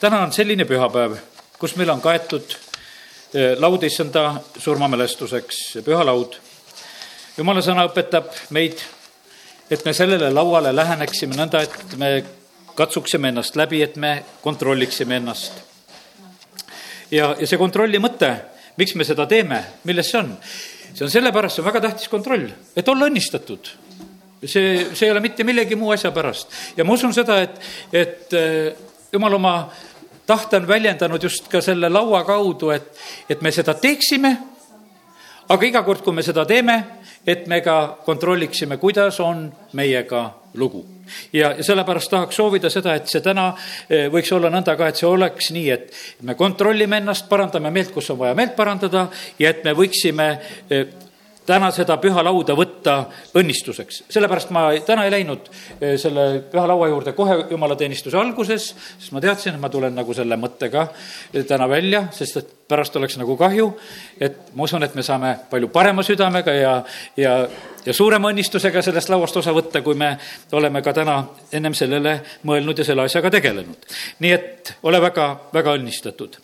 täna 0.00 0.20
on 0.22 0.32
selline 0.32 0.64
pühapäev, 0.64 1.16
kus 1.58 1.74
meil 1.76 1.90
on 1.90 2.00
kaetud 2.00 2.54
eh, 3.34 3.56
laud 3.58 3.82
issanda 3.82 4.40
surmamälestuseks, 4.58 5.78
pühalaud. 5.84 6.38
jumala 7.36 7.62
sõna 7.62 7.86
õpetab 7.88 8.30
meid, 8.54 8.80
et 9.70 9.84
me 9.84 9.92
sellele 9.92 10.30
lauale 10.30 10.74
läheneksime 10.74 11.38
nõnda, 11.38 11.62
et 11.62 11.96
me 11.98 12.12
katsuksime 12.78 13.32
ennast 13.32 13.56
läbi, 13.56 13.82
et 13.82 13.96
me 13.96 14.22
kontrolliksime 14.42 15.16
ennast. 15.16 15.52
ja, 17.10 17.34
ja 17.38 17.46
see 17.46 17.58
kontrolli 17.58 17.98
mõte, 17.98 18.32
miks 18.76 18.94
me 18.94 19.04
seda 19.04 19.26
teeme, 19.26 19.64
milles 19.84 20.10
see 20.10 20.22
on? 20.22 20.36
see 20.94 21.04
on 21.04 21.10
sellepärast, 21.10 21.56
see 21.56 21.62
on 21.62 21.70
väga 21.72 21.80
tähtis 21.88 22.08
kontroll, 22.08 22.46
et 22.76 22.88
olla 22.88 23.10
õnnistatud 23.10 23.74
see, 24.44 24.94
see 24.94 25.06
ei 25.06 25.10
ole 25.10 25.20
mitte 25.20 25.44
millegi 25.44 25.76
muu 25.76 25.90
asja 25.90 26.12
pärast. 26.14 26.54
ja 26.76 26.84
ma 26.84 26.94
usun 26.94 27.14
seda, 27.14 27.42
et, 27.42 27.58
et 27.92 28.38
eh, 28.38 28.86
jumal 29.12 29.34
oma 29.34 29.54
tahte 30.26 30.56
on 30.56 30.68
väljendanud 30.68 31.22
just 31.22 31.48
ka 31.48 31.60
selle 31.64 31.88
laua 31.88 32.24
kaudu, 32.24 32.70
et, 32.70 32.92
et 33.30 33.40
me 33.40 33.52
seda 33.52 33.74
teeksime, 33.74 34.36
aga 35.48 35.66
iga 35.66 35.82
kord, 35.82 36.04
kui 36.04 36.12
me 36.12 36.22
seda 36.22 36.44
teeme, 36.48 36.76
et 37.26 37.46
me 37.48 37.60
ka 37.64 37.98
kontrolliksime, 38.04 38.76
kuidas 38.76 39.20
on 39.20 39.48
meiega 39.72 40.30
lugu. 40.54 40.84
ja, 41.32 41.54
sellepärast 41.64 42.10
tahaks 42.10 42.36
soovida 42.36 42.70
seda, 42.70 42.94
et 42.94 43.08
see 43.08 43.24
täna 43.24 43.50
eh, 43.88 44.08
võiks 44.12 44.32
olla 44.36 44.50
nõnda 44.52 44.74
ka, 44.76 44.88
et 44.88 45.00
see 45.00 45.08
oleks 45.08 45.50
nii, 45.56 45.70
et 45.72 46.24
me 46.28 46.34
kontrollime 46.36 47.00
ennast, 47.00 47.28
parandame 47.28 47.70
meelt, 47.72 47.92
kus 47.94 48.10
on 48.12 48.18
vaja 48.20 48.36
meelt 48.36 48.56
parandada 48.56 49.06
ja 49.38 49.52
et 49.54 49.64
me 49.64 49.72
võiksime 49.76 50.28
eh, 50.68 51.07
täna 51.48 51.70
seda 51.72 51.96
püha 52.00 52.22
lauda 52.24 52.54
võtta 52.56 52.94
õnnistuseks. 53.38 54.02
sellepärast 54.12 54.50
ma 54.52 54.66
täna 54.84 55.06
ei 55.06 55.12
läinud 55.12 55.48
eh, 55.80 55.96
selle 56.00 56.26
püha 56.52 56.66
laua 56.68 56.88
juurde 56.90 57.14
kohe 57.16 57.38
jumalateenistuse 57.50 58.18
alguses, 58.20 58.68
sest 58.98 59.14
ma 59.16 59.22
teadsin, 59.24 59.56
et 59.56 59.62
ma 59.62 59.70
tulen 59.72 59.96
nagu 59.96 60.14
selle 60.16 60.36
mõttega 60.36 60.86
eh, 61.32 61.44
täna 61.48 61.68
välja, 61.70 62.04
sest 62.12 62.40
et 62.40 62.50
pärast 62.68 62.96
oleks 63.00 63.16
nagu 63.20 63.36
kahju. 63.40 63.70
et 64.20 64.52
ma 64.54 64.66
usun, 64.68 64.84
et 64.84 64.94
me 64.94 65.02
saame 65.02 65.34
palju 65.50 65.70
parema 65.72 66.04
südamega 66.04 66.52
ja, 66.52 66.74
ja, 67.16 67.36
ja 67.86 67.94
suurema 67.96 68.28
õnnistusega 68.32 68.82
sellest 68.84 69.08
lauast 69.08 69.36
osa 69.40 69.54
võtta, 69.56 69.82
kui 69.82 69.96
me 69.96 70.16
oleme 70.52 70.82
ka 70.84 70.92
täna 70.92 71.22
ennem 71.52 71.74
sellele 71.74 72.18
mõelnud 72.44 72.78
ja 72.78 72.84
selle 72.84 73.06
asjaga 73.08 73.30
tegelenud. 73.38 73.88
nii 74.20 74.34
et 74.36 74.74
ole 74.82 75.00
väga, 75.00 75.30
väga 75.54 75.78
õnnistatud. 75.80 76.36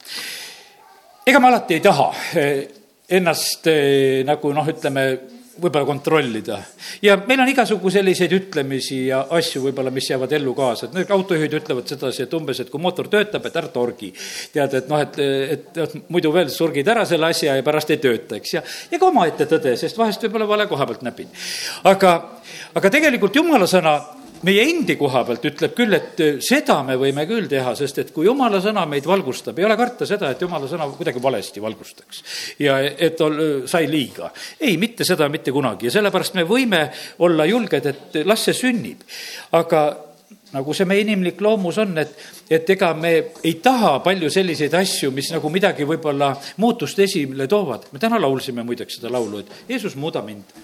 ega 1.27 1.41
ma 1.41 1.53
alati 1.53 1.77
ei 1.77 1.85
taha 1.85 2.09
eh, 2.41 2.84
ennast 3.09 3.67
eh, 3.69 4.23
nagu 4.27 4.53
noh, 4.57 4.69
ütleme, 4.71 5.07
võib-olla 5.61 5.87
kontrollida. 5.87 6.59
ja 7.03 7.17
meil 7.29 7.41
on 7.41 7.49
igasugu 7.49 7.91
selliseid 7.93 8.33
ütlemisi 8.35 9.05
ja 9.07 9.21
asju 9.37 9.63
võib-olla, 9.67 9.93
mis 9.95 10.09
jäävad 10.11 10.33
ellu 10.39 10.55
kaasa, 10.57 10.89
et 10.89 10.97
need 10.97 11.13
autojuhid 11.15 11.55
ütlevad 11.61 11.91
sedasi, 11.91 12.25
et 12.25 12.35
umbes, 12.35 12.61
et 12.61 12.73
kui 12.73 12.83
mootor 12.83 13.09
töötab, 13.13 13.47
et 13.47 13.59
ära 13.61 13.71
torgi. 13.73 14.13
tead, 14.53 14.75
et 14.81 14.91
noh, 14.91 15.03
et, 15.05 15.21
et, 15.21 15.71
et 15.85 15.95
muidu 16.09 16.33
veel 16.35 16.51
surgid 16.51 16.89
ära 16.89 17.05
selle 17.07 17.31
asja 17.31 17.55
ja 17.57 17.67
pärast 17.67 17.95
ei 17.95 18.03
tööta, 18.03 18.41
eks, 18.41 18.57
ja, 18.57 18.65
ja 18.91 18.99
ka 18.99 19.11
omaette 19.13 19.47
tõde, 19.51 19.77
sest 19.79 19.99
vahest 19.99 20.27
võib-olla 20.27 20.51
vale 20.51 20.69
koha 20.71 20.89
pealt 20.91 21.07
näpid. 21.07 21.31
aga, 21.93 22.17
aga 22.75 22.95
tegelikult 22.99 23.37
jumala 23.37 23.71
sõna 23.71 23.99
meie 24.43 24.65
endi 24.69 24.97
koha 24.99 25.23
pealt 25.25 25.45
ütleb 25.49 25.75
küll, 25.77 25.97
et 25.97 26.23
äh, 26.25 26.39
seda 26.45 26.81
me 26.87 26.97
võime 27.01 27.27
küll 27.31 27.47
teha, 27.51 27.75
sest 27.79 28.01
et 28.03 28.13
kui 28.15 28.27
jumala 28.27 28.61
sõna 28.65 28.85
meid 28.91 29.07
valgustab, 29.09 29.59
ei 29.59 29.67
ole 29.69 29.77
karta 29.79 30.09
seda, 30.09 30.33
et 30.35 30.43
jumala 30.43 30.69
sõna 30.71 30.89
kuidagi 30.93 31.23
valesti 31.23 31.63
valgustaks. 31.65 32.23
ja 32.59 32.79
et 32.83 33.21
ol, 33.25 33.67
sai 33.71 33.87
liiga. 33.91 34.33
ei, 34.61 34.77
mitte 34.81 35.05
seda 35.05 35.29
mitte 35.33 35.53
kunagi 35.55 35.89
ja 35.89 35.95
sellepärast 35.99 36.35
me 36.35 36.49
võime 36.49 36.89
olla 37.25 37.47
julged, 37.49 37.87
et 37.87 38.21
las 38.25 38.45
see 38.49 38.59
sünnib. 38.65 39.07
aga 39.53 39.85
nagu 40.55 40.75
see 40.75 40.87
meie 40.87 41.03
inimlik 41.03 41.41
loomus 41.43 41.79
on, 41.83 41.97
et, 41.99 42.15
et 42.51 42.71
ega 42.77 42.93
me 42.95 43.15
ei 43.43 43.57
taha 43.63 43.97
palju 44.05 44.31
selliseid 44.31 44.75
asju, 44.79 45.11
mis 45.15 45.33
nagu 45.35 45.51
midagi 45.51 45.87
võib-olla 45.89 46.31
muutust 46.63 46.99
esile 47.03 47.49
toovad. 47.51 47.89
me 47.93 48.03
täna 48.03 48.21
laulsime 48.23 48.63
muideks 48.67 49.01
seda 49.01 49.13
laulu, 49.13 49.43
et 49.43 49.73
Jeesus, 49.75 49.97
muuda 49.99 50.23
mind 50.23 50.55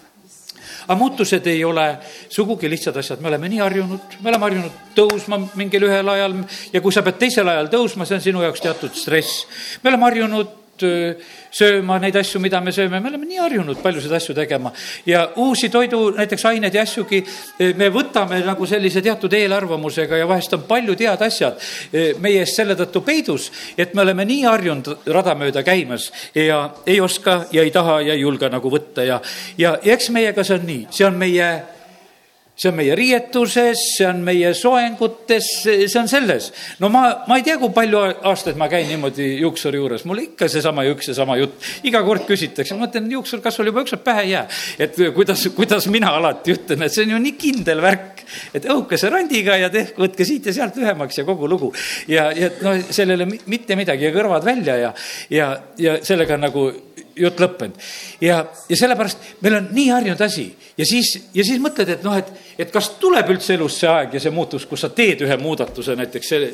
aga 0.86 0.98
muutused 0.98 1.46
ei 1.50 1.64
ole 1.64 1.86
sugugi 2.28 2.70
lihtsad 2.70 2.96
asjad, 2.96 3.20
me 3.20 3.28
oleme 3.32 3.50
nii 3.52 3.62
harjunud, 3.64 4.16
me 4.20 4.32
oleme 4.32 4.48
harjunud 4.48 4.78
tõusma 4.96 5.40
mingil 5.58 5.88
ühel 5.88 6.14
ajal 6.14 6.38
ja 6.72 6.80
kui 6.80 6.94
sa 6.94 7.04
pead 7.06 7.20
teisel 7.20 7.48
ajal 7.48 7.70
tõusma, 7.72 8.06
see 8.08 8.20
on 8.20 8.24
sinu 8.28 8.46
jaoks 8.46 8.64
teatud 8.64 8.96
stress. 8.96 9.44
me 9.82 9.92
oleme 9.92 10.08
harjunud 10.08 10.59
sööma 10.80 11.98
neid 12.02 12.16
asju, 12.16 12.40
mida 12.42 12.60
me 12.60 12.72
sööme, 12.74 13.00
me 13.00 13.10
oleme 13.10 13.28
nii 13.28 13.40
harjunud 13.40 13.80
paljusid 13.82 14.12
asju 14.12 14.34
tegema. 14.34 14.72
ja 15.06 15.26
uusi 15.36 15.68
toidu, 15.68 16.10
näiteks 16.16 16.44
aineid 16.50 16.74
ja 16.74 16.82
asjugi 16.82 17.22
me 17.76 17.90
võtame 17.90 18.40
nagu 18.46 18.66
sellise 18.66 19.02
teatud 19.02 19.32
eelarvamusega 19.32 20.20
ja 20.20 20.28
vahest 20.28 20.54
on 20.54 20.62
paljud 20.68 21.00
head 21.00 21.22
asjad 21.26 21.60
meie 22.20 22.44
eest 22.44 22.60
selle 22.60 22.76
tõttu 22.78 23.02
peidus, 23.06 23.50
et 23.78 23.94
me 23.94 24.02
oleme 24.02 24.24
nii 24.24 24.44
harjunud 24.46 25.10
rada 25.10 25.34
mööda 25.34 25.64
käimas 25.66 26.10
ja 26.34 26.62
ei 26.86 27.00
oska 27.00 27.44
ja 27.52 27.62
ei 27.62 27.70
taha 27.74 28.00
ja 28.00 28.14
ei 28.14 28.24
julge 28.24 28.48
nagu 28.48 28.70
võtta 28.70 29.04
ja, 29.06 29.20
ja 29.58 29.76
eks 29.82 30.10
meiega 30.14 30.44
see 30.44 30.58
on 30.60 30.66
nii, 30.66 30.86
see 30.90 31.06
on 31.06 31.20
meie 31.20 31.50
see 32.60 32.68
on 32.68 32.76
meie 32.76 32.94
riietuses, 32.96 33.80
see 33.96 34.04
on 34.04 34.18
meie 34.24 34.50
soengutes, 34.56 35.46
see 35.64 36.00
on 36.00 36.08
selles. 36.10 36.50
no 36.82 36.90
ma, 36.92 37.04
ma 37.28 37.38
ei 37.40 37.44
tea, 37.46 37.56
kui 37.60 37.72
palju 37.72 38.02
aastaid 38.28 38.58
ma 38.60 38.68
käin 38.68 38.84
niimoodi 38.90 39.30
juuksuri 39.40 39.80
juures, 39.80 40.04
mul 40.08 40.20
ikka 40.26 40.48
seesama 40.52 40.84
üks 40.90 41.08
ja 41.08 41.16
sama 41.16 41.38
jutt. 41.40 41.56
iga 41.88 42.02
kord 42.04 42.26
küsitakse, 42.28 42.76
ma 42.76 42.84
mõtlen, 42.84 43.08
juuksur, 43.16 43.40
kas 43.44 43.56
sul 43.56 43.70
juba 43.70 43.84
ükskord 43.86 44.04
pähe 44.04 44.26
ei 44.26 44.34
jää? 44.34 44.44
et 44.86 45.00
kuidas, 45.16 45.46
kuidas 45.56 45.88
mina 45.92 46.12
alati 46.18 46.52
ütlen, 46.58 46.84
et 46.84 46.92
see 46.92 47.06
on 47.08 47.14
ju 47.16 47.22
nii 47.24 47.38
kindel 47.40 47.80
värk, 47.84 48.24
et 48.52 48.68
õhukese 48.68 49.08
randiga 49.12 49.56
ja 49.56 49.72
tehke, 49.72 49.96
võtke 50.04 50.28
siit 50.28 50.50
ja 50.50 50.56
sealt 50.60 50.76
lühemaks 50.76 51.22
ja 51.22 51.24
kogu 51.24 51.48
lugu. 51.48 51.72
ja, 52.12 52.28
ja 52.36 52.52
noh, 52.60 52.76
sellele 52.92 53.24
mitte 53.24 53.78
midagi 53.80 54.10
ja 54.10 54.12
kõrvad 54.12 54.44
välja 54.44 54.76
ja, 54.76 54.92
ja, 55.32 55.50
ja 55.80 55.96
sellega 56.04 56.36
nagu 56.36 56.68
jutt 57.16 57.40
lõppenud. 57.40 57.76
ja, 58.20 58.44
ja 58.68 58.76
sellepärast 58.76 59.40
meil 59.40 59.58
on 59.60 59.68
nii 59.76 59.88
harjunud 59.90 60.20
asi 60.24 60.46
ja 60.78 60.86
siis, 60.86 61.12
ja 61.34 61.44
siis 61.44 61.60
mõtled, 61.62 61.88
et 61.94 62.04
noh, 62.06 62.16
et, 62.16 62.28
et 62.58 62.70
kas 62.72 62.92
tuleb 63.00 63.30
üldse 63.34 63.54
elus 63.54 63.78
see 63.80 63.88
aeg 63.90 64.14
ja 64.16 64.22
see 64.22 64.34
muutus, 64.34 64.66
kus 64.66 64.84
sa 64.86 64.92
teed 64.94 65.24
ühe 65.26 65.36
muudatuse 65.40 65.96
näiteks 65.98 66.28
selle, 66.34 66.50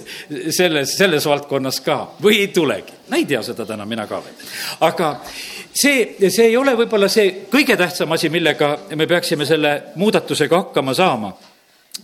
selles, 0.55 0.95
selles 0.99 1.27
valdkonnas 1.29 1.81
ka 1.87 1.99
või 2.23 2.41
ei 2.45 2.53
tulegi. 2.55 2.97
no 3.09 3.17
ei 3.17 3.27
tea 3.27 3.43
seda 3.47 3.67
täna 3.67 3.87
mina 3.87 4.07
ka 4.07 4.23
veel. 4.25 4.47
aga 4.89 5.13
see, 5.31 6.17
see 6.29 6.49
ei 6.51 6.57
ole 6.57 6.77
võib-olla 6.79 7.09
see 7.13 7.47
kõige 7.53 7.77
tähtsam 7.77 8.13
asi, 8.17 8.31
millega 8.33 8.73
me 8.95 9.07
peaksime 9.07 9.47
selle 9.47 9.77
muudatusega 9.97 10.65
hakkama 10.65 10.95
saama 10.95 11.35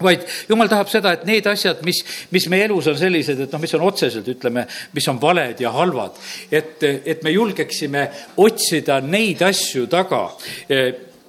vaid 0.01 0.25
jumal 0.49 0.71
tahab 0.71 0.91
seda, 0.91 1.13
et 1.17 1.25
need 1.29 1.47
asjad, 1.51 1.83
mis, 1.87 2.01
mis 2.33 2.49
meie 2.53 2.67
elus 2.69 2.89
on 2.91 2.99
sellised, 2.99 3.45
et 3.45 3.53
noh, 3.53 3.63
mis 3.63 3.75
on 3.77 3.87
otseselt, 3.87 4.29
ütleme, 4.33 4.67
mis 4.95 5.09
on 5.13 5.21
valed 5.21 5.61
ja 5.61 5.73
halvad, 5.75 6.19
et, 6.51 6.83
et 6.83 7.25
me 7.25 7.33
julgeksime 7.35 8.07
otsida 8.43 9.01
neid 9.05 9.43
asju 9.47 9.87
taga 9.93 10.27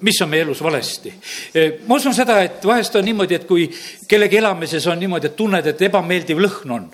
mis 0.03 0.19
on 0.21 0.29
meie 0.29 0.43
elus 0.43 0.59
valesti. 0.63 1.13
ma 1.87 1.95
usun 1.95 2.13
seda, 2.15 2.41
et 2.43 2.65
vahest 2.65 2.95
on 2.99 3.05
niimoodi, 3.05 3.35
et 3.39 3.47
kui 3.47 3.69
kellegi 4.09 4.37
elamises 4.37 4.87
on 4.91 4.99
niimoodi, 4.99 5.31
et 5.31 5.35
tunned, 5.35 5.67
et 5.67 5.81
ebameeldiv 5.87 6.41
lõhn 6.43 6.73
on, 6.75 6.89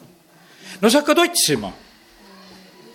no 0.82 0.90
sa 0.90 1.02
hakkad 1.02 1.24
otsima. 1.26 1.72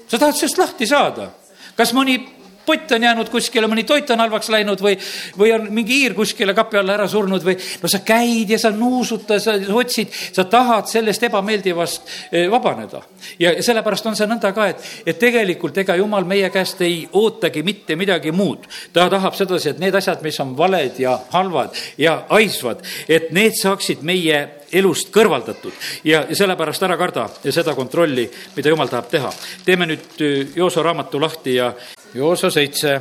sa 0.08 0.18
tahad 0.18 0.36
sellest 0.38 0.58
lahti 0.58 0.86
saada. 0.86 1.30
kas 1.76 1.92
mõni 1.92 2.18
pott 2.66 2.92
on 2.92 3.02
jäänud 3.02 3.28
kuskile, 3.32 3.68
mõni 3.70 3.84
toit 3.84 4.10
on 4.10 4.22
halvaks 4.24 4.48
läinud 4.52 4.80
või, 4.82 4.96
või 5.38 5.52
on 5.54 5.68
mingi 5.74 6.00
hiir 6.00 6.14
kuskile 6.14 6.54
kapi 6.54 6.80
alla 6.80 6.96
ära 6.98 7.08
surnud 7.08 7.44
või 7.44 7.56
no 7.82 7.90
sa 7.90 8.00
käid 8.06 8.50
ja 8.50 8.58
sa 8.60 8.70
nuusutad, 8.74 9.42
sa 9.42 9.56
otsid, 9.74 10.12
sa 10.32 10.44
tahad 10.50 10.88
sellest 10.90 11.22
ebameeldivast 11.28 12.14
eh, 12.30 12.50
vabaneda. 12.50 13.02
ja 13.38 13.54
sellepärast 13.62 14.06
on 14.06 14.16
see 14.16 14.28
nõnda 14.30 14.52
ka, 14.54 14.68
et, 14.72 14.90
et 15.06 15.18
tegelikult 15.18 15.78
ega 15.84 15.96
jumal 16.00 16.26
meie 16.28 16.50
käest 16.54 16.80
ei 16.84 17.04
ootagi 17.12 17.62
mitte 17.62 17.96
midagi 17.96 18.32
muud. 18.32 18.66
ta 18.92 19.08
tahab 19.10 19.34
sedasi, 19.34 19.74
et 19.74 19.82
need 19.82 19.94
asjad, 19.94 20.22
mis 20.22 20.40
on 20.40 20.56
valed 20.56 20.98
ja 20.98 21.18
halvad 21.30 21.76
ja 21.98 22.22
haisvad, 22.28 22.84
et 23.08 23.30
need 23.32 23.56
saaksid 23.60 24.02
meie 24.02 24.44
elust 24.74 25.10
kõrvaldatud 25.14 25.72
ja 26.04 26.24
sellepärast 26.34 26.82
ära 26.86 26.96
karda 26.98 27.28
seda 27.44 27.74
kontrolli, 27.76 28.26
mida 28.56 28.72
jumal 28.72 28.90
tahab 28.90 29.10
teha. 29.10 29.32
teeme 29.64 29.86
nüüd 29.86 30.20
eh, 30.20 30.56
Jooso 30.56 30.82
raamatu 30.82 31.20
lahti 31.20 31.58
ja 31.58 31.72
Joosa 32.14 32.46
seitse, 32.50 33.00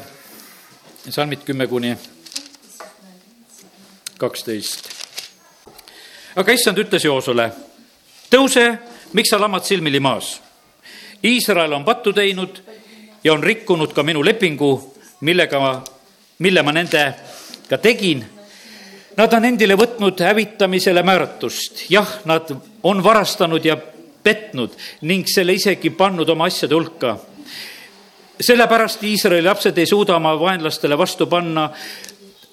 salmid 1.09 1.43
kümme 1.45 1.67
kuni 1.67 1.91
kaksteist. 4.17 4.87
aga 6.35 6.53
issand 6.57 6.79
ütles 6.81 7.03
Joosule, 7.05 7.45
tõuse, 8.33 8.63
miks 9.13 9.29
sa 9.29 9.37
lamad 9.37 9.67
silmili 9.67 9.99
maas? 10.01 10.39
Iisrael 11.29 11.75
on 11.77 11.85
pattu 11.85 12.09
teinud 12.13 12.57
ja 13.23 13.35
on 13.35 13.43
rikkunud 13.43 13.93
ka 13.93 14.01
minu 14.03 14.23
lepingu, 14.25 14.71
millega 15.21 15.59
ma, 15.61 15.75
mille 16.39 16.63
ma 16.65 16.73
nendega 16.73 17.77
tegin. 17.81 18.23
Nad 19.17 19.33
on 19.37 19.45
endile 19.45 19.77
võtnud 19.77 20.23
hävitamisele 20.25 21.03
määratust, 21.05 21.85
jah, 21.93 22.17
nad 22.25 22.49
on 22.81 23.03
varastanud 23.03 23.61
ja 23.65 23.77
petnud 24.23 24.73
ning 25.05 25.29
selle 25.29 25.53
isegi 25.53 25.93
pannud 25.93 26.33
oma 26.33 26.49
asjade 26.49 26.73
hulka 26.73 27.13
sellepärast 28.41 29.03
Iisraeli 29.03 29.45
lapsed 29.45 29.77
ei 29.77 29.85
suuda 29.85 30.15
oma 30.15 30.39
vaenlastele 30.39 30.97
vastu 30.97 31.27
panna, 31.27 31.69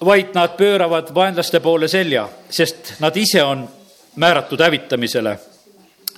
vaid 0.05 0.33
nad 0.33 0.57
pööravad 0.57 1.13
vaenlaste 1.15 1.59
poole 1.59 1.87
selja, 1.87 2.29
sest 2.49 2.93
nad 2.99 3.15
ise 3.17 3.43
on 3.43 3.69
määratud 4.15 4.59
hävitamisele. 4.61 5.39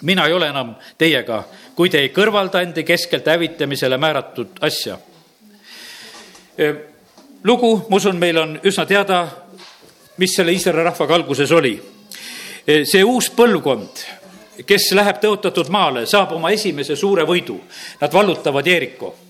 mina 0.01 0.25
ei 0.25 0.33
ole 0.33 0.47
enam 0.47 0.75
teiega, 0.97 1.43
kui 1.75 1.89
te 1.89 1.99
ei 1.99 2.09
kõrvalda 2.09 2.61
endi 2.61 2.83
keskelt 2.83 3.25
hävitamisele 3.25 3.97
määratud 3.97 4.47
asja. 4.61 4.97
lugu, 7.43 7.85
ma 7.89 7.95
usun, 7.95 8.15
meil 8.15 8.37
on 8.37 8.59
üsna 8.63 8.85
teada, 8.85 9.27
mis 10.17 10.35
selle 10.35 10.51
Iisraeli 10.51 10.83
rahvaga 10.83 11.15
alguses 11.15 11.51
oli. 11.51 11.81
see 12.83 13.03
uus 13.03 13.29
põlvkond, 13.29 14.05
kes 14.65 14.91
läheb 14.91 15.17
tõotatud 15.19 15.69
maale, 15.69 16.05
saab 16.05 16.31
oma 16.31 16.49
esimese 16.49 16.95
suure 16.95 17.23
võidu. 17.23 17.59
Nad 18.01 18.13
vallutavad 18.13 18.67
Jeeriko 18.67 19.22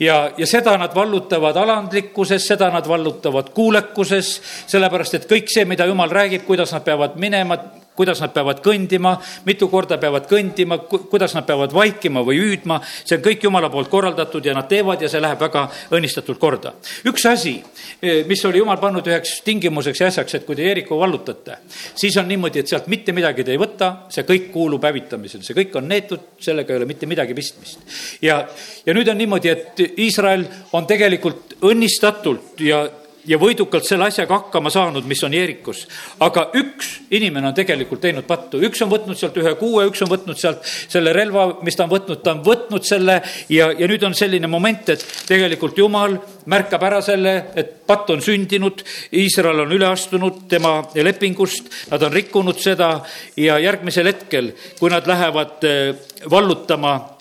ja, 0.00 0.30
ja 0.36 0.46
seda 0.46 0.76
nad 0.78 0.94
vallutavad 0.94 1.56
alandlikkuses, 1.56 2.46
seda 2.46 2.70
nad 2.74 2.88
vallutavad 2.88 3.50
kuulekuses, 3.54 4.34
sellepärast 4.66 5.20
et 5.20 5.28
kõik 5.30 5.50
see, 5.52 5.64
mida 5.68 5.86
jumal 5.86 6.10
räägib, 6.10 6.44
kuidas 6.46 6.72
nad 6.74 6.84
peavad 6.84 7.18
minema, 7.20 7.58
kuidas 7.96 8.20
nad 8.22 8.32
peavad 8.34 8.60
kõndima, 8.64 9.14
mitu 9.46 9.68
korda 9.70 9.98
peavad 10.02 10.26
kõndima, 10.30 10.78
kuidas 10.88 11.34
nad 11.36 11.46
peavad 11.46 11.72
vaikima 11.74 12.24
või 12.26 12.40
hüüdma, 12.42 12.80
see 13.04 13.18
on 13.18 13.24
kõik 13.24 13.46
jumala 13.46 13.70
poolt 13.70 13.90
korraldatud 13.92 14.44
ja 14.44 14.54
nad 14.56 14.68
teevad 14.70 15.02
ja 15.02 15.10
see 15.10 15.22
läheb 15.22 15.40
väga 15.40 15.66
õnnistatult 15.94 16.40
korda. 16.42 16.74
üks 17.06 17.26
asi, 17.30 17.54
e, 18.02 18.24
mis 18.28 18.44
oli 18.44 18.58
jumal 18.58 18.80
pannud 18.82 19.06
üheks 19.06 19.40
tingimuseks 19.44 20.00
ja 20.00 20.10
asjaks, 20.10 20.34
et 20.34 20.46
kui 20.46 20.56
te 20.56 20.66
Jeeriku 20.66 20.98
vallutate, 20.98 21.58
siis 21.94 22.16
on 22.16 22.28
niimoodi, 22.28 22.60
et 22.60 22.68
sealt 22.68 22.88
mitte 22.90 23.12
midagi 23.12 23.44
te 23.44 23.54
ei 23.54 23.60
võta, 23.60 24.08
see 24.08 24.26
kõik 24.26 24.50
kuulub 24.52 24.84
hävitamisele, 24.84 25.44
see 25.46 25.56
kõik 25.56 25.78
on 25.78 25.88
neetud, 25.88 26.34
sellega 26.40 26.74
ei 26.74 26.82
ole 26.82 26.90
mitte 26.90 27.06
midagi 27.06 27.34
pistmist. 27.34 27.78
ja, 28.22 28.42
ja 28.86 28.94
nüüd 28.94 29.08
on 29.08 29.18
niimoodi, 29.18 29.48
et 29.48 29.86
Iisrael 29.98 30.46
on 30.72 30.86
tegelikult 30.86 31.58
õnnistatult 31.62 32.60
ja 32.60 32.84
ja 33.26 33.38
võidukalt 33.40 33.86
selle 33.86 34.08
asjaga 34.08 34.38
hakkama 34.38 34.70
saanud, 34.70 35.06
mis 35.08 35.22
on 35.24 35.34
Jeerikus. 35.34 35.86
aga 36.20 36.48
üks 36.60 36.90
inimene 37.10 37.48
on 37.48 37.54
tegelikult 37.54 38.00
teinud 38.00 38.26
pattu, 38.26 38.60
üks 38.64 38.82
on 38.84 38.90
võtnud 38.90 39.18
sealt 39.18 39.36
ühe 39.40 39.54
kuue, 39.60 39.86
üks 39.88 40.02
on 40.04 40.10
võtnud 40.10 40.38
sealt 40.40 40.64
selle 40.64 41.12
relva, 41.12 41.46
mis 41.62 41.76
ta 41.76 41.86
on 41.86 41.92
võtnud, 41.92 42.22
ta 42.24 42.34
on 42.34 42.42
võtnud 42.44 42.84
selle 42.84 43.20
ja, 43.48 43.70
ja 43.72 43.88
nüüd 43.90 44.04
on 44.04 44.14
selline 44.14 44.50
moment, 44.50 44.88
et 44.94 45.06
tegelikult 45.28 45.78
jumal 45.78 46.18
märkab 46.50 46.84
ära 46.84 47.00
selle, 47.04 47.34
et 47.56 47.80
patt 47.86 48.10
on 48.10 48.22
sündinud, 48.24 48.84
Iisrael 49.14 49.64
on 49.64 49.72
üle 49.72 49.88
astunud 49.88 50.44
tema 50.48 50.76
lepingust, 50.94 51.70
nad 51.90 52.02
on 52.02 52.12
rikkunud 52.12 52.60
seda 52.60 52.96
ja 53.40 53.58
järgmisel 53.62 54.12
hetkel, 54.12 54.52
kui 54.78 54.92
nad 54.92 55.06
lähevad 55.08 55.68
eh, 55.68 56.06
vallutama 56.30 57.13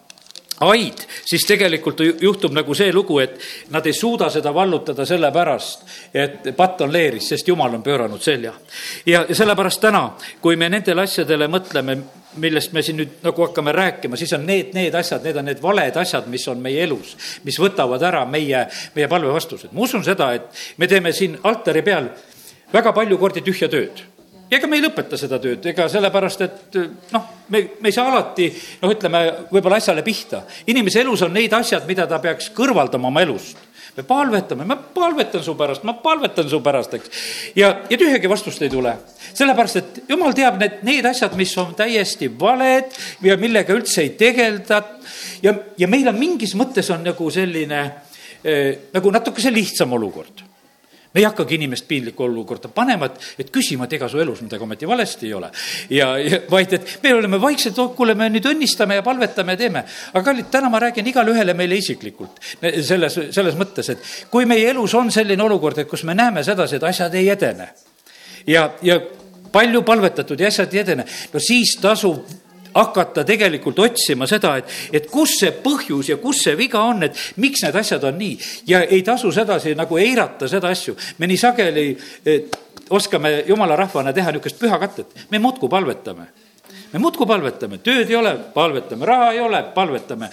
aid, 0.61 1.03
siis 1.25 1.45
tegelikult 1.47 2.01
juhtub 2.21 2.53
nagu 2.53 2.75
see 2.77 2.91
lugu, 2.93 3.19
et 3.23 3.39
nad 3.73 3.85
ei 3.85 3.93
suuda 3.93 4.29
seda 4.33 4.53
vallutada 4.53 5.05
sellepärast, 5.05 5.85
et 6.13 6.51
patt 6.57 6.81
on 6.85 6.93
leeris, 6.93 7.29
sest 7.33 7.47
jumal 7.47 7.73
on 7.73 7.83
pööranud 7.83 8.21
selja. 8.21 8.53
ja, 9.05 9.25
ja 9.29 9.35
sellepärast 9.35 9.81
täna, 9.81 10.03
kui 10.41 10.55
me 10.55 10.69
nendele 10.69 11.03
asjadele 11.07 11.47
mõtleme, 11.51 11.97
millest 12.41 12.73
me 12.73 12.81
siin 12.81 12.97
nüüd 13.01 13.19
nagu 13.23 13.45
hakkame 13.45 13.71
rääkima, 13.71 14.17
siis 14.17 14.33
on 14.33 14.45
need, 14.45 14.73
need 14.73 14.95
asjad, 14.95 15.23
need 15.25 15.37
on 15.37 15.45
need 15.49 15.61
valed 15.61 15.97
asjad, 16.01 16.27
mis 16.31 16.47
on 16.47 16.61
meie 16.61 16.83
elus, 16.83 17.15
mis 17.43 17.59
võtavad 17.61 18.01
ära 18.03 18.23
meie, 18.25 18.65
meie 18.95 19.09
palvevastused. 19.09 19.73
ma 19.73 19.85
usun 19.85 20.03
seda, 20.03 20.33
et 20.33 20.63
me 20.77 20.87
teeme 20.87 21.13
siin 21.13 21.37
altari 21.43 21.81
peal 21.81 22.09
väga 22.73 22.93
palju 22.93 23.17
kordi 23.21 23.45
tühja 23.45 23.69
tööd 23.69 24.12
ja 24.53 24.59
ega 24.59 24.69
me 24.69 24.77
ei 24.77 24.85
lõpeta 24.85 25.17
seda 25.17 25.39
tööd, 25.41 25.65
ega 25.71 25.87
sellepärast, 25.89 26.41
et 26.45 26.75
noh, 27.13 27.29
me, 27.49 27.61
me 27.81 27.89
ei 27.89 27.95
saa 27.95 28.11
alati 28.11 28.47
noh, 28.83 28.91
ütleme 28.93 29.21
võib-olla 29.49 29.79
asjale 29.81 30.03
pihta. 30.05 30.43
inimese 30.69 31.01
elus 31.01 31.23
on 31.25 31.33
neid 31.33 31.53
asjad, 31.57 31.87
mida 31.89 32.05
ta 32.09 32.19
peaks 32.21 32.51
kõrvaldama 32.53 33.09
oma 33.09 33.23
elust. 33.25 33.57
me 33.97 34.03
palvetame, 34.03 34.65
ma 34.65 34.75
palvetan 34.75 35.43
su 35.43 35.55
pärast, 35.57 35.83
ma 35.83 35.93
palvetan 35.93 36.49
su 36.49 36.61
pärast, 36.61 36.93
eks. 36.93 37.09
ja, 37.55 37.73
ja 37.89 37.97
tühjagi 37.97 38.29
vastust 38.29 38.61
ei 38.61 38.69
tule. 38.69 38.93
sellepärast, 39.33 39.81
et 39.81 40.13
jumal 40.13 40.37
teab 40.37 40.61
need, 40.61 40.79
need 40.85 41.09
asjad, 41.09 41.33
mis 41.39 41.57
on 41.57 41.73
täiesti 41.75 42.29
valed 42.39 42.93
ja 43.25 43.37
millega 43.41 43.73
üldse 43.73 44.05
ei 44.05 44.13
tegelda. 44.19 44.83
ja, 45.41 45.57
ja 45.77 45.89
meil 45.89 46.13
on 46.13 46.19
mingis 46.19 46.53
mõttes 46.53 46.93
on 46.93 47.01
nagu 47.09 47.29
selline 47.33 47.85
eh, 48.43 48.89
nagu 48.93 49.17
natukese 49.17 49.53
lihtsam 49.53 49.97
olukord 49.97 50.52
me 51.13 51.21
ei 51.21 51.27
hakkagi 51.27 51.55
inimest 51.59 51.87
piinlikku 51.87 52.25
olukorda 52.25 52.71
panema, 52.73 53.09
et, 53.11 53.19
et 53.43 53.51
küsima, 53.53 53.85
et 53.85 53.95
ega 53.99 54.09
su 54.09 54.21
elus 54.21 54.41
midagi 54.45 54.65
ometi 54.65 54.89
valesti 54.89 55.27
ei 55.29 55.33
ole. 55.37 55.51
ja, 55.93 56.09
ja 56.17 56.41
vaid, 56.49 56.73
et 56.73 56.99
me 57.03 57.13
oleme 57.13 57.41
vaiksed, 57.41 57.77
oh 57.79 57.93
kuule, 57.95 58.15
me 58.17 58.29
nüüd 58.33 58.47
õnnistame 58.49 58.97
ja 58.99 59.05
palvetame 59.05 59.55
ja 59.55 59.63
teeme. 59.63 59.85
aga 60.13 60.23
kallid, 60.25 60.49
täna 60.51 60.69
ma 60.73 60.81
räägin 60.83 61.07
igale 61.13 61.35
ühele 61.35 61.53
meile 61.57 61.77
isiklikult 61.81 62.41
selles, 62.81 63.19
selles 63.31 63.57
mõttes, 63.59 63.93
et 63.93 64.13
kui 64.33 64.49
meie 64.49 64.69
elus 64.73 64.93
on 64.97 65.11
selline 65.13 65.43
olukord, 65.43 65.83
et 65.83 65.89
kus 65.89 66.03
me 66.03 66.17
näeme 66.17 66.43
sedasi, 66.43 66.79
et 66.79 66.87
asjad 66.89 67.13
ei 67.19 67.29
edene 67.33 67.69
ja, 68.47 68.71
ja 68.81 68.99
palju 69.53 69.83
palvetatud 69.85 70.39
ja 70.39 70.49
asjad 70.49 70.73
ei 70.73 70.81
edene, 70.81 71.05
no 71.33 71.41
siis 71.43 71.77
tasub 71.81 72.42
hakata 72.73 73.23
tegelikult 73.27 73.79
otsima 73.79 74.27
seda, 74.29 74.57
et, 74.57 74.71
et 74.93 75.09
kus 75.11 75.37
see 75.39 75.51
põhjus 75.63 76.09
ja 76.13 76.17
kus 76.21 76.43
see 76.45 76.57
viga 76.59 76.81
on, 76.89 77.03
et 77.07 77.17
miks 77.43 77.63
need 77.65 77.75
asjad 77.79 78.03
on 78.09 78.17
nii. 78.19 78.37
ja 78.67 78.83
ei 78.83 79.03
tasu 79.03 79.31
sedasi 79.31 79.75
nagu 79.75 79.97
eirata 79.97 80.47
seda 80.47 80.71
asju. 80.73 80.95
me 81.17 81.27
nii 81.27 81.37
sageli 81.37 81.87
oskame 82.89 83.43
jumala 83.47 83.75
rahvana 83.75 84.13
teha 84.13 84.31
niisugust 84.31 84.59
pühakatet, 84.59 85.13
me 85.31 85.39
muudkui 85.39 85.69
palvetame 85.69 86.27
me 86.93 87.01
muudkui 87.01 87.27
palvetame, 87.27 87.79
tööd 87.83 88.09
ei 88.11 88.17
ole, 88.17 88.33
palvetame, 88.53 89.05
raha 89.09 89.29
ei 89.33 89.41
ole, 89.41 89.59
palvetame, 89.73 90.29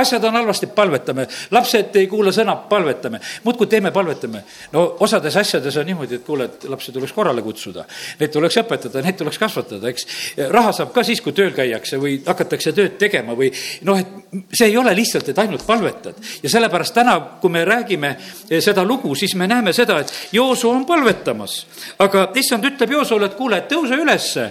asjad 0.00 0.24
on 0.26 0.38
halvasti, 0.40 0.68
palvetame, 0.74 1.26
lapsed 1.54 1.96
ei 2.00 2.08
kuula 2.10 2.32
sõna, 2.34 2.56
palvetame, 2.70 3.20
muudkui 3.44 3.68
teeme, 3.70 3.92
palvetame. 3.94 4.42
no 4.72 4.84
osades 5.06 5.36
asjades 5.38 5.76
on 5.78 5.86
niimoodi, 5.86 6.18
et 6.18 6.24
kuule, 6.26 6.48
et 6.50 6.66
lapsi 6.70 6.92
tuleks 6.92 7.14
korrale 7.14 7.42
kutsuda, 7.46 7.84
neid 8.20 8.32
tuleks 8.34 8.58
õpetada, 8.64 9.02
neid 9.04 9.18
tuleks 9.20 9.38
kasvatada, 9.38 9.90
eks. 9.90 10.06
raha 10.50 10.72
saab 10.76 10.90
ka 10.94 11.04
siis, 11.06 11.22
kui 11.22 11.36
tööl 11.36 11.54
käiakse 11.54 12.00
või 12.02 12.18
hakatakse 12.26 12.74
tööd 12.76 12.96
tegema 12.98 13.36
või 13.38 13.52
noh, 13.86 14.00
et 14.00 14.56
see 14.56 14.70
ei 14.72 14.78
ole 14.80 14.94
lihtsalt, 14.98 15.30
et 15.30 15.38
ainult 15.38 15.66
palvetad. 15.66 16.18
ja 16.42 16.50
sellepärast 16.50 16.94
täna, 16.94 17.18
kui 17.40 17.50
me 17.54 17.64
räägime 17.64 18.16
seda 18.58 18.84
lugu, 18.84 19.14
siis 19.14 19.34
me 19.38 19.46
näeme 19.46 19.72
seda, 19.72 20.00
et 20.00 20.12
Joosu 20.32 20.70
on 20.70 20.86
palvetamas. 20.86 21.66
aga 21.98 22.30
issand 22.34 22.66
ütleb 22.66 22.98
Joosule, 22.98 23.30
et 23.30 23.38
kuule, 23.38 23.62
tõuse 23.70 23.94
ülesse 23.94 24.48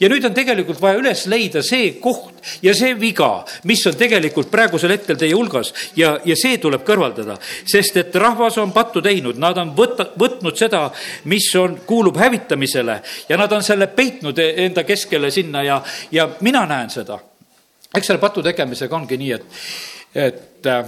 ja 0.00 0.08
nüüd 0.10 0.24
on 0.26 0.34
tegelikult 0.34 0.80
vaja 0.82 1.00
üles 1.00 1.24
leida 1.30 1.62
see 1.64 1.92
koht 2.02 2.42
ja 2.64 2.74
see 2.76 2.94
viga, 2.98 3.30
mis 3.68 3.84
on 3.88 3.96
tegelikult 3.98 4.50
praegusel 4.52 4.94
hetkel 4.96 5.18
teie 5.20 5.34
hulgas. 5.36 5.72
Ja, 5.96 6.14
ja 6.24 6.36
see 6.38 6.58
tuleb 6.62 6.84
kõrvaldada, 6.86 7.38
sest 7.68 7.98
et 8.00 8.16
rahvas 8.20 8.58
on 8.62 8.72
pattu 8.74 9.02
teinud, 9.04 9.38
nad 9.40 9.58
on 9.60 9.74
võtta, 9.76 10.08
võtnud 10.18 10.58
seda, 10.58 10.86
mis 11.30 11.48
on, 11.58 11.78
kuulub 11.86 12.18
hävitamisele 12.20 12.98
ja 13.28 13.38
nad 13.40 13.52
on 13.52 13.64
selle 13.64 13.88
peitnud 13.92 14.38
e-, 14.38 14.52
enda 14.66 14.84
keskele 14.88 15.30
sinna 15.30 15.62
ja, 15.66 15.80
ja 16.12 16.28
mina 16.40 16.66
näen 16.68 16.90
seda. 16.90 17.18
eks 17.94 18.06
selle 18.06 18.20
patu 18.20 18.42
tegemisega 18.42 18.96
ongi 18.96 19.18
nii, 19.20 19.32
et, 19.32 19.62
et 20.14 20.68
äh, 20.70 20.84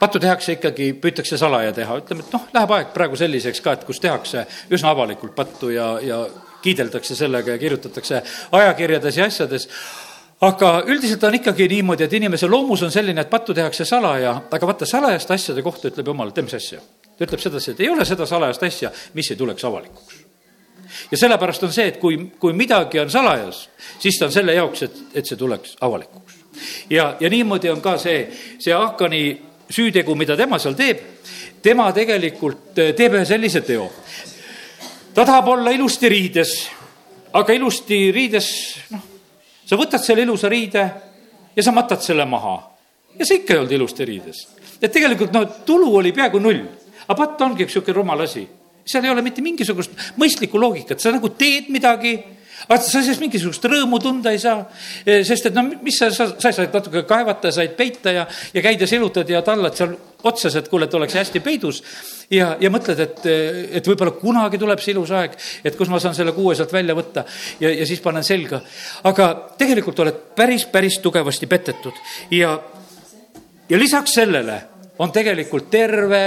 pattu 0.00 0.20
tehakse 0.20 0.56
ikkagi, 0.56 0.92
püütakse 1.00 1.38
salaja 1.38 1.72
teha, 1.76 1.98
ütleme, 2.00 2.24
et 2.24 2.34
noh, 2.34 2.46
läheb 2.54 2.76
aeg 2.76 2.94
praegu 2.94 3.18
selliseks 3.20 3.60
ka, 3.64 3.76
et 3.76 3.84
kus 3.88 4.00
tehakse 4.02 4.46
üsna 4.72 4.94
avalikult 4.94 5.34
pattu 5.36 5.70
ja, 5.74 5.92
ja 6.02 6.24
kiideldakse 6.62 7.16
sellega 7.16 7.56
ja 7.56 7.58
kirjutatakse 7.58 8.22
ajakirjades 8.52 9.16
ja 9.16 9.28
asjades 9.30 9.68
aga 10.40 10.70
üldiselt 10.88 11.24
on 11.24 11.36
ikkagi 11.36 11.68
niimoodi, 11.68 12.06
et 12.06 12.16
inimese 12.16 12.48
loomus 12.48 12.82
on 12.82 12.92
selline, 12.92 13.20
et 13.20 13.30
pattu 13.30 13.54
tehakse 13.54 13.84
salaja, 13.84 14.32
aga 14.50 14.66
vaata, 14.66 14.88
salajaste 14.88 15.36
asjade 15.36 15.62
kohta 15.62 15.90
ütleb 15.90 16.08
jumal, 16.12 16.32
teeme 16.32 16.48
mis 16.48 16.56
asja. 16.56 16.80
ta 17.18 17.26
ütleb 17.26 17.42
sedasi, 17.42 17.74
et 17.74 17.80
ei 17.84 17.90
ole 17.92 18.04
seda 18.08 18.26
salajast 18.26 18.62
asja, 18.64 18.90
mis 19.14 19.30
ei 19.30 19.36
tuleks 19.36 19.64
avalikuks. 19.64 20.24
ja 21.10 21.18
sellepärast 21.18 21.62
on 21.62 21.72
see, 21.72 21.86
et 21.92 22.00
kui, 22.00 22.16
kui 22.38 22.52
midagi 22.56 23.00
on 23.00 23.10
salajas, 23.10 23.68
siis 23.98 24.18
ta 24.18 24.26
on 24.30 24.32
selle 24.32 24.54
jaoks, 24.54 24.82
et, 24.82 25.02
et 25.14 25.26
see 25.26 25.36
tuleks 25.36 25.76
avalikuks. 25.80 26.34
ja, 26.90 27.16
ja 27.20 27.30
niimoodi 27.30 27.70
on 27.70 27.80
ka 27.80 27.98
see, 27.98 28.24
see 28.58 28.74
Ahkani 28.74 29.24
süütegu, 29.70 30.14
mida 30.16 30.36
tema 30.36 30.58
seal 30.58 30.74
teeb, 30.74 31.04
tema 31.62 31.92
tegelikult 31.92 32.72
teeb 32.74 33.12
ühe 33.12 33.24
sellise 33.28 33.60
teo 33.60 33.90
ta 35.14 35.24
tahab 35.24 35.48
olla 35.48 35.70
ilusti 35.70 36.08
riides, 36.08 36.52
aga 37.32 37.54
ilusti 37.54 38.10
riides, 38.14 38.48
noh, 38.94 39.02
sa 39.66 39.78
võtad 39.78 40.02
selle 40.02 40.26
ilusa 40.26 40.50
riide 40.50 40.84
ja 41.56 41.62
sa 41.62 41.74
matad 41.74 42.02
selle 42.04 42.26
maha. 42.26 42.58
ja 43.18 43.26
sa 43.26 43.34
ikka 43.34 43.54
ei 43.54 43.58
olnud 43.58 43.72
ilusti 43.72 44.04
riides. 44.04 44.46
et 44.80 44.92
tegelikult 44.92 45.32
no 45.32 45.44
tulu 45.66 45.96
oli 45.96 46.12
peaaegu 46.12 46.38
null, 46.38 46.62
aga 47.06 47.18
patt 47.18 47.40
ongi 47.42 47.64
üks 47.64 47.74
niisugune 47.74 47.96
rumal 47.96 48.20
asi. 48.26 48.46
seal 48.84 49.04
ei 49.04 49.10
ole 49.10 49.22
mitte 49.22 49.42
mingisugust 49.42 49.90
mõistlikku 50.16 50.60
loogikat, 50.60 51.00
sa 51.00 51.10
nagu 51.10 51.28
teed 51.34 51.70
midagi 51.70 52.18
vaata, 52.68 52.84
sa 52.84 53.00
sellest 53.00 53.22
mingisugust 53.22 53.64
rõõmu 53.64 53.98
tunda 54.02 54.32
ei 54.34 54.38
saa, 54.38 54.62
e, 55.04 55.22
sest 55.24 55.50
et 55.50 55.56
no 55.56 55.64
mis 55.70 55.98
sa, 55.98 56.10
sa, 56.14 56.30
sa 56.38 56.52
said 56.52 56.72
natuke 56.74 57.02
kaevata, 57.08 57.52
said 57.54 57.74
peita 57.78 58.12
ja, 58.14 58.26
ja 58.54 58.62
käid 58.62 58.80
ja 58.80 58.88
silutad 58.90 59.28
ja 59.30 59.42
tallad 59.42 59.76
seal 59.78 59.96
otsas, 60.24 60.56
et 60.56 60.68
kuule, 60.68 60.88
et 60.88 60.94
oleks 60.94 61.14
hästi 61.14 61.40
peidus. 61.40 61.82
ja, 62.30 62.56
ja 62.60 62.70
mõtled, 62.70 63.00
et, 63.00 63.26
et 63.80 63.86
võib-olla 63.86 64.14
kunagi 64.18 64.58
tuleb 64.58 64.82
see 64.82 64.94
ilus 64.94 65.10
aeg, 65.16 65.36
et 65.64 65.76
kus 65.76 65.88
ma 65.88 66.00
saan 66.00 66.14
selle 66.14 66.32
kuue 66.36 66.54
sealt 66.54 66.72
välja 66.72 66.94
võtta 66.94 67.24
ja, 67.60 67.70
ja 67.70 67.86
siis 67.86 68.00
panen 68.00 68.24
selga. 68.24 68.60
aga 69.04 69.30
tegelikult 69.58 70.04
oled 70.04 70.20
päris, 70.36 70.66
päris 70.66 71.00
tugevasti 71.02 71.46
petetud 71.50 71.96
ja, 72.30 72.54
ja 73.68 73.78
lisaks 73.78 74.14
sellele 74.20 74.60
on 74.98 75.12
tegelikult 75.12 75.70
terve 75.70 76.24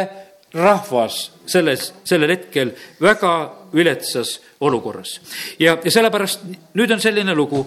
rahvas 0.54 1.32
selles, 1.46 1.94
sellel 2.06 2.30
hetkel 2.36 2.74
väga 3.02 3.34
viletsas 3.74 4.40
olukorras. 4.62 5.20
ja, 5.60 5.78
ja 5.84 5.92
sellepärast 5.92 6.46
nüüd 6.74 6.92
on 6.92 7.02
selline 7.02 7.36
lugu, 7.36 7.66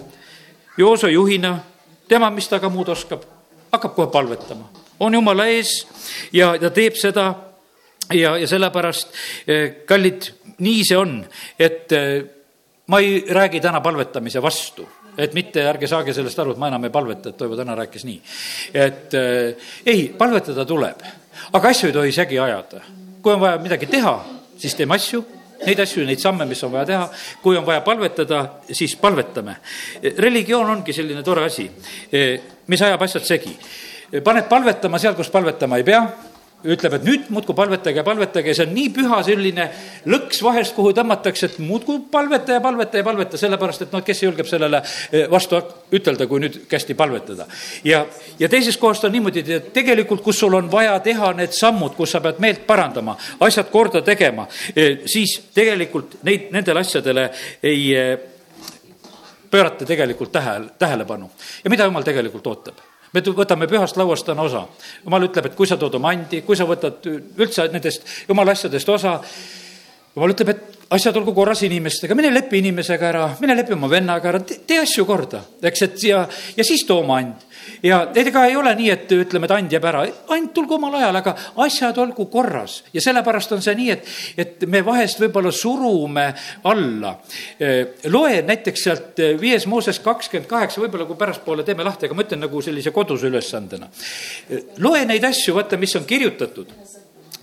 Jooso 0.77 1.07
juhina, 1.07 1.57
tema, 2.07 2.29
mis 2.29 2.47
ta 2.47 2.59
ka 2.61 2.69
muud 2.69 2.89
oskab, 2.93 3.23
hakkab 3.71 3.95
kohe 3.95 4.11
palvetama. 4.13 4.69
On 4.99 5.13
jumala 5.13 5.47
ees 5.51 5.73
ja 6.33 6.53
ta 6.61 6.71
teeb 6.73 6.95
seda 6.99 7.27
ja, 8.13 8.37
ja 8.37 8.47
sellepärast, 8.47 9.13
kallid, 9.85 10.29
nii 10.63 10.83
see 10.87 10.97
on, 10.97 11.19
et 11.59 11.91
ma 12.87 12.99
ei 13.03 13.19
räägi 13.29 13.59
täna 13.61 13.81
palvetamise 13.83 14.41
vastu 14.41 14.87
et 15.17 15.33
mitte 15.33 15.63
ärge 15.65 15.89
saage 15.89 16.13
sellest 16.13 16.39
aru, 16.39 16.53
et 16.53 16.61
ma 16.61 16.69
enam 16.69 16.85
ei 16.85 16.93
palveta, 16.93 17.31
et 17.31 17.37
Toivo 17.39 17.57
täna 17.57 17.75
rääkis 17.77 18.05
nii. 18.05 18.19
et 18.73 19.15
äh, 19.17 19.71
ei, 19.85 20.07
palvetada 20.17 20.65
tuleb, 20.65 21.01
aga 21.57 21.73
asju 21.73 21.89
ei 21.89 21.95
tohi 21.95 22.13
segi 22.13 22.39
ajada. 22.39 22.81
kui 23.21 23.33
on 23.33 23.41
vaja 23.41 23.57
midagi 23.57 23.89
teha, 23.89 24.13
siis 24.57 24.75
teeme 24.77 24.95
asju, 24.95 25.23
neid 25.65 25.79
asju, 25.81 26.05
neid 26.05 26.21
samme, 26.21 26.45
mis 26.45 26.61
on 26.63 26.71
vaja 26.71 26.85
teha, 26.85 27.09
kui 27.41 27.57
on 27.57 27.65
vaja 27.65 27.81
palvetada, 27.81 28.43
siis 28.71 28.95
palvetame. 28.95 29.57
religioon 30.17 30.69
ongi 30.69 30.93
selline 30.93 31.23
tore 31.23 31.43
asi, 31.49 31.69
mis 32.67 32.81
ajab 32.81 33.01
asjad 33.01 33.25
segi. 33.25 33.57
Paned 34.23 34.49
palvetama 34.49 34.99
seal, 34.99 35.15
kus 35.15 35.29
palvetama 35.33 35.77
ei 35.77 35.87
pea 35.87 36.03
ütleb, 36.65 36.95
et 36.97 37.03
nüüd 37.05 37.27
muudkui 37.29 37.53
palvetage 37.55 38.01
palvetage, 38.05 38.53
see 38.57 38.65
on 38.65 38.71
nii 38.73 38.89
püha 38.95 39.19
selline 39.25 39.67
lõks 40.09 40.39
vahest, 40.41 40.73
kuhu 40.75 40.89
tõmmatakse, 40.97 41.51
et 41.51 41.59
muudkui 41.61 41.99
palveta 42.11 42.57
ja 42.57 42.63
palveta 42.63 42.97
ja 42.97 43.05
palveta, 43.05 43.37
sellepärast 43.37 43.85
et 43.85 43.93
noh, 43.93 44.01
kes 44.05 44.23
julgeb 44.23 44.49
sellele 44.49 44.81
eh, 44.81 45.27
vastu 45.29 45.59
ütelda, 45.93 46.25
kui 46.29 46.41
nüüd 46.41 46.63
kästi 46.69 46.97
palvetada. 46.97 47.45
ja, 47.85 48.03
ja 48.39 48.49
teisest 48.49 48.81
kohast 48.81 49.05
on 49.05 49.13
niimoodi, 49.13 49.45
et 49.53 49.69
tegelikult, 49.75 50.23
kus 50.25 50.41
sul 50.41 50.57
on 50.57 50.71
vaja 50.71 50.97
teha 51.05 51.31
need 51.37 51.53
sammud, 51.53 51.93
kus 51.97 52.17
sa 52.17 52.23
pead 52.25 52.41
meelt 52.41 52.65
parandama, 52.67 53.15
asjad 53.45 53.69
korda 53.71 54.01
tegema, 54.01 54.47
eh, 54.73 55.05
siis 55.05 55.37
tegelikult 55.53 56.19
neid, 56.25 56.49
nendele 56.57 56.81
asjadele 56.81 57.29
ei 57.61 57.87
eh, 57.93 58.11
pöörata 59.51 59.85
tegelikult 59.85 60.33
tähele, 60.33 60.73
tähelepanu. 60.79 61.29
ja 61.63 61.69
mida 61.69 61.85
jumal 61.85 62.03
tegelikult 62.03 62.47
ootab? 62.47 62.87
Me 63.13 63.21
võtame 63.21 63.67
pühast 63.69 63.97
lauast 63.97 64.25
täna 64.25 64.41
osa. 64.47 64.65
jumal 65.03 65.27
ütleb, 65.29 65.45
et 65.45 65.55
kui 65.55 65.67
sa 65.67 65.77
tood 65.77 65.95
oma 65.95 66.11
andi, 66.15 66.41
kui 66.41 66.55
sa 66.55 66.65
võtad 66.65 67.05
üldse 67.07 67.67
nendest 67.71 68.07
jumala 68.27 68.51
asjadest 68.51 68.89
osa, 68.89 69.19
jumal 70.15 70.33
ütleb, 70.35 70.49
et 70.49 70.76
asjad 70.89 71.17
olgu 71.19 71.33
korras 71.35 71.61
inimestega, 71.67 72.15
mine 72.15 72.31
lepi 72.31 72.61
inimesega 72.61 73.09
ära, 73.09 73.25
mine 73.41 73.55
lepi 73.57 73.75
oma 73.75 73.89
vennaga 73.91 74.31
ära, 74.31 74.39
tee 74.43 74.79
asju 74.79 75.03
korda, 75.07 75.41
eks, 75.67 75.83
et 75.87 76.03
ja, 76.07 76.23
ja 76.55 76.65
siis 76.67 76.85
too 76.87 77.01
oma 77.03 77.19
and. 77.21 77.43
Ja 77.83 77.99
ega 78.15 78.45
ei 78.47 78.55
ole 78.55 78.71
nii, 78.77 78.87
et 78.93 79.11
ütleme, 79.11 79.47
et 79.47 79.53
and 79.57 79.73
jääb 79.73 79.85
ära, 79.89 80.05
and 80.33 80.53
tulgu 80.55 80.77
omal 80.77 80.95
ajal, 80.99 81.19
aga 81.19 81.33
asjad 81.65 81.97
olgu 81.99 82.27
korras. 82.31 82.79
Ja 82.95 83.03
sellepärast 83.03 83.51
on 83.57 83.63
see 83.65 83.75
nii, 83.77 83.89
et, 83.91 84.11
et 84.39 84.63
me 84.71 84.81
vahest 84.85 85.19
võib-olla 85.21 85.51
surume 85.51 86.27
alla. 86.71 87.17
loe 88.13 88.41
näiteks 88.47 88.85
sealt 88.87 89.21
viies 89.41 89.67
Mooses 89.67 89.99
kakskümmend 90.05 90.47
kaheksa, 90.49 90.81
võib-olla 90.81 91.09
kui 91.09 91.19
pärastpoole 91.19 91.67
teeme 91.67 91.85
lahti, 91.85 92.07
aga 92.07 92.15
ma 92.15 92.23
ütlen 92.23 92.45
nagu 92.45 92.61
sellise 92.63 92.95
koduse 92.95 93.27
ülesandena. 93.27 93.91
loe 94.79 95.03
neid 95.05 95.27
asju, 95.27 95.57
vaata, 95.59 95.77
mis 95.81 95.95
on 95.99 96.07
kirjutatud 96.07 96.71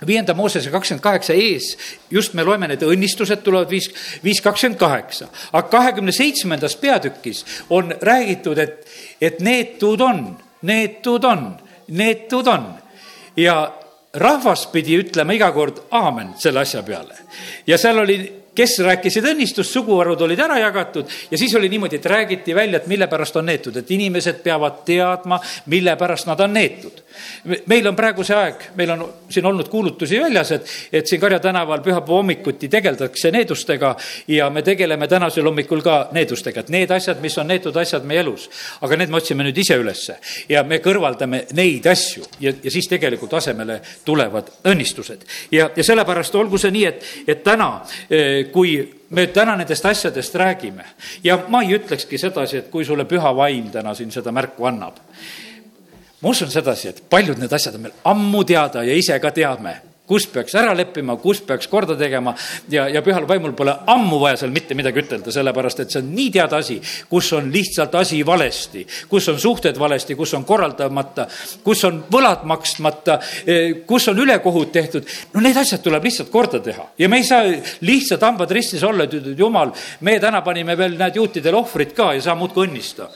viienda 0.06 0.34
Moosese 0.34 0.70
kakskümmend 0.70 1.02
kaheksa 1.02 1.32
ees, 1.32 1.76
just 2.10 2.34
me 2.34 2.44
loeme 2.44 2.68
need 2.68 2.82
õnnistused 2.82 3.42
tulevad 3.44 3.70
viis, 3.70 3.90
viis 4.24 4.40
kakskümmend 4.44 4.78
kaheksa. 4.80 5.28
aga 5.52 5.68
kahekümne 5.68 6.12
seitsmendas 6.12 6.76
peatükis 6.76 7.44
on 7.70 7.94
räägitud, 8.00 8.58
et, 8.58 8.86
et 9.20 9.40
neetud 9.40 10.00
on, 10.00 10.36
neetud 10.62 11.24
on, 11.24 11.56
neetud 11.88 12.46
on. 12.46 12.66
ja 13.36 13.72
rahvas 14.14 14.66
pidi 14.66 14.98
ütlema 14.98 15.34
iga 15.34 15.50
kord 15.52 15.84
aamen 15.90 16.34
selle 16.38 16.60
asja 16.60 16.82
peale. 16.82 17.16
ja 17.66 17.78
seal 17.78 17.98
oli 17.98 18.44
kes 18.54 18.78
rääkisid 18.86 19.26
õnnistust, 19.26 19.72
suguharud 19.72 20.20
olid 20.22 20.40
ära 20.40 20.58
jagatud 20.62 21.10
ja 21.30 21.38
siis 21.38 21.54
oli 21.58 21.68
niimoodi, 21.68 21.98
et 21.98 22.06
räägiti 22.06 22.54
välja, 22.54 22.78
et 22.78 22.86
mille 22.86 23.06
pärast 23.10 23.36
on 23.36 23.46
neetud, 23.50 23.76
et 23.76 23.90
inimesed 23.90 24.42
peavad 24.44 24.84
teadma, 24.86 25.40
mille 25.66 25.96
pärast 25.98 26.30
nad 26.30 26.40
on 26.40 26.54
neetud. 26.54 27.02
Meil 27.66 27.86
on 27.88 27.96
praegu 27.96 28.24
see 28.24 28.36
aeg, 28.36 28.68
meil 28.78 28.94
on 28.94 29.04
siin 29.28 29.46
olnud 29.46 29.68
kuulutusi 29.72 30.20
väljas, 30.20 30.52
et, 30.56 30.72
et 30.92 31.06
siin 31.06 31.20
Karja 31.20 31.38
tänaval 31.40 31.82
pühapäeva 31.84 32.20
hommikuti 32.20 32.68
tegeldakse 32.68 33.30
needustega 33.34 33.94
ja 34.28 34.50
me 34.50 34.62
tegeleme 34.62 35.08
tänasel 35.08 35.46
hommikul 35.48 35.82
ka 35.84 36.08
needustega, 36.12 36.64
et 36.64 36.72
need 36.74 36.90
asjad, 36.94 37.20
mis 37.24 37.38
on 37.38 37.48
neetud 37.50 37.76
asjad 37.80 38.04
meie 38.08 38.20
elus, 38.24 38.48
aga 38.84 38.98
need 39.00 39.12
me 39.12 39.20
otsime 39.20 39.46
nüüd 39.46 39.60
ise 39.64 39.78
ülesse 39.80 40.18
ja 40.48 40.64
me 40.66 40.80
kõrvaldame 40.84 41.44
neid 41.56 41.86
asju 41.90 42.24
ja, 42.40 42.52
ja 42.62 42.72
siis 42.72 42.88
tegelikult 42.90 43.34
asemele 43.40 43.80
tulevad 44.04 44.50
õnnistused. 44.70 45.24
ja, 45.52 45.70
ja 45.76 45.84
sellepärast 45.84 46.34
olgu 46.34 46.58
see 46.60 46.74
nii, 46.74 46.84
et, 46.90 47.08
et 47.28 47.42
täna 47.44 47.70
eh, 48.10 48.46
kui 48.52 48.76
me 49.14 49.26
täna 49.26 49.56
nendest 49.56 49.86
asjadest 49.86 50.34
räägime 50.34 50.84
ja 51.24 51.38
ma 51.48 51.62
ei 51.62 51.76
ütlekski 51.78 52.18
sedasi, 52.18 52.62
et 52.62 52.70
kui 52.70 52.84
sulle 52.84 53.06
püha 53.08 53.34
vaim 53.36 53.70
täna 53.72 53.94
siin 53.94 54.12
seda 54.14 54.32
märku 54.32 54.66
annab. 54.66 54.98
Ma 56.24 56.32
usun 56.32 56.52
sedasi, 56.52 56.88
et 56.88 57.02
paljud 57.10 57.38
need 57.40 57.52
asjad 57.52 57.76
on 57.76 57.88
meil 57.88 57.98
ammu 58.10 58.44
teada 58.48 58.84
ja 58.86 58.96
ise 58.96 59.20
ka 59.20 59.32
teame 59.34 59.76
kus 60.04 60.26
peaks 60.28 60.52
ära 60.60 60.74
leppima, 60.76 61.16
kus 61.20 61.40
peaks 61.48 61.68
korda 61.72 61.96
tegema 61.96 62.34
ja, 62.68 62.84
ja 62.92 63.00
pühal 63.04 63.24
vaimul 63.28 63.54
pole 63.56 63.72
ammu 63.88 64.18
vaja 64.20 64.36
seal 64.42 64.52
mitte 64.52 64.76
midagi 64.76 65.00
ütelda, 65.00 65.32
sellepärast 65.32 65.80
et 65.80 65.94
see 65.94 66.02
on 66.02 66.10
nii 66.12 66.28
teada 66.34 66.60
asi, 66.60 66.76
kus 67.08 67.30
on 67.36 67.48
lihtsalt 67.52 67.96
asi 67.96 68.20
valesti, 68.26 68.84
kus 69.08 69.30
on 69.32 69.40
suhted 69.40 69.80
valesti, 69.80 70.16
kus 70.18 70.36
on 70.36 70.44
korraldamata, 70.44 71.26
kus 71.64 71.86
on 71.88 72.02
võlad 72.12 72.44
maksmata, 72.48 73.18
eh, 73.46 73.80
kus 73.88 74.10
on 74.12 74.20
ülekohut 74.26 74.72
tehtud. 74.72 75.08
no 75.32 75.40
need 75.40 75.56
asjad 75.56 75.80
tuleb 75.82 76.04
lihtsalt 76.04 76.30
korda 76.30 76.60
teha 76.60 76.90
ja 76.98 77.08
me 77.08 77.22
ei 77.22 77.24
saa 77.24 77.48
lihtsalt 77.80 78.28
hambad 78.28 78.50
ristis 78.52 78.84
olla, 78.84 79.08
et 79.08 79.38
jumal, 79.38 79.72
me 80.00 80.18
täna 80.20 80.42
panime 80.44 80.76
veel, 80.76 80.98
näed, 81.00 81.16
juutidele 81.16 81.56
ohvrit 81.56 81.96
ka 81.96 82.12
ja 82.12 82.20
sa 82.20 82.34
muudkui 82.36 82.68
õnnista. 82.68 83.08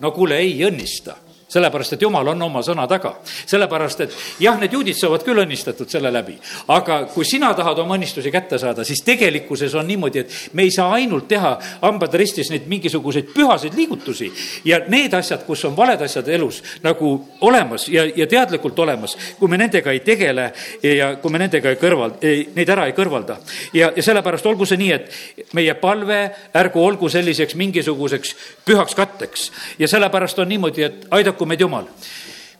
no 0.00 0.10
kuule, 0.16 0.40
ei 0.40 0.56
õnnista 0.64 1.29
sellepärast, 1.50 1.96
et 1.96 2.02
jumal 2.02 2.28
on 2.32 2.42
oma 2.42 2.62
sõna 2.62 2.86
taga. 2.88 3.16
sellepärast, 3.46 4.00
et 4.00 4.16
jah, 4.40 4.58
need 4.60 4.72
juudid 4.72 4.96
saavad 4.96 5.24
küll 5.26 5.42
õnnistatud 5.42 5.90
selle 5.90 6.12
läbi, 6.12 6.36
aga 6.68 7.02
kui 7.12 7.24
sina 7.24 7.52
tahad 7.54 7.78
oma 7.82 7.96
õnnistusi 7.98 8.30
kätte 8.32 8.58
saada, 8.58 8.84
siis 8.84 9.02
tegelikkuses 9.04 9.74
on 9.74 9.86
niimoodi, 9.86 10.18
et 10.24 10.50
me 10.52 10.62
ei 10.62 10.70
saa 10.74 10.94
ainult 10.94 11.28
teha 11.28 11.56
hambad 11.82 12.14
ristis 12.14 12.50
neid 12.50 12.68
mingisuguseid 12.70 13.32
pühaseid 13.34 13.74
liigutusi 13.76 14.30
ja 14.64 14.80
need 14.88 15.14
asjad, 15.14 15.44
kus 15.46 15.64
on 15.68 15.76
valed 15.76 16.00
asjad 16.06 16.28
elus 16.28 16.62
nagu 16.84 17.12
olemas 17.46 17.88
ja, 17.88 18.04
ja 18.16 18.26
teadlikult 18.30 18.78
olemas, 18.78 19.16
kui 19.38 19.50
me 19.50 19.58
nendega 19.60 19.92
ei 19.94 20.00
tegele 20.06 20.50
ja 20.82 21.14
kui 21.20 21.32
me 21.32 21.42
nendega 21.42 21.72
ei 21.72 21.80
kõrval, 21.80 22.16
neid 22.54 22.68
ära 22.70 22.86
ei 22.88 22.96
kõrvalda. 22.96 23.40
ja, 23.74 23.92
ja 23.96 24.02
sellepärast 24.02 24.46
olgu 24.46 24.66
see 24.68 24.80
nii, 24.80 24.92
et 24.92 25.54
meie 25.56 25.74
palve 25.80 26.20
ärgu 26.56 26.84
olgu 26.84 27.08
selliseks 27.08 27.56
mingisuguseks 27.58 28.34
pühaks 28.66 28.94
katteks 28.94 29.50
ja 29.78 29.88
sellepärast 29.88 30.38
on 30.38 30.48
niimoodi, 30.48 30.86
et 30.86 31.06
aidaku 31.10 31.39
aidaku 31.40 31.46
meid 31.46 31.60
Jumal 31.60 31.88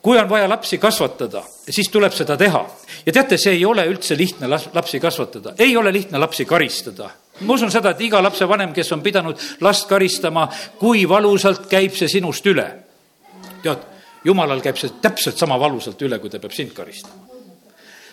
kui 0.03 0.17
on 0.17 0.29
vaja 0.29 0.49
lapsi 0.49 0.79
kasvatada, 0.81 1.43
siis 1.69 1.91
tuleb 1.93 2.13
seda 2.17 2.37
teha. 2.37 2.65
ja 3.07 3.13
teate, 3.13 3.37
see 3.37 3.53
ei 3.53 3.65
ole 3.69 3.85
üldse 3.85 4.17
lihtne 4.17 4.49
lapsi 4.49 5.01
kasvatada, 5.01 5.53
ei 5.59 5.77
ole 5.77 5.93
lihtne 5.93 6.19
lapsi 6.19 6.45
karistada. 6.45 7.11
ma 7.41 7.55
usun 7.55 7.71
seda, 7.71 7.91
et 7.91 8.01
iga 8.01 8.23
lapsevanem, 8.23 8.73
kes 8.73 8.93
on 8.93 9.03
pidanud 9.03 9.37
last 9.61 9.89
karistama, 9.89 10.49
kui 10.79 11.09
valusalt 11.09 11.69
käib 11.69 11.93
see 11.93 12.09
sinust 12.09 12.47
üle. 12.47 12.65
tead, 13.63 13.85
jumalal 14.25 14.61
käib 14.61 14.81
see 14.81 14.97
täpselt 15.03 15.37
sama 15.37 15.61
valusalt 15.61 16.01
üle, 16.01 16.19
kui 16.19 16.31
ta 16.31 16.41
peab 16.41 16.53
sind 16.53 16.73
karistama 16.73 17.30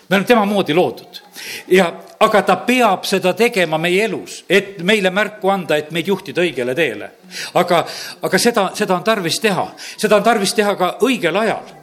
me 0.08 0.16
oleme 0.16 0.26
tema 0.26 0.44
moodi 0.44 0.74
loodud 0.74 1.20
ja, 1.68 1.88
aga 2.20 2.42
ta 2.42 2.56
peab 2.66 3.04
seda 3.06 3.32
tegema 3.36 3.78
meie 3.80 4.04
elus, 4.08 4.42
et 4.48 4.78
meile 4.86 5.10
märku 5.14 5.50
anda, 5.52 5.76
et 5.78 5.90
meid 5.94 6.08
juhtida 6.08 6.42
õigele 6.42 6.74
teele. 6.74 7.10
aga, 7.54 7.82
aga 8.22 8.38
seda, 8.38 8.68
seda 8.74 8.96
on 8.96 9.04
tarvis 9.04 9.38
teha, 9.42 9.66
seda 9.96 10.18
on 10.18 10.24
tarvis 10.26 10.54
teha 10.54 10.74
ka 10.78 10.94
õigel 11.06 11.36
ajal. 11.36 11.74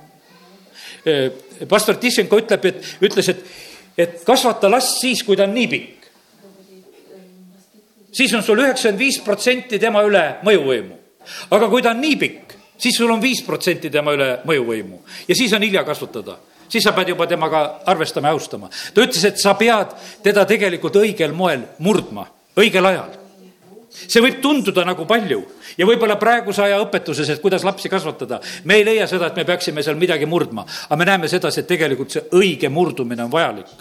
pastor 1.70 2.00
Tissenko 2.02 2.40
ütleb, 2.42 2.66
et, 2.66 2.82
ütles, 3.06 3.30
et, 3.30 3.46
et 3.98 4.18
kasvata 4.26 4.70
last 4.70 5.00
siis, 5.02 5.24
kui 5.24 5.38
ta 5.38 5.46
on 5.46 5.54
nii 5.54 5.68
pikk. 5.68 6.10
siis 8.12 8.34
on 8.34 8.44
sul 8.44 8.60
üheksakümmend 8.64 9.00
viis 9.00 9.22
protsenti 9.24 9.80
tema 9.80 10.04
üle 10.04 10.26
mõjuvõimu. 10.44 10.98
aga 11.52 11.70
kui 11.70 11.82
ta 11.82 11.94
on 11.94 12.02
nii 12.02 12.18
pikk, 12.18 12.58
siis 12.78 12.98
sul 12.98 13.12
on 13.12 13.22
viis 13.22 13.42
protsenti 13.46 13.90
tema 13.90 14.18
üle 14.18 14.42
mõjuvõimu 14.44 15.02
ja 15.28 15.36
siis 15.36 15.54
on 15.54 15.62
hilja 15.62 15.86
kasvatada 15.88 16.40
siis 16.76 16.84
sa 16.84 16.94
pead 16.96 17.14
juba 17.14 17.28
temaga 17.28 17.66
arvestama 17.88 18.32
ja 18.32 18.36
austama. 18.36 18.70
ta 18.70 19.04
ütles, 19.04 19.24
et 19.24 19.40
sa 19.40 19.56
pead 19.56 19.94
teda 20.24 20.46
tegelikult 20.46 20.98
õigel 21.00 21.36
moel 21.36 21.64
murdma, 21.80 22.28
õigel 22.60 22.92
ajal. 22.92 23.14
see 23.96 24.22
võib 24.22 24.42
tunduda 24.44 24.84
nagu 24.84 25.06
palju 25.08 25.40
ja 25.78 25.86
võib-olla 25.88 26.18
praeguse 26.20 26.66
aja 26.66 26.82
õpetuses, 26.84 27.30
et 27.32 27.42
kuidas 27.42 27.64
lapsi 27.64 27.90
kasvatada, 27.90 28.42
me 28.66 28.76
ei 28.76 28.84
leia 28.84 29.08
seda, 29.08 29.30
et 29.32 29.40
me 29.40 29.46
peaksime 29.48 29.84
seal 29.84 29.96
midagi 29.96 30.28
murdma, 30.28 30.66
aga 30.90 31.00
me 31.00 31.08
näeme 31.08 31.32
sedasi, 31.32 31.64
et 31.64 31.70
tegelikult 31.70 32.12
see 32.12 32.26
õige 32.36 32.70
murdumine 32.70 33.24
on 33.24 33.32
vajalik. 33.32 33.72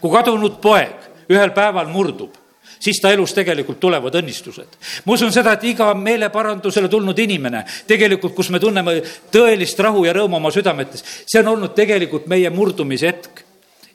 kui 0.00 0.10
kadunud 0.10 0.58
poeg 0.60 1.10
ühel 1.30 1.54
päeval 1.54 1.86
murdub, 1.86 2.34
siis 2.80 3.00
ta 3.02 3.12
elus 3.12 3.34
tegelikult 3.36 3.80
tulevad 3.80 4.14
õnnistused. 4.22 4.78
ma 5.04 5.12
usun 5.12 5.32
seda, 5.32 5.52
et 5.52 5.68
iga 5.72 5.92
meeleparandusele 5.94 6.88
tulnud 6.88 7.18
inimene, 7.18 7.64
tegelikult, 7.86 8.34
kus 8.34 8.50
me 8.50 8.60
tunneme 8.60 9.00
tõelist 9.32 9.78
rahu 9.78 10.04
ja 10.08 10.16
rõõmu 10.16 10.40
oma 10.40 10.50
südametes, 10.54 11.04
see 11.26 11.40
on 11.42 11.54
olnud 11.54 11.76
tegelikult 11.76 12.26
meie 12.26 12.50
murdumise 12.50 13.12
hetk 13.12 13.44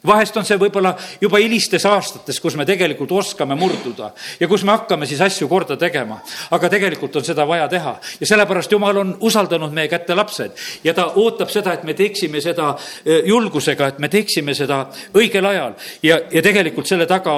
vahest 0.05 0.38
on 0.38 0.45
see 0.45 0.57
võib-olla 0.59 0.93
juba 1.21 1.39
hilistes 1.41 1.85
aastates, 1.89 2.39
kus 2.39 2.55
me 2.55 2.65
tegelikult 2.65 3.12
oskame 3.12 3.55
murduda 3.59 4.12
ja 4.39 4.47
kus 4.47 4.63
me 4.63 4.74
hakkame 4.75 5.07
siis 5.09 5.21
asju 5.21 5.47
korda 5.51 5.77
tegema. 5.77 6.19
aga 6.51 6.69
tegelikult 6.69 7.15
on 7.15 7.25
seda 7.25 7.47
vaja 7.47 7.67
teha. 7.67 7.95
Ja 8.19 8.27
sellepärast 8.27 8.71
Jumal 8.71 8.97
on 8.97 9.15
usaldanud 9.19 9.74
meie 9.74 9.88
kätte 9.88 10.15
lapsed. 10.15 10.51
Ja 10.83 10.93
ta 10.93 11.07
ootab 11.15 11.50
seda, 11.50 11.74
et 11.74 11.83
me 11.83 11.93
teeksime 11.93 12.41
seda 12.41 12.75
e, 13.05 13.21
julgusega, 13.29 13.88
et 13.88 14.00
me 14.00 14.09
teeksime 14.09 14.53
seda 14.53 14.85
õigel 15.13 15.45
ajal. 15.45 15.74
Ja, 16.03 16.19
ja 16.31 16.41
tegelikult 16.45 16.88
selle 16.88 17.07
taga 17.09 17.33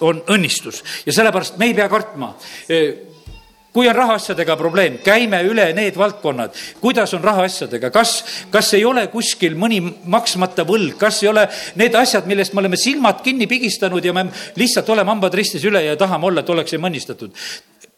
on 0.00 0.22
õnnistus. 0.28 0.82
Ja 1.06 1.12
sellepärast 1.12 1.58
me 1.58 1.70
ei 1.70 1.74
pea 1.74 1.88
kartma 1.88 2.34
e, 2.68 3.13
kui 3.74 3.88
on 3.90 3.96
rahaasjadega 3.96 4.54
probleem, 4.56 5.00
käime 5.02 5.40
üle 5.42 5.66
need 5.74 5.96
valdkonnad, 5.98 6.54
kuidas 6.80 7.14
on 7.16 7.24
rahaasjadega, 7.26 7.90
kas, 7.94 8.12
kas 8.54 8.70
ei 8.78 8.84
ole 8.86 9.08
kuskil 9.10 9.56
mõni 9.58 9.80
maksmata 9.82 10.62
võlg, 10.68 10.94
kas 11.00 11.22
ei 11.24 11.30
ole 11.32 11.48
need 11.80 11.96
asjad, 11.98 12.28
millest 12.30 12.54
me 12.54 12.62
oleme 12.62 12.78
silmad 12.78 13.24
kinni 13.26 13.48
pigistanud 13.50 14.04
ja 14.04 14.14
me 14.14 14.28
lihtsalt 14.60 14.94
oleme 14.94 15.10
hambad 15.10 15.34
ristis 15.34 15.66
üle 15.66 15.82
ja 15.82 15.96
tahame 15.98 16.30
olla, 16.30 16.44
et 16.44 16.54
oleksime 16.54 16.86
õnnistatud 16.90 17.34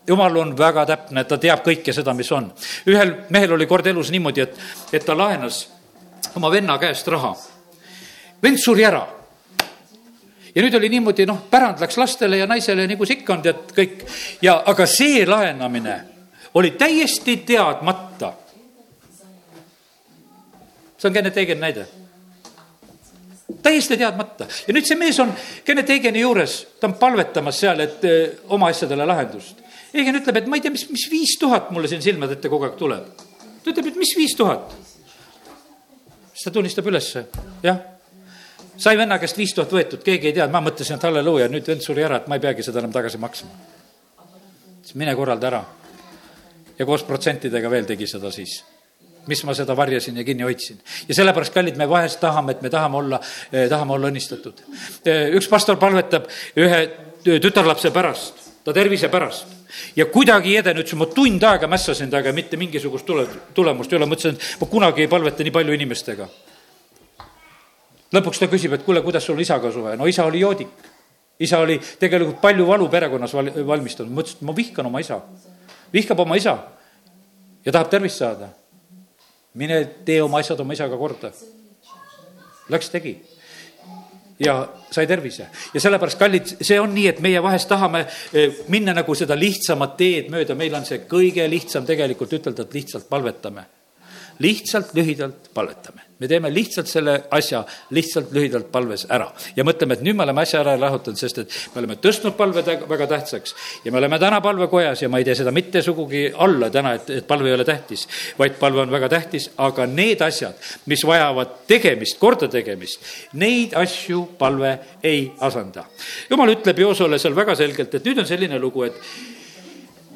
jumal 0.08 0.36
on 0.40 0.54
väga 0.58 0.86
täpne, 0.86 1.24
ta 1.26 1.36
teab 1.42 1.64
kõike 1.66 1.92
seda, 1.92 2.14
mis 2.14 2.30
on. 2.32 2.48
ühel 2.86 3.12
mehel 3.34 3.52
oli 3.52 3.66
kord 3.66 3.86
elus 3.86 4.12
niimoodi, 4.14 4.46
et, 4.46 4.56
et 4.92 5.04
ta 5.04 5.16
laenas 5.18 5.66
oma 6.38 6.50
venna 6.50 6.78
käest 6.78 7.08
raha. 7.08 7.34
vend 8.42 8.58
suri 8.62 8.84
ära 8.84 9.04
ja 10.56 10.64
nüüd 10.64 10.74
oli 10.78 10.88
niimoodi, 10.88 11.26
noh, 11.28 11.42
pärand 11.50 11.80
läks 11.84 11.98
lastele 12.00 12.40
ja 12.40 12.46
naisele 12.48 12.86
nagu 12.88 13.06
see 13.06 13.20
ikka 13.20 13.34
on, 13.36 13.44
tead, 13.44 13.74
kõik. 13.76 14.02
ja, 14.42 14.56
aga 14.72 14.86
see 14.88 15.26
laenamine 15.28 15.96
oli 16.56 16.72
täiesti 16.80 17.36
teadmata. 17.46 18.32
see 20.96 21.08
on 21.08 21.12
Kennet 21.12 21.36
Eigeni 21.36 21.60
näide. 21.60 21.86
täiesti 23.62 23.98
teadmata 24.00 24.46
ja 24.66 24.74
nüüd 24.74 24.88
see 24.88 24.96
mees 24.96 25.20
on 25.20 25.34
Kennet 25.64 25.90
Eigeni 25.92 26.24
juures, 26.24 26.56
ta 26.80 26.88
on 26.88 26.96
palvetamas 27.00 27.60
seal, 27.60 27.80
et 27.84 28.04
öö, 28.04 28.22
eh, 28.24 28.38
oma 28.48 28.72
asjadele 28.72 29.06
lahendust. 29.06 29.60
Eigen 29.94 30.16
ütleb, 30.16 30.36
et 30.36 30.48
ma 30.48 30.56
ei 30.56 30.64
tea, 30.64 30.72
mis, 30.72 30.88
mis 30.90 31.04
viis 31.10 31.36
tuhat 31.40 31.70
mulle 31.70 31.88
siin 31.88 32.02
silmade 32.02 32.36
ette 32.36 32.48
kogu 32.48 32.64
aeg 32.64 32.80
tuleb. 32.80 33.12
ta 33.62 33.74
ütleb, 33.74 33.92
et 33.92 34.00
mis 34.00 34.16
viis 34.16 34.34
tuhat? 34.36 34.72
siis 36.32 36.48
ta 36.48 36.50
tunnistab 36.50 36.88
ülesse, 36.88 37.26
jah 37.62 37.95
sai 38.76 38.98
venna 38.98 39.18
käest 39.18 39.38
viis 39.38 39.54
tuhat 39.54 39.72
võetud, 39.72 40.04
keegi 40.04 40.30
ei 40.30 40.36
teadnud, 40.36 40.52
ma 40.52 40.62
mõtlesin, 40.68 40.98
et 40.98 41.08
halleluuja, 41.08 41.48
nüüd 41.52 41.66
vend 41.68 41.84
suri 41.84 42.04
ära, 42.06 42.20
et 42.20 42.30
ma 42.30 42.38
ei 42.38 42.44
peagi 42.44 42.64
seda 42.66 42.82
enam 42.82 42.92
tagasi 42.94 43.18
maksma. 43.18 43.50
siis 44.82 44.94
mine 44.94 45.14
korralda 45.14 45.46
ära. 45.46 45.64
ja 46.78 46.86
koos 46.86 47.04
protsentidega 47.04 47.70
veel 47.70 47.86
tegi 47.86 48.06
seda 48.06 48.30
siis 48.30 48.62
mis 49.26 49.42
ma 49.44 49.54
seda 49.54 49.76
varjasin 49.76 50.16
ja 50.16 50.24
kinni 50.24 50.42
hoidsin. 50.42 50.78
ja 51.08 51.14
sellepärast, 51.14 51.54
kallid, 51.54 51.76
me 51.76 51.88
vahest 51.88 52.20
tahame, 52.20 52.52
et 52.52 52.62
me 52.62 52.70
tahame 52.70 52.96
olla 52.96 53.20
eh,, 53.52 53.68
tahame 53.68 53.92
olla 53.92 54.08
õnnistatud 54.08 54.62
eh,. 55.04 55.30
üks 55.36 55.48
pastor 55.48 55.76
palvetab 55.76 56.28
ühe 56.56 56.80
tütarlapse 57.24 57.90
pärast, 57.90 58.34
ta 58.64 58.72
tervise 58.72 59.08
pärast 59.08 59.46
ja 59.96 60.06
kuidagi 60.06 60.54
ei 60.54 60.60
edenud, 60.62 60.84
ütles, 60.84 60.98
ma 60.98 61.08
tund 61.10 61.42
aega 61.42 61.66
mässasin 61.66 62.10
temaga, 62.10 62.32
mitte 62.32 62.56
mingisugust 62.56 63.06
tule, 63.06 63.26
tulemust 63.54 63.92
ei 63.92 63.98
ole, 63.98 64.06
mõtlesin, 64.10 64.36
et 64.36 64.60
ma 64.60 64.68
kunagi 64.70 65.04
ei 65.04 65.10
palveta 65.10 65.42
nii 65.42 65.54
palju 65.54 65.74
inimestega 65.74 66.28
lõpuks 68.14 68.40
ta 68.40 68.48
küsib, 68.50 68.76
et 68.76 68.84
kuule, 68.86 69.02
kuidas 69.04 69.24
sul 69.26 69.40
isaga 69.42 69.70
suve, 69.72 69.96
no 69.98 70.06
isa 70.06 70.26
oli 70.26 70.40
joodik. 70.40 70.68
isa 71.38 71.58
oli 71.58 71.78
tegelikult 72.00 72.40
palju 72.40 72.66
valu 72.66 72.88
perekonnas 72.88 73.34
val-, 73.34 73.52
valmistanud, 73.66 74.12
ma 74.12 74.22
ütlesin, 74.22 74.38
et 74.40 74.46
ma 74.46 74.56
vihkan 74.56 74.86
oma 74.86 75.00
isa. 75.00 75.20
vihkab 75.92 76.20
oma 76.20 76.36
isa 76.36 76.58
ja 77.64 77.72
tahab 77.72 77.90
tervist 77.90 78.18
saada. 78.18 78.48
mine 79.54 79.84
tee 80.04 80.22
oma 80.22 80.38
asjad 80.38 80.60
oma 80.60 80.72
isaga 80.72 80.96
korda. 80.96 81.32
Läks, 82.68 82.90
tegi 82.90 83.16
ja 84.38 84.68
sai 84.90 85.06
tervise. 85.06 85.46
ja 85.74 85.80
sellepärast, 85.80 86.18
kallid, 86.18 86.56
see 86.60 86.80
on 86.80 86.94
nii, 86.94 87.06
et 87.08 87.20
meie 87.20 87.42
vahest 87.42 87.68
tahame 87.68 88.06
eh, 88.32 88.64
minna 88.68 88.94
nagu 88.94 89.14
seda 89.14 89.36
lihtsamat 89.38 89.96
teed 89.96 90.28
mööda, 90.30 90.54
meil 90.54 90.74
on 90.74 90.84
see 90.84 91.06
kõige 91.08 91.48
lihtsam 91.50 91.86
tegelikult 91.86 92.32
ütelda, 92.32 92.62
et 92.66 92.74
lihtsalt 92.74 93.08
palvetame. 93.08 93.64
lihtsalt 94.38 94.92
lühidalt 94.94 95.48
palvetame 95.54 96.05
me 96.18 96.28
teeme 96.28 96.50
lihtsalt 96.54 96.88
selle 96.88 97.14
asja 97.36 97.62
lihtsalt 97.94 98.30
lühidalt 98.32 98.70
palves 98.72 99.04
ära. 99.12 99.26
Ja 99.56 99.64
mõtleme, 99.68 99.96
et 99.96 100.04
nüüd 100.04 100.16
me 100.16 100.24
oleme 100.24 100.42
asja 100.42 100.62
ära 100.62 100.76
lahutanud, 100.80 101.18
sest 101.20 101.42
et 101.42 101.56
me 101.74 101.82
oleme 101.82 101.98
tõstnud 102.00 102.36
palve 102.38 102.64
väga 102.64 103.08
tähtsaks. 103.10 103.54
Ja 103.84 103.92
me 103.92 104.00
oleme 104.00 104.18
täna 104.22 104.40
palvekojas 104.44 105.02
ja 105.04 105.10
ma 105.12 105.20
ei 105.20 105.28
tee 105.28 105.36
seda 105.36 105.52
mitte 105.52 105.82
sugugi 105.84 106.24
alla 106.32 106.70
täna, 106.72 106.94
et, 106.96 107.10
et 107.20 107.28
palve 107.28 107.50
ei 107.52 107.56
ole 107.58 107.68
tähtis, 107.68 108.06
vaid 108.38 108.56
palve 108.60 108.80
on 108.86 108.92
väga 108.92 109.10
tähtis, 109.12 109.50
aga 109.60 109.86
need 109.90 110.24
asjad, 110.24 110.56
mis 110.86 111.04
vajavad 111.06 111.54
tegemist, 111.68 112.18
kordategemist, 112.22 113.12
neid 113.36 113.76
asju 113.76 114.24
palve 114.38 114.76
ei 115.04 115.28
asenda. 115.44 115.84
jumal 116.30 116.56
ütleb 116.56 116.80
Joosole 116.80 117.20
seal 117.20 117.36
väga 117.36 117.56
selgelt, 117.58 117.94
et 117.94 118.04
nüüd 118.08 118.24
on 118.24 118.28
selline 118.28 118.58
lugu, 118.62 118.88
et 118.88 119.00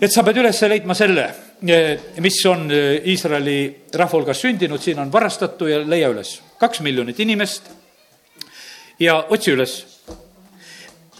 et 0.01 0.12
sa 0.12 0.25
pead 0.25 0.40
üles 0.40 0.61
leidma 0.64 0.96
selle, 0.96 1.29
mis 1.61 2.46
on 2.46 2.70
eh, 2.70 3.03
Iisraeli 3.05 3.87
rahva 3.94 4.18
hulgas 4.18 4.40
sündinud, 4.40 4.81
siin 4.81 4.99
on 4.99 5.12
varastatu 5.12 5.66
ja 5.68 5.83
leia 5.85 6.09
üles. 6.09 6.40
kaks 6.59 6.81
miljonit 6.81 7.20
inimest 7.20 7.70
ja 9.01 9.25
otsi 9.29 9.53
üles. 9.53 9.87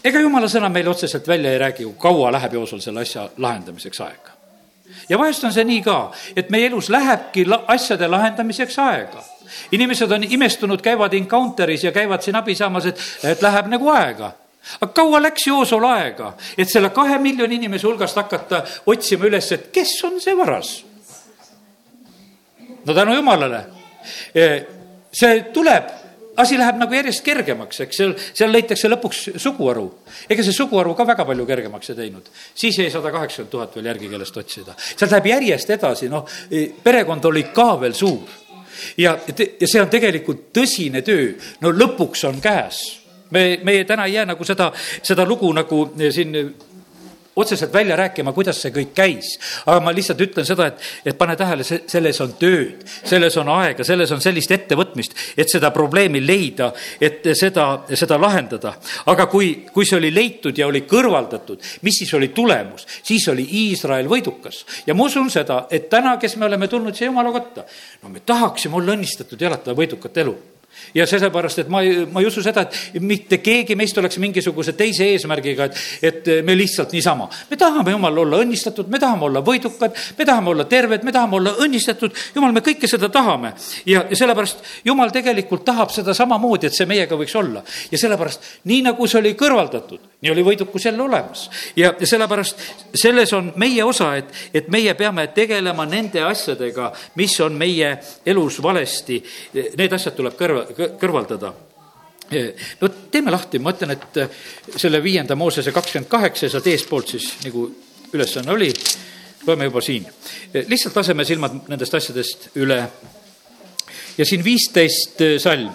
ega 0.03 0.19
jumala 0.19 0.47
sõna 0.47 0.69
meile 0.69 0.89
otseselt 0.89 1.27
välja 1.27 1.51
ei 1.51 1.57
räägi, 1.57 1.83
kui 1.83 1.95
kaua 1.97 2.31
läheb 2.31 2.53
joosul 2.53 2.79
selle 2.79 3.01
asja 3.01 3.29
lahendamiseks 3.37 4.01
aega. 4.01 4.31
ja 5.09 5.17
vahest 5.17 5.43
on 5.43 5.53
see 5.53 5.63
nii 5.63 5.81
ka, 5.81 6.11
et 6.35 6.49
meie 6.49 6.67
elus 6.67 6.89
lähebki 6.89 7.45
asjade 7.67 8.07
lahendamiseks 8.07 8.79
aega 8.79 9.23
inimesed 9.71 10.11
on 10.11 10.23
imestunud, 10.23 10.81
käivad 10.81 11.13
encounter'is 11.13 11.83
ja 11.83 11.91
käivad 11.91 12.21
siin 12.21 12.35
abi 12.35 12.55
saamas, 12.55 12.85
et, 12.85 12.99
et 13.23 13.41
läheb 13.41 13.67
nagu 13.67 13.89
aega 13.89 14.31
aga 14.81 14.91
kaua 14.93 15.21
läks 15.21 15.47
Joosol 15.47 15.85
aega, 15.89 16.33
et 16.57 16.69
selle 16.69 16.91
kahe 16.93 17.17
miljoni 17.21 17.57
inimese 17.57 17.87
hulgast 17.87 18.17
hakata 18.19 18.63
otsima 18.85 19.27
üles, 19.29 19.51
et 19.51 19.69
kes 19.73 19.97
on 20.07 20.19
see 20.21 20.37
varas? 20.37 20.81
no 22.85 22.93
tänu 22.93 23.15
jumalale. 23.15 23.65
E, 24.35 24.45
see 25.13 25.41
tuleb, 25.53 25.89
asi 26.41 26.57
läheb 26.57 26.79
nagu 26.81 26.95
järjest 26.95 27.23
kergemaks, 27.25 27.81
eks 27.85 27.99
seal, 28.01 28.13
seal 28.33 28.53
leitakse 28.53 28.89
lõpuks 28.89 29.23
suguharu. 29.41 29.85
ega 30.29 30.43
see 30.43 30.55
suguharu 30.55 30.95
ka 30.97 31.05
väga 31.07 31.25
palju 31.25 31.45
kergemaks 31.45 31.91
ei 31.91 31.95
teinud. 31.95 32.29
siis 32.55 32.79
jäi 32.79 32.89
sada 32.91 33.11
kaheksakümmend 33.11 33.51
tuhat 33.51 33.75
veel 33.75 33.91
järgi, 33.91 34.09
kellest 34.09 34.37
otsida. 34.37 34.75
sealt 34.77 35.11
läheb 35.11 35.25
järjest 35.33 35.69
edasi, 35.69 36.09
noh, 36.09 36.25
e, 36.51 36.69
perekond 36.83 37.25
oli 37.25 37.43
ka 37.53 37.75
veel 37.81 37.93
suur. 37.93 38.29
ja, 38.97 39.17
ja 39.37 39.67
see 39.67 39.81
on 39.81 39.89
tegelikult 39.89 40.49
tõsine 40.53 41.03
töö, 41.05 41.35
no 41.61 41.69
lõpuks 41.75 42.25
on 42.29 42.41
käes 42.41 43.00
me, 43.31 43.59
meie 43.63 43.85
täna 43.85 44.05
ei 44.05 44.19
jää 44.19 44.25
nagu 44.33 44.45
seda, 44.47 44.71
seda 45.03 45.25
lugu 45.27 45.51
nagu 45.53 45.85
eh, 45.99 46.11
siin 46.13 46.35
eh, 46.35 46.51
otseselt 47.35 47.73
välja 47.73 47.95
rääkima, 47.95 48.33
kuidas 48.33 48.59
see 48.61 48.73
kõik 48.75 48.91
käis. 48.95 49.37
aga 49.65 49.79
ma 49.79 49.93
lihtsalt 49.95 50.19
ütlen 50.21 50.45
seda, 50.45 50.67
et, 50.67 50.81
et 51.05 51.17
pane 51.17 51.35
tähele, 51.39 51.63
see, 51.63 51.83
selles 51.87 52.19
on 52.23 52.33
tööd, 52.39 52.83
selles 53.07 53.37
on 53.39 53.49
aega, 53.55 53.85
selles 53.87 54.11
on 54.11 54.21
sellist 54.23 54.51
ettevõtmist, 54.51 55.15
et 55.39 55.49
seda 55.49 55.71
probleemi 55.71 56.19
leida, 56.25 56.71
et 56.99 57.31
seda, 57.39 57.85
seda 57.95 58.19
lahendada. 58.19 58.75
aga 59.05 59.27
kui, 59.31 59.53
kui 59.71 59.87
see 59.87 59.97
oli 59.97 60.11
leitud 60.13 60.57
ja 60.57 60.67
oli 60.67 60.83
kõrvaldatud, 60.83 61.63
mis 61.87 62.03
siis 62.03 62.13
oli 62.19 62.33
tulemus? 62.35 62.87
siis 63.03 63.27
oli 63.31 63.47
Iisrael 63.63 64.11
võidukas. 64.11 64.65
ja 64.85 64.93
ma 64.93 65.07
usun 65.07 65.31
seda, 65.31 65.65
et 65.71 65.89
täna, 65.89 66.17
kes 66.19 66.35
me 66.35 66.45
oleme 66.51 66.67
tulnud 66.67 66.95
siia 66.95 67.07
Jumala 67.07 67.31
kotta, 67.31 67.63
no 68.03 68.09
me 68.09 68.19
tahaksime 68.25 68.75
olla 68.75 68.97
õnnistatud 68.97 69.39
ja 69.39 69.47
elatada 69.47 69.77
võidukat 69.77 70.17
elu 70.25 70.35
ja 70.93 71.05
sellepärast, 71.07 71.59
et 71.63 71.69
ma 71.71 71.81
ei, 71.85 72.05
ma 72.11 72.21
ei 72.21 72.27
usu 72.27 72.43
seda, 72.43 72.65
et 72.65 72.99
mitte 73.01 73.39
keegi 73.43 73.75
meist 73.79 73.97
oleks 73.97 74.17
mingisuguse 74.21 74.73
teise 74.77 75.07
eesmärgiga, 75.13 75.67
et, 75.69 75.81
et 76.01 76.29
me 76.45 76.55
lihtsalt 76.57 76.93
niisama. 76.95 77.29
me 77.49 77.57
tahame, 77.57 77.91
jumal, 77.95 78.17
olla 78.25 78.41
õnnistatud, 78.43 78.89
me 78.91 78.99
tahame 78.99 79.27
olla 79.29 79.43
võidukad, 79.45 79.95
me 80.17 80.27
tahame 80.27 80.53
olla 80.53 80.65
terved, 80.65 81.05
me 81.07 81.11
tahame 81.11 81.37
olla 81.39 81.55
õnnistatud. 81.63 82.17
jumal, 82.35 82.51
me 82.55 82.63
kõike 82.65 82.89
seda 82.91 83.09
tahame 83.09 83.53
ja, 83.85 84.05
ja 84.09 84.19
sellepärast 84.19 84.65
jumal 84.85 85.13
tegelikult 85.13 85.65
tahab 85.65 85.93
seda 85.93 86.15
samamoodi, 86.17 86.67
et 86.67 86.77
see 86.77 86.89
meiega 86.89 87.17
võiks 87.19 87.35
olla. 87.39 87.63
ja 87.91 88.01
sellepärast, 88.01 88.51
nii 88.71 88.81
nagu 88.89 89.07
see 89.07 89.21
oli 89.21 89.33
kõrvaldatud, 89.39 90.09
nii 90.21 90.33
oli 90.33 90.45
võidukus 90.51 90.85
jälle 90.85 91.03
olemas. 91.03 91.47
ja, 91.75 91.93
sellepärast 92.03 92.67
selles 92.93 93.33
on 93.33 93.53
meie 93.55 93.83
osa, 93.83 94.15
et, 94.17 94.33
et 94.53 94.67
meie 94.71 94.93
peame 94.99 95.27
tegelema 95.35 95.85
nende 95.85 96.23
asjadega, 96.25 96.91
mis 97.15 97.39
on 97.41 97.55
meie 97.57 97.95
elus 98.25 98.59
valesti. 98.63 99.21
Need 99.77 99.93
asjad 99.93 100.15
tuleb 100.17 100.35
kõrva, 100.69 100.95
kõrvaldada 101.01 101.53
no 102.81 102.89
teeme 103.11 103.31
lahti, 103.31 103.59
ma 103.59 103.73
ütlen, 103.75 103.95
et 103.95 104.77
selle 104.79 105.01
viienda 105.03 105.35
Moosese 105.35 105.73
kakskümmend 105.75 106.09
kaheksa 106.11 106.47
ja 106.47 106.53
sealt 106.55 106.69
eespoolt 106.71 107.15
siis 107.15 107.31
nagu 107.45 107.65
ülesanne 108.13 108.51
oli, 108.51 108.71
loeme 109.47 109.67
juba 109.67 109.81
siin. 109.81 110.05
lihtsalt 110.67 110.95
laseme 110.95 111.25
silmad 111.25 111.57
nendest 111.67 111.95
asjadest 111.95 112.49
üle. 112.55 112.83
ja 114.17 114.25
siin 114.25 114.43
viisteist 114.43 115.23
salm. 115.39 115.71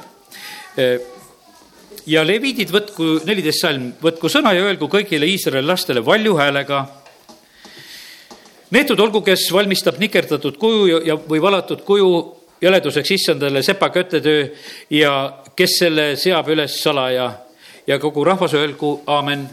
ja 2.07 2.25
leviidid 2.25 2.72
võtku, 2.72 3.20
neliteist 3.25 3.61
salm, 3.61 3.92
võtku 4.03 4.31
sõna 4.33 4.55
ja 4.55 4.64
öelgu 4.64 4.88
kõigile 4.88 5.27
Iisraeli 5.27 5.66
lastele 5.66 6.05
valju 6.05 6.37
häälega. 6.37 6.87
Neetud 8.70 9.01
olgu, 9.01 9.20
kes 9.22 9.46
valmistab 9.53 9.99
nikerdatud 9.99 10.57
kuju 10.59 11.01
ja, 11.07 11.14
või 11.16 11.40
valatud 11.42 11.85
kuju 11.87 12.09
jäleduseks 12.61 13.11
issandale 13.11 13.62
sepa 13.62 13.90
kötetöö 13.90 14.47
ja 14.90 15.38
kes 15.57 15.79
selle 15.79 16.16
seab 16.16 16.49
üles 16.49 16.83
salaja. 16.83 17.31
Ja 17.87 17.99
kogu 17.99 18.25
rahvas 18.25 18.55
öelgu 18.55 19.03
aamen 19.07 19.49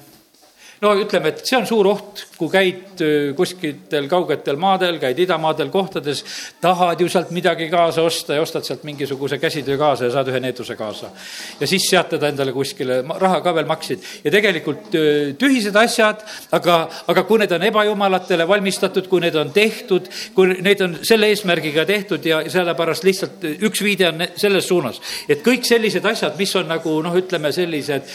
no 0.84 0.92
ütleme, 1.00 1.32
et 1.32 1.44
see 1.48 1.58
on 1.58 1.66
suur 1.68 1.88
oht, 1.90 2.26
kui 2.38 2.52
käid 2.52 3.02
kuskitel 3.38 4.08
kaugetel 4.12 4.58
maadel, 4.60 5.00
käid 5.02 5.20
idamaadel 5.24 5.70
kohtades, 5.74 6.24
tahad 6.62 7.00
ju 7.00 7.08
sealt 7.12 7.32
midagi 7.36 7.70
kaasa 7.72 8.04
osta 8.04 8.38
ja 8.38 8.44
ostad 8.44 8.66
sealt 8.68 8.84
mingisuguse 8.88 9.40
käsitöö 9.42 9.78
kaasa 9.80 10.10
ja 10.10 10.14
saad 10.18 10.32
ühe 10.32 10.42
needuse 10.44 10.76
kaasa. 10.80 11.12
ja 11.60 11.68
siis 11.68 11.88
sead 11.90 12.10
teda 12.14 12.30
endale 12.32 12.54
kuskile, 12.56 13.02
raha 13.20 13.42
ka 13.42 13.54
veel 13.56 13.70
maksid 13.70 14.04
ja 14.24 14.32
tegelikult 14.34 14.98
tühised 15.40 15.76
asjad, 15.80 16.24
aga, 16.52 16.78
aga 17.08 17.24
kui 17.30 17.40
need 17.42 17.56
on 17.56 17.64
ebajumalatele 17.70 18.48
valmistatud, 18.48 19.08
kui 19.12 19.24
need 19.24 19.36
on 19.40 19.54
tehtud, 19.56 20.10
kui 20.36 20.60
need 20.66 20.82
on 20.84 20.98
selle 21.04 21.32
eesmärgiga 21.32 21.86
tehtud 21.88 22.26
ja 22.28 22.42
sellepärast 22.50 23.08
lihtsalt 23.08 23.48
üks 23.54 23.84
viide 23.86 24.10
on 24.12 24.28
selles 24.36 24.68
suunas, 24.68 25.00
et 25.30 25.44
kõik 25.46 25.68
sellised 25.68 26.06
asjad, 26.12 26.36
mis 26.40 26.56
on 26.60 26.68
nagu 26.72 27.00
noh, 27.06 27.16
ütleme 27.24 27.54
sellised 27.56 28.12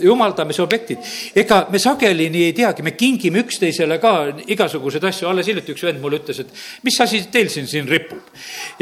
jumaldamise 0.00 0.64
objektid, 0.64 1.12
ega 1.36 1.64
me 1.70 1.78
sageli 1.90 2.28
nii 2.30 2.44
ei 2.50 2.56
teagi, 2.56 2.84
me 2.86 2.94
kingime 2.98 3.42
üksteisele 3.44 3.98
ka 4.02 4.14
igasuguseid 4.46 5.08
asju, 5.10 5.28
alles 5.30 5.50
hiljuti 5.50 5.74
üks 5.74 5.86
vend 5.88 6.02
mulle 6.02 6.20
ütles, 6.20 6.42
et 6.42 6.86
mis 6.86 7.00
asi 7.02 7.24
teil 7.32 7.50
siin, 7.52 7.68
siin 7.70 7.88
ripub. 7.88 8.30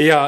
ja, 0.01 0.21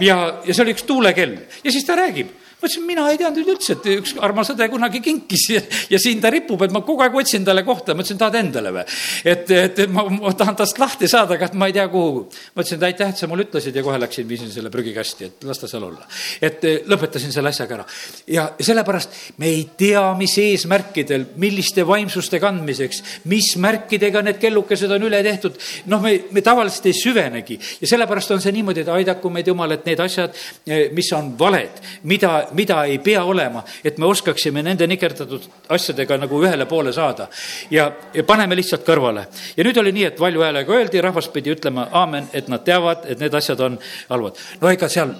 ja, 0.00 0.18
ja 0.44 0.54
see 0.54 0.64
oli 0.64 0.76
üks 0.76 0.86
tuulekell. 0.88 1.36
Ja 1.64 1.74
siis 1.74 1.86
ta 1.88 1.98
räägib 1.98 2.41
ma 2.62 2.68
ütlesin, 2.68 2.84
mina 2.86 3.04
ei 3.10 3.18
teadnud 3.18 3.48
üldse, 3.56 3.74
et 3.74 3.86
üks 3.96 4.12
armas 4.22 4.52
õde 4.52 4.68
kunagi 4.70 5.00
kinkis 5.02 5.46
ja, 5.50 5.60
ja 5.90 5.98
siin 5.98 6.20
ta 6.22 6.30
ripub, 6.30 6.62
et 6.62 6.72
ma 6.74 6.82
kogu 6.86 7.02
aeg 7.02 7.16
otsin 7.18 7.42
talle 7.44 7.64
kohta, 7.66 7.96
ma 7.96 8.04
ütlesin, 8.04 8.20
tahad 8.20 8.38
endale 8.38 8.70
või? 8.76 8.84
et, 9.26 9.50
et 9.50 9.80
ma, 9.90 10.04
ma 10.12 10.30
tahan 10.38 10.54
tast 10.58 10.78
lahti 10.78 11.08
saada, 11.10 11.34
aga 11.34 11.48
ma 11.58 11.66
ei 11.66 11.74
tea, 11.74 11.88
kuhu. 11.90 12.22
ma 12.54 12.62
ütlesin, 12.62 12.78
et 12.78 12.86
aitäh, 12.92 13.10
et 13.10 13.18
sa 13.18 13.28
mulle 13.30 13.48
ütlesid 13.48 13.74
ja 13.74 13.82
kohe 13.82 13.98
läksin, 13.98 14.28
viisin 14.30 14.52
selle 14.54 14.70
prügikasti, 14.70 15.30
et 15.30 15.46
las 15.48 15.58
ta 15.58 15.70
seal 15.70 15.88
olla. 15.88 16.06
et 16.40 16.68
eh, 16.68 16.78
lõpetasin 16.86 17.34
selle 17.34 17.50
asjaga 17.50 17.80
ära. 17.80 17.88
ja 18.30 18.46
sellepärast 18.60 19.18
me 19.42 19.50
ei 19.50 19.66
tea, 19.78 20.04
mis 20.18 20.36
eesmärkidel, 20.38 21.26
milliste 21.42 21.86
vaimsuste 21.88 22.38
kandmiseks, 22.42 23.02
mis 23.32 23.56
märkidega 23.58 24.22
need 24.22 24.38
kellukesed 24.42 24.94
on 24.94 25.08
üle 25.10 25.22
tehtud. 25.26 25.58
noh, 25.90 26.02
me, 26.04 26.14
me 26.30 26.46
tavaliselt 26.46 26.86
ei 26.92 26.96
süvenegi 27.00 27.58
ja 27.58 27.90
sellepärast 27.96 28.36
on 28.36 28.44
see 28.44 28.54
niimoodi, 28.54 28.86
et 28.86 28.94
aidaku 28.94 29.34
meid 29.34 29.50
Jumal, 29.50 29.74
et 29.74 29.90
need 29.90 30.00
asjad, 30.06 30.38
eh, 30.70 30.86
mis 30.94 31.10
on 31.18 31.34
valed, 31.38 31.82
mida 32.06 32.51
mida 32.54 32.84
ei 32.84 32.98
pea 32.98 33.24
olema, 33.24 33.64
et 33.84 33.98
me 33.98 34.06
oskaksime 34.06 34.62
nende 34.62 34.86
nikerdatud 34.86 35.48
asjadega 35.68 36.18
nagu 36.22 36.40
ühele 36.44 36.66
poole 36.66 36.92
saada. 36.92 37.28
ja, 37.70 37.90
ja 38.14 38.24
paneme 38.24 38.56
lihtsalt 38.56 38.86
kõrvale. 38.86 39.26
ja 39.56 39.64
nüüd 39.64 39.78
oli 39.78 39.92
nii, 39.92 40.08
et 40.12 40.20
valju 40.20 40.42
häälega 40.42 40.72
öeldi, 40.72 41.00
rahvas 41.00 41.28
pidi 41.28 41.52
ütlema 41.54 41.88
aamen, 41.92 42.28
et 42.32 42.48
nad 42.48 42.64
teavad, 42.64 43.06
et 43.06 43.20
need 43.20 43.34
asjad 43.34 43.60
on 43.60 43.78
halvad. 44.08 44.38
no 44.60 44.70
ega 44.70 44.88
seal 44.88 45.14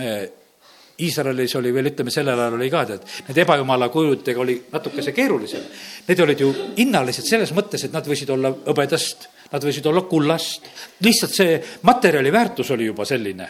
eh, 0.00 0.28
Iisraelis 0.98 1.54
oli 1.54 1.70
veel, 1.74 1.92
ütleme, 1.92 2.10
sellel 2.10 2.40
ajal 2.40 2.56
oli 2.56 2.70
ka, 2.72 2.80
tead, 2.88 3.04
need 3.28 3.38
ebajumala 3.44 3.86
kujudega 3.94 4.40
oli 4.42 4.56
natukese 4.72 5.12
keerulisem. 5.14 5.62
Need 6.08 6.22
olid 6.24 6.42
ju 6.42 6.48
hinnalised 6.74 7.28
selles 7.28 7.52
mõttes, 7.54 7.84
et 7.86 7.94
nad 7.94 8.06
võisid 8.06 8.32
olla 8.34 8.50
hõbedast, 8.50 9.28
nad 9.52 9.62
võisid 9.62 9.86
olla 9.86 10.02
kullast. 10.10 10.66
lihtsalt 11.06 11.38
see 11.38 11.62
materjali 11.86 12.32
väärtus 12.34 12.74
oli 12.74 12.90
juba 12.90 13.06
selline 13.06 13.46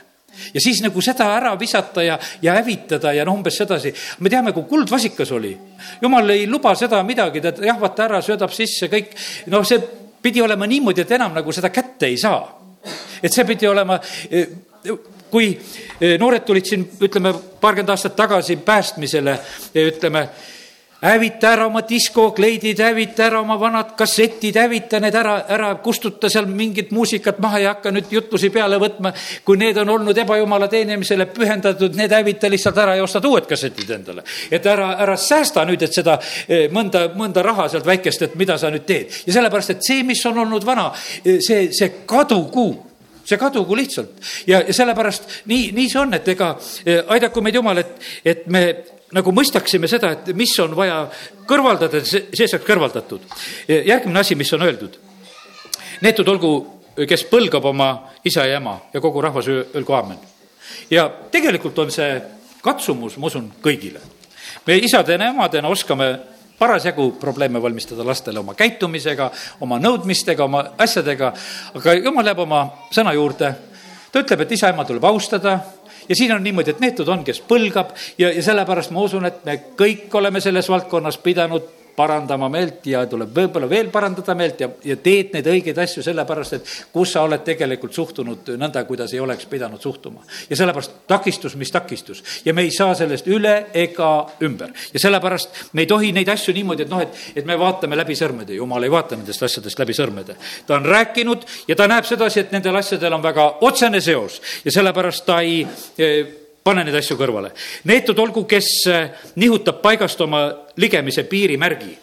ja 0.55 0.61
siis 0.63 0.83
nagu 0.85 1.03
seda 1.05 1.31
ära 1.37 1.55
visata 1.59 2.05
ja, 2.05 2.19
ja 2.43 2.55
hävitada 2.59 3.13
ja 3.17 3.25
noh, 3.27 3.39
umbes 3.39 3.57
sedasi. 3.59 3.93
me 4.21 4.31
teame, 4.31 4.53
kui 4.53 4.69
kuldvasikas 4.69 5.33
oli, 5.37 5.55
jumal 6.03 6.31
ei 6.35 6.47
luba 6.47 6.75
seda 6.79 7.03
midagi, 7.07 7.43
ta 7.45 7.53
jahvata 7.65 8.05
ära, 8.09 8.23
söödab 8.23 8.55
sisse 8.55 8.91
kõik, 8.93 9.15
noh, 9.53 9.67
see 9.67 9.81
pidi 10.23 10.43
olema 10.43 10.67
niimoodi, 10.67 11.05
et 11.05 11.15
enam 11.19 11.35
nagu 11.37 11.53
seda 11.55 11.71
kätte 11.71 12.07
ei 12.07 12.17
saa. 12.19 12.43
et 13.23 13.33
see 13.33 13.45
pidi 13.45 13.67
olema 13.67 13.99
eh, 14.31 14.47
kui 15.31 15.51
eh, 16.01 16.17
noored 16.21 16.45
tulid 16.47 16.67
siin, 16.67 16.85
ütleme, 17.05 17.33
paarkümmend 17.61 17.91
aastat 17.93 18.17
tagasi 18.17 18.57
päästmisele, 18.65 19.39
ütleme 19.75 20.29
hävita 21.01 21.53
ära 21.53 21.67
oma 21.67 21.83
diskokleidid, 21.87 22.81
hävita 22.81 23.25
ära 23.29 23.41
oma 23.41 23.57
vanad 23.57 23.93
kassetid, 23.99 24.57
hävita 24.57 24.99
need 25.01 25.15
ära, 25.15 25.37
ära 25.49 25.69
kustuta 25.83 26.31
seal 26.31 26.49
mingit 26.51 26.91
muusikat 26.91 27.39
maha 27.39 27.61
ja 27.63 27.75
hakka 27.77 27.93
nüüd 27.95 28.11
jutlusi 28.11 28.51
peale 28.51 28.81
võtma. 28.83 29.13
kui 29.45 29.57
need 29.57 29.77
on 29.79 29.89
olnud 29.89 30.19
ebajumala 30.19 30.69
teenimisele 30.69 31.29
pühendatud, 31.31 31.95
need 31.95 32.13
hävita 32.13 32.51
lihtsalt 32.51 32.79
ära 32.79 32.97
ja 32.97 33.07
ostad 33.07 33.25
uued 33.25 33.47
kassetid 33.47 33.91
endale. 33.91 34.25
et 34.51 34.67
ära, 34.67 34.97
ära 34.99 35.17
säästa 35.17 35.65
nüüd, 35.65 35.83
et 35.83 35.95
seda 35.95 36.19
eh, 36.49 36.67
mõnda, 36.71 37.09
mõnda 37.15 37.43
raha 37.43 37.69
sealt 37.69 37.87
väikest, 37.87 38.23
et 38.23 38.35
mida 38.35 38.59
sa 38.59 38.71
nüüd 38.71 38.87
teed. 38.87 39.23
ja 39.27 39.33
sellepärast, 39.33 39.71
et 39.71 39.87
see, 39.87 40.03
mis 40.03 40.27
on 40.27 40.39
olnud 40.39 40.67
vana, 40.67 40.91
eh, 41.25 41.39
see, 41.41 41.71
see 41.73 42.03
kadugu 42.07 42.69
see 43.29 43.37
kadugu 43.39 43.77
lihtsalt 43.77 44.19
ja, 44.47 44.63
ja 44.67 44.73
sellepärast 44.75 45.45
nii, 45.47 45.71
nii 45.77 45.89
see 45.89 46.01
on, 46.01 46.15
et 46.17 46.29
ega 46.29 46.57
eh, 46.85 47.05
aidaku 47.07 47.45
meid 47.45 47.55
Jumal, 47.55 47.85
et, 47.85 47.99
et 48.25 48.47
me 48.51 48.65
nagu 49.17 49.33
mõistaksime 49.33 49.89
seda, 49.89 50.13
et 50.17 50.33
mis 50.37 50.53
on 50.63 50.75
vaja 50.77 51.03
kõrvaldada, 51.49 52.03
see, 52.05 52.47
saaks 52.47 52.65
kõrvaldatud. 52.67 53.25
järgmine 53.69 54.21
asi, 54.21 54.35
mis 54.35 54.53
on 54.53 54.63
öeldud. 54.63 54.99
neetud 56.01 56.29
olgu, 56.29 56.51
kes 57.09 57.25
põlgab 57.25 57.65
oma 57.65 58.11
isa 58.25 58.47
ja 58.47 58.57
ema 58.57 58.81
ja 58.93 59.01
kogu 59.01 59.21
rahvas 59.21 59.49
öelgu 59.49 59.93
aamen. 59.93 60.19
ja 60.91 61.09
tegelikult 61.31 61.79
on 61.79 61.91
see 61.91 62.23
katsumus, 62.63 63.17
ma 63.17 63.27
usun, 63.27 63.53
kõigile. 63.63 64.01
me 64.67 64.77
isadena 64.77 65.25
ja 65.25 65.31
emadena 65.31 65.69
oskame 65.69 66.19
parasjagu 66.59 67.13
probleeme 67.21 67.63
valmistada 67.63 68.07
lastele 68.07 68.39
oma 68.39 68.55
käitumisega, 68.55 69.31
oma 69.61 69.79
nõudmistega, 69.79 70.45
oma 70.45 70.65
asjadega, 70.79 71.33
aga 71.75 71.95
jumal 71.95 72.27
jääb 72.27 72.39
oma 72.39 72.63
sõna 72.91 73.15
juurde. 73.15 73.55
ta 74.13 74.21
ütleb, 74.21 74.41
et 74.41 74.53
isa-ema 74.53 74.85
tuleb 74.85 75.05
austada 75.05 75.61
ja 76.09 76.17
siin 76.17 76.33
on 76.33 76.45
niimoodi, 76.45 76.71
et 76.75 76.81
neetud 76.81 77.09
on, 77.09 77.25
kes 77.25 77.41
põlgab. 77.49 77.95
Ja, 78.19 78.33
ja 78.33 78.43
sellepärast 78.43 78.95
ma 78.95 79.05
usun, 79.05 79.29
et 79.29 79.45
me 79.45 79.59
kõik 79.79 80.15
oleme 80.19 80.41
selles 80.41 80.69
valdkonnas 80.69 81.21
pidanud 81.25 81.78
parandama 81.99 82.49
meelt 82.53 82.87
ja 82.87 83.03
tuleb 83.11 83.35
võib-olla 83.35 83.69
veel 83.71 83.91
parandada 83.95 84.35
meelt 84.39 84.63
ja, 84.63 84.69
ja 84.87 84.97
teed 85.03 85.35
neid 85.35 85.49
õigeid 85.51 85.81
asju 85.83 86.05
sellepärast, 86.07 86.57
et 86.59 86.73
kus 86.95 87.15
sa 87.17 87.25
oled 87.27 87.43
tegelikult 87.47 87.97
suhtunud 87.97 88.53
nõnda, 88.61 88.85
kuidas 88.89 89.15
ei 89.17 89.23
oleks 89.25 89.49
pidanud 89.51 89.83
suhtuma. 89.83 90.23
ja 90.51 90.57
sellepärast 90.57 91.01
takistus, 91.11 91.57
mis 91.59 91.73
takistus 91.75 92.23
ja 92.45 92.55
me 92.55 92.63
ei 92.67 92.73
saa 92.75 92.95
sellest 92.99 93.27
üle 93.27 93.55
ega 93.75 94.13
ümber 94.47 94.73
ja 94.95 95.03
sellepärast 95.03 95.63
me 95.73 95.85
ei 95.85 95.91
tohi 95.91 96.13
neid 96.15 96.29
asju 96.33 96.55
niimoodi, 96.55 96.87
et 96.87 96.93
noh, 96.93 97.03
et, 97.03 97.23
et 97.37 97.47
me 97.47 97.59
vaatame 97.59 97.99
läbi 97.99 98.17
sõrmede, 98.19 98.55
jumal 98.59 98.87
ei 98.87 98.93
vaata 98.93 99.19
nendest 99.19 99.43
asjadest 99.43 99.79
läbi 99.79 99.97
sõrmede. 99.97 100.37
ta 100.67 100.79
on 100.79 100.87
rääkinud 100.87 101.47
ja 101.69 101.77
ta 101.77 101.89
näeb 101.91 102.07
sedasi, 102.07 102.47
et 102.47 102.53
nendel 102.55 102.77
asjadel 102.79 103.19
on 103.19 103.25
väga 103.25 103.49
otsene 103.69 104.01
seos 104.01 104.43
ja 104.65 104.75
sellepärast 104.75 105.27
ta 105.27 105.41
ei 105.43 105.65
pane 106.69 106.85
neid 106.85 106.99
asju 107.01 107.17
kõrvale. 107.19 107.53
neetud 107.89 108.19
olgu, 108.19 108.45
kes 108.49 108.69
äh, 108.93 109.09
nihutab 109.41 109.81
paigast 109.85 110.21
oma 110.25 110.45
ligemise 110.77 111.25
piirimärgi, 111.29 111.95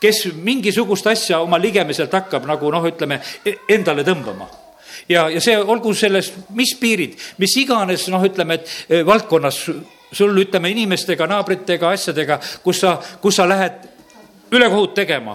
kes 0.00 0.26
mingisugust 0.36 1.08
asja 1.08 1.40
oma 1.40 1.58
ligemiselt 1.60 2.12
hakkab 2.12 2.46
nagu 2.48 2.70
noh, 2.72 2.84
ütleme 2.90 3.20
e-, 3.44 3.56
endale 3.76 4.04
tõmbama. 4.04 4.50
Ja, 5.08 5.26
ja 5.28 5.40
see 5.42 5.56
olgu 5.58 5.92
selles, 5.96 6.30
mis 6.56 6.74
piirid, 6.80 7.16
mis 7.40 7.56
iganes 7.60 8.06
noh, 8.12 8.22
ütleme, 8.24 8.60
et 8.60 8.70
e, 8.88 9.02
valdkonnas 9.04 9.58
sul 10.14 10.38
ütleme 10.40 10.70
inimestega, 10.70 11.26
naabritega, 11.28 11.90
asjadega, 11.96 12.38
kus 12.64 12.84
sa, 12.84 12.94
kus 13.20 13.40
sa 13.40 13.48
lähed 13.48 13.82
ülekohut 14.54 14.94
tegema 14.96 15.34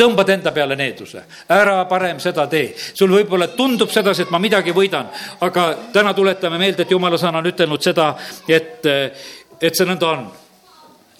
tõmbad 0.00 0.32
enda 0.32 0.52
peale 0.56 0.76
needuse, 0.78 1.24
ära 1.52 1.84
parem 1.90 2.20
seda 2.22 2.46
tee. 2.50 2.72
sul 2.76 3.12
võib-olla 3.12 3.50
tundub 3.56 3.92
sedasi, 3.92 4.24
et 4.26 4.32
ma 4.32 4.40
midagi 4.42 4.72
võidan, 4.76 5.10
aga 5.44 5.66
täna 5.92 6.14
tuletame 6.16 6.58
meelde, 6.58 6.86
et 6.86 6.96
jumala 6.96 7.18
sõna 7.20 7.42
on 7.42 7.50
ütelnud 7.52 7.84
seda, 7.84 8.14
et, 8.48 8.86
et 9.60 9.76
see 9.76 9.88
nõnda 9.88 10.10
on. 10.14 10.26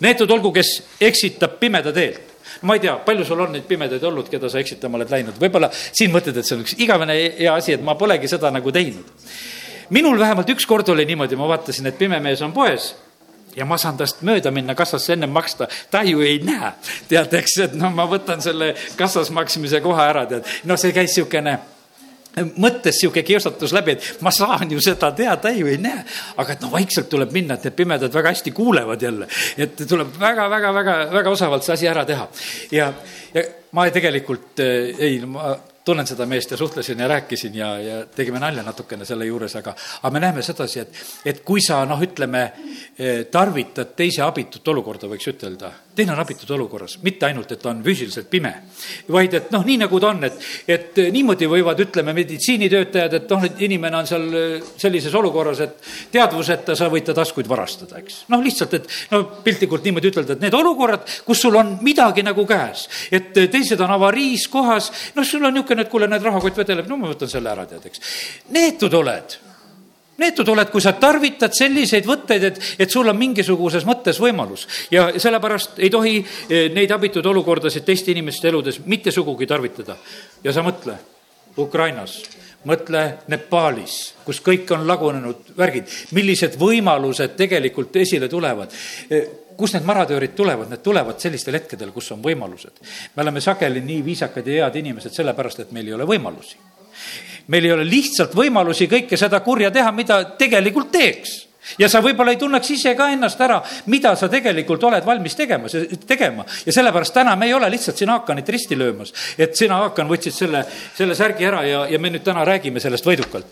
Neetud 0.00 0.30
olgu, 0.32 0.52
kes 0.56 0.76
eksitab 1.10 1.58
pimeda 1.60 1.92
teelt 1.92 2.28
ma 2.62 2.74
ei 2.74 2.80
tea, 2.80 2.96
palju 3.04 3.24
sul 3.24 3.40
on 3.40 3.54
neid 3.54 3.64
pimedaid 3.68 4.02
olnud, 4.04 4.28
keda 4.28 4.48
sa 4.50 4.60
eksitama 4.60 4.98
oled 4.98 5.12
läinud, 5.12 5.36
võib-olla 5.40 5.70
siin 5.72 6.10
mõtled, 6.12 6.36
et 6.36 6.46
see 6.46 6.56
on 6.56 6.64
üks 6.64 6.74
igavene 6.82 7.14
hea 7.38 7.52
asi, 7.54 7.76
et 7.76 7.84
ma 7.84 7.94
polegi 7.96 8.28
seda 8.28 8.50
nagu 8.52 8.72
teinud. 8.74 9.06
minul 9.90 10.18
vähemalt 10.18 10.50
üks 10.52 10.66
kord 10.66 10.88
oli 10.92 11.06
niimoodi, 11.08 11.38
ma 11.40 11.48
vaatasin, 11.48 11.86
et 11.86 11.98
pime 11.98 12.20
mees 12.20 12.42
on 12.42 12.52
poes 12.52 12.90
ja 13.56 13.66
ma 13.66 13.78
saan 13.78 13.98
tast 14.00 14.22
mööda 14.26 14.52
minna, 14.54 14.74
kassasse 14.78 15.14
ennem 15.16 15.32
maksta, 15.34 15.68
ta 15.90 16.02
ju 16.06 16.22
ei 16.24 16.38
näe. 16.44 16.72
tead, 17.08 17.34
eks, 17.40 17.58
et 17.66 17.74
noh, 17.78 17.92
ma 17.94 18.06
võtan 18.10 18.42
selle 18.44 18.74
kassas 18.96 19.30
maksmise 19.34 19.82
koha 19.84 20.08
ära, 20.12 20.26
tead, 20.30 20.48
noh, 20.64 20.80
see 20.80 20.94
käis 20.96 21.14
niisugune 21.14 21.58
mõttes 22.60 23.00
sihuke 23.00 23.22
kiusatus 23.26 23.72
läbi, 23.74 23.96
et 23.96 24.20
ma 24.22 24.30
saan 24.34 24.70
ju 24.70 24.80
seda 24.82 25.10
teha, 25.16 25.34
ta 25.42 25.50
ju 25.50 25.66
ei 25.66 25.78
näe. 25.82 26.04
aga 26.36 26.52
et 26.52 26.60
noh, 26.62 26.70
vaikselt 26.70 27.08
tuleb 27.10 27.32
minna, 27.34 27.54
et 27.54 27.64
need 27.66 27.76
pimedad 27.76 28.14
väga 28.14 28.30
hästi 28.34 28.52
kuulevad 28.54 29.02
jälle. 29.02 29.26
et 29.56 29.82
tuleb 29.88 30.14
väga-väga-väga-väga 30.20 31.30
osavalt 31.30 31.66
see 31.66 31.74
asi 31.74 31.88
ära 31.88 32.04
teha. 32.04 32.28
ja, 32.70 32.92
ja 33.34 33.42
ma 33.72 33.88
tegelikult 33.90 34.62
ei, 34.62 35.20
ma 35.26 35.56
tunnen 35.90 36.06
seda 36.06 36.26
meest 36.26 36.50
ja 36.50 36.56
suhtlesin 36.56 36.98
ja 36.98 37.08
rääkisin 37.08 37.54
ja, 37.54 37.68
ja 37.82 38.06
tegime 38.06 38.38
nalja 38.38 38.62
natukene 38.62 39.04
selle 39.04 39.26
juures, 39.26 39.56
aga, 39.58 39.74
aga 40.02 40.12
me 40.14 40.20
näeme 40.22 40.42
sedasi, 40.46 40.84
et, 40.84 40.98
et 41.26 41.40
kui 41.46 41.62
sa 41.64 41.80
noh, 41.88 41.98
ütleme, 42.04 42.42
eh, 42.98 43.24
tarvitad 43.32 43.96
teise 43.98 44.22
abitut 44.22 44.68
olukorda, 44.70 45.08
võiks 45.10 45.26
ütelda, 45.32 45.72
teine 45.96 46.14
on 46.14 46.22
abitud 46.22 46.50
olukorras, 46.54 46.98
mitte 47.02 47.26
ainult, 47.26 47.50
et 47.56 47.66
on 47.66 47.80
füüsiliselt 47.84 48.28
pime, 48.30 48.52
vaid 49.10 49.34
et 49.34 49.50
noh, 49.50 49.64
nii 49.66 49.80
nagu 49.82 50.00
ta 50.00 50.12
on, 50.12 50.22
et, 50.28 50.38
et 50.70 51.00
niimoodi 51.10 51.48
võivad, 51.50 51.82
ütleme, 51.82 52.14
meditsiinitöötajad, 52.20 53.18
et 53.18 53.34
noh, 53.34 53.48
et 53.50 53.64
inimene 53.66 53.98
on 54.02 54.10
seal 54.12 54.28
eh, 54.30 54.70
sellises 54.84 55.18
olukorras, 55.18 55.64
et 55.66 55.90
teadvuseta 56.14 56.78
sa 56.78 56.90
võid 56.92 57.08
ta 57.10 57.16
taskuid 57.18 57.50
varastada, 57.50 57.98
eks. 57.98 58.22
noh, 58.30 58.44
lihtsalt, 58.46 58.78
et 58.78 58.88
no 59.10 59.24
piltlikult 59.42 59.90
niimoodi 59.90 60.14
ütelda, 60.14 60.38
et 60.38 60.46
need 60.46 60.58
olukorrad, 60.60 61.02
kus 61.26 61.42
sul 61.48 61.58
on 61.58 61.74
midagi 61.82 62.22
nagu 62.26 62.46
käes, 62.46 62.86
et 63.10 63.34
teised 63.34 63.82
on 63.82 63.98
avariis 63.98 64.46
kohas, 64.52 64.92
noh, 65.18 65.26
sul 65.26 65.42
on 65.42 65.58
niisugune, 65.58 65.79
et 65.80 65.92
kuule, 65.92 66.08
näed, 66.10 66.24
rahakott 66.24 66.56
vedeleb, 66.62 66.88
no 66.90 66.98
ma 67.00 67.12
võtan 67.12 67.30
selle 67.30 67.52
ära, 67.52 67.66
tead, 67.68 67.86
eks. 67.90 68.02
neetud 68.56 68.94
oled 69.00 69.38
neetud 70.20 70.48
oled, 70.52 70.70
kui 70.72 70.82
sa 70.84 70.92
tarvitad 71.00 71.54
selliseid 71.56 72.08
võtteid, 72.08 72.46
et, 72.50 72.58
et 72.84 72.92
sul 72.92 73.08
on 73.08 73.18
mingisuguses 73.18 73.86
mõttes 73.88 74.20
võimalus. 74.20 74.66
ja 74.92 75.08
sellepärast 75.16 75.80
ei 75.80 75.90
tohi 75.92 76.18
eh, 76.20 76.68
neid 76.74 76.92
abitud 76.92 77.26
olukordasid 77.26 77.86
teiste 77.86 78.12
inimeste 78.12 78.50
eludes 78.50 78.82
mitte 78.86 79.12
sugugi 79.14 79.48
tarvitada. 79.48 79.96
ja 80.44 80.52
sa 80.52 80.64
mõtle, 80.66 80.98
Ukrainas, 81.58 82.20
mõtle 82.68 83.04
Nepaalis, 83.32 83.96
kus 84.24 84.42
kõik 84.44 84.70
on 84.76 84.86
lagunenud 84.88 85.54
värgid, 85.56 85.88
millised 86.16 86.58
võimalused 86.60 87.36
tegelikult 87.36 87.96
esile 87.96 88.28
tulevad 88.28 88.76
eh, 89.10 89.39
kust 89.60 89.76
need 89.76 89.86
maratöörid 89.88 90.34
tulevad, 90.36 90.70
need 90.72 90.82
tulevad 90.84 91.20
sellistel 91.22 91.58
hetkedel, 91.58 91.92
kus 91.92 92.10
on 92.16 92.24
võimalused. 92.24 92.80
me 93.16 93.22
oleme 93.26 93.40
sageli 93.44 93.84
nii 93.84 94.00
viisakad 94.04 94.46
ja 94.46 94.64
head 94.64 94.80
inimesed 94.80 95.14
sellepärast, 95.14 95.60
et 95.66 95.76
meil 95.76 95.92
ei 95.92 95.98
ole 95.98 96.08
võimalusi. 96.08 96.56
meil 97.48 97.64
ei 97.68 97.72
ole 97.76 97.84
lihtsalt 97.84 98.34
võimalusi 98.34 98.88
kõike 98.88 99.16
seda 99.20 99.40
kurja 99.40 99.70
teha, 99.70 99.92
mida 99.92 100.22
tegelikult 100.40 100.92
teeks 100.92 101.49
ja 101.78 101.88
sa 101.88 102.00
võib-olla 102.04 102.34
ei 102.34 102.40
tunneks 102.40 102.70
ise 102.74 102.94
ka 102.96 103.08
ennast 103.12 103.40
ära, 103.40 103.60
mida 103.92 104.14
sa 104.16 104.28
tegelikult 104.32 104.84
oled 104.88 105.04
valmis 105.06 105.36
tegema, 105.36 105.68
tegema. 106.06 106.44
ja 106.66 106.72
sellepärast 106.72 107.14
täna 107.14 107.36
me 107.36 107.46
ei 107.46 107.54
ole 107.54 107.70
lihtsalt 107.70 107.96
siin 108.00 108.12
haakanit 108.12 108.48
risti 108.48 108.78
löömas, 108.78 109.12
et 109.38 109.56
sina, 109.56 109.80
Haakan, 109.80 110.08
võtsid 110.10 110.34
selle, 110.36 110.64
selle 110.96 111.14
särgi 111.16 111.46
ära 111.48 111.62
ja, 111.64 111.84
ja 111.88 111.98
me 111.98 112.10
nüüd 112.12 112.24
täna 112.26 112.44
räägime 112.44 112.80
sellest 112.80 113.06
võidukalt. 113.06 113.46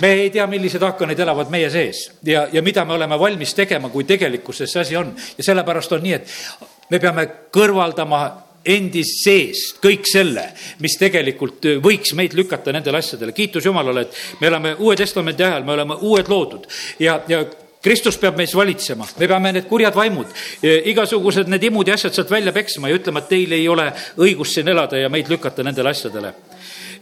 me 0.00 0.12
ei 0.24 0.30
tea, 0.30 0.46
millised 0.46 0.82
haakanid 0.82 1.18
elavad 1.20 1.50
meie 1.50 1.70
sees 1.70 2.04
ja, 2.26 2.46
ja 2.52 2.62
mida 2.62 2.84
me 2.84 2.94
oleme 2.94 3.18
valmis 3.18 3.54
tegema, 3.54 3.90
kui 3.90 4.04
tegelikkuses 4.04 4.72
see 4.72 4.80
asi 4.80 4.96
on. 4.96 5.14
ja 5.38 5.44
sellepärast 5.44 5.92
on 5.92 6.02
nii, 6.02 6.14
et 6.14 6.90
me 6.90 7.00
peame 7.00 7.28
kõrvaldama 7.52 8.51
endist 8.64 9.24
seest 9.24 9.80
kõik 9.82 10.06
selle, 10.08 10.44
mis 10.82 10.94
tegelikult 11.00 11.66
võiks 11.82 12.14
meid 12.18 12.36
lükata 12.38 12.72
nendele 12.72 12.98
asjadele. 12.98 13.32
kiitus 13.32 13.64
Jumalale, 13.66 14.06
et 14.06 14.40
me 14.40 14.48
oleme 14.48 14.76
Uue 14.78 14.96
Testamendi 14.96 15.44
ajal, 15.44 15.64
me 15.64 15.72
oleme 15.72 15.98
uued 16.00 16.28
loodud 16.28 16.68
ja, 16.98 17.20
ja 17.28 17.44
Kristus 17.82 18.18
peab 18.18 18.36
meis 18.38 18.54
valitsema, 18.54 19.08
me 19.18 19.26
peame 19.26 19.50
need 19.56 19.66
kurjad 19.66 19.96
vaimud, 19.98 20.30
e, 20.62 20.76
igasugused 20.92 21.50
need 21.50 21.64
imud 21.66 21.88
ja 21.90 21.96
asjad 21.98 22.14
sealt 22.14 22.30
välja 22.30 22.52
peksma 22.54 22.88
ja 22.92 22.98
ütlema, 23.00 23.24
et 23.24 23.32
teil 23.32 23.56
ei 23.56 23.66
ole 23.68 23.88
õigust 24.22 24.54
siin 24.54 24.70
elada 24.70 25.00
ja 25.00 25.10
meid 25.10 25.30
lükata 25.32 25.66
nendele 25.66 25.90
asjadele. 25.90 26.30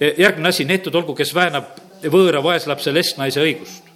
E, 0.01 0.15
järgmine 0.23 0.49
asi, 0.49 0.65
neetud 0.65 0.97
olgu, 0.97 1.15
kes 1.19 1.35
väänab 1.37 1.77
võõra 2.09 2.41
vaeslapse 2.41 2.95
lesknaise 2.97 3.45
õigust 3.45 3.90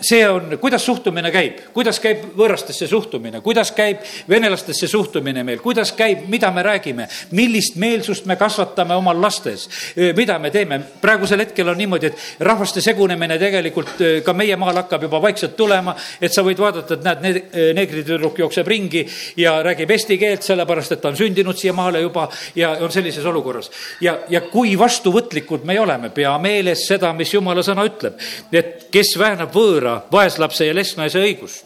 see 0.00 0.28
on, 0.28 0.58
kuidas 0.60 0.84
suhtumine 0.86 1.30
käib, 1.34 1.58
kuidas 1.74 1.98
käib 2.00 2.22
võõrastesse 2.38 2.86
suhtumine, 2.86 3.40
kuidas 3.42 3.72
käib 3.74 4.04
venelastesse 4.30 4.86
suhtumine 4.88 5.42
meil, 5.44 5.58
kuidas 5.58 5.90
käib, 5.98 6.28
mida 6.30 6.50
me 6.54 6.62
räägime, 6.62 7.08
millist 7.34 7.74
meelsust 7.76 8.26
me 8.30 8.36
kasvatame 8.38 8.94
oma 8.94 9.14
lastes, 9.18 9.66
mida 10.16 10.38
me 10.38 10.50
teeme. 10.54 10.78
praegusel 11.00 11.42
hetkel 11.42 11.68
on 11.68 11.78
niimoodi, 11.78 12.06
et 12.06 12.44
rahvaste 12.46 12.80
segunemine 12.80 13.38
tegelikult 13.38 14.04
ka 14.24 14.32
meie 14.32 14.56
maal 14.56 14.78
hakkab 14.78 15.08
juba 15.08 15.22
vaikselt 15.22 15.56
tulema, 15.56 15.96
et 16.20 16.32
sa 16.32 16.44
võid 16.46 16.62
vaadata, 16.62 16.94
et 16.94 17.04
näed, 17.04 17.26
need, 17.26 17.58
neegritüdruk 17.74 18.38
jookseb 18.38 18.68
ringi 18.68 19.04
ja 19.36 19.58
räägib 19.62 19.90
eesti 19.90 20.18
keelt, 20.18 20.46
sellepärast 20.46 20.94
et 20.94 21.02
ta 21.02 21.10
on 21.10 21.18
sündinud 21.18 21.58
siia 21.58 21.74
maale 21.74 22.04
juba 22.04 22.28
ja 22.54 22.76
on 22.78 22.94
sellises 22.94 23.26
olukorras. 23.26 23.70
ja, 24.00 24.20
ja 24.28 24.40
kui 24.46 24.78
vastuvõtlikud 24.78 25.66
me 25.66 25.80
oleme, 25.80 26.14
pea 26.14 26.36
meeles 26.38 26.86
seda, 26.86 27.12
mis 27.12 27.34
jumala 27.34 27.66
sõna 27.66 27.82
ütleb, 27.90 28.22
et 28.52 28.86
kes 28.94 29.16
väänab 29.18 29.47
annab 29.48 29.56
võõra 29.56 30.02
vaeslapse 30.12 30.66
ja 30.66 30.74
lesknaise 30.74 31.18
õigust. 31.18 31.64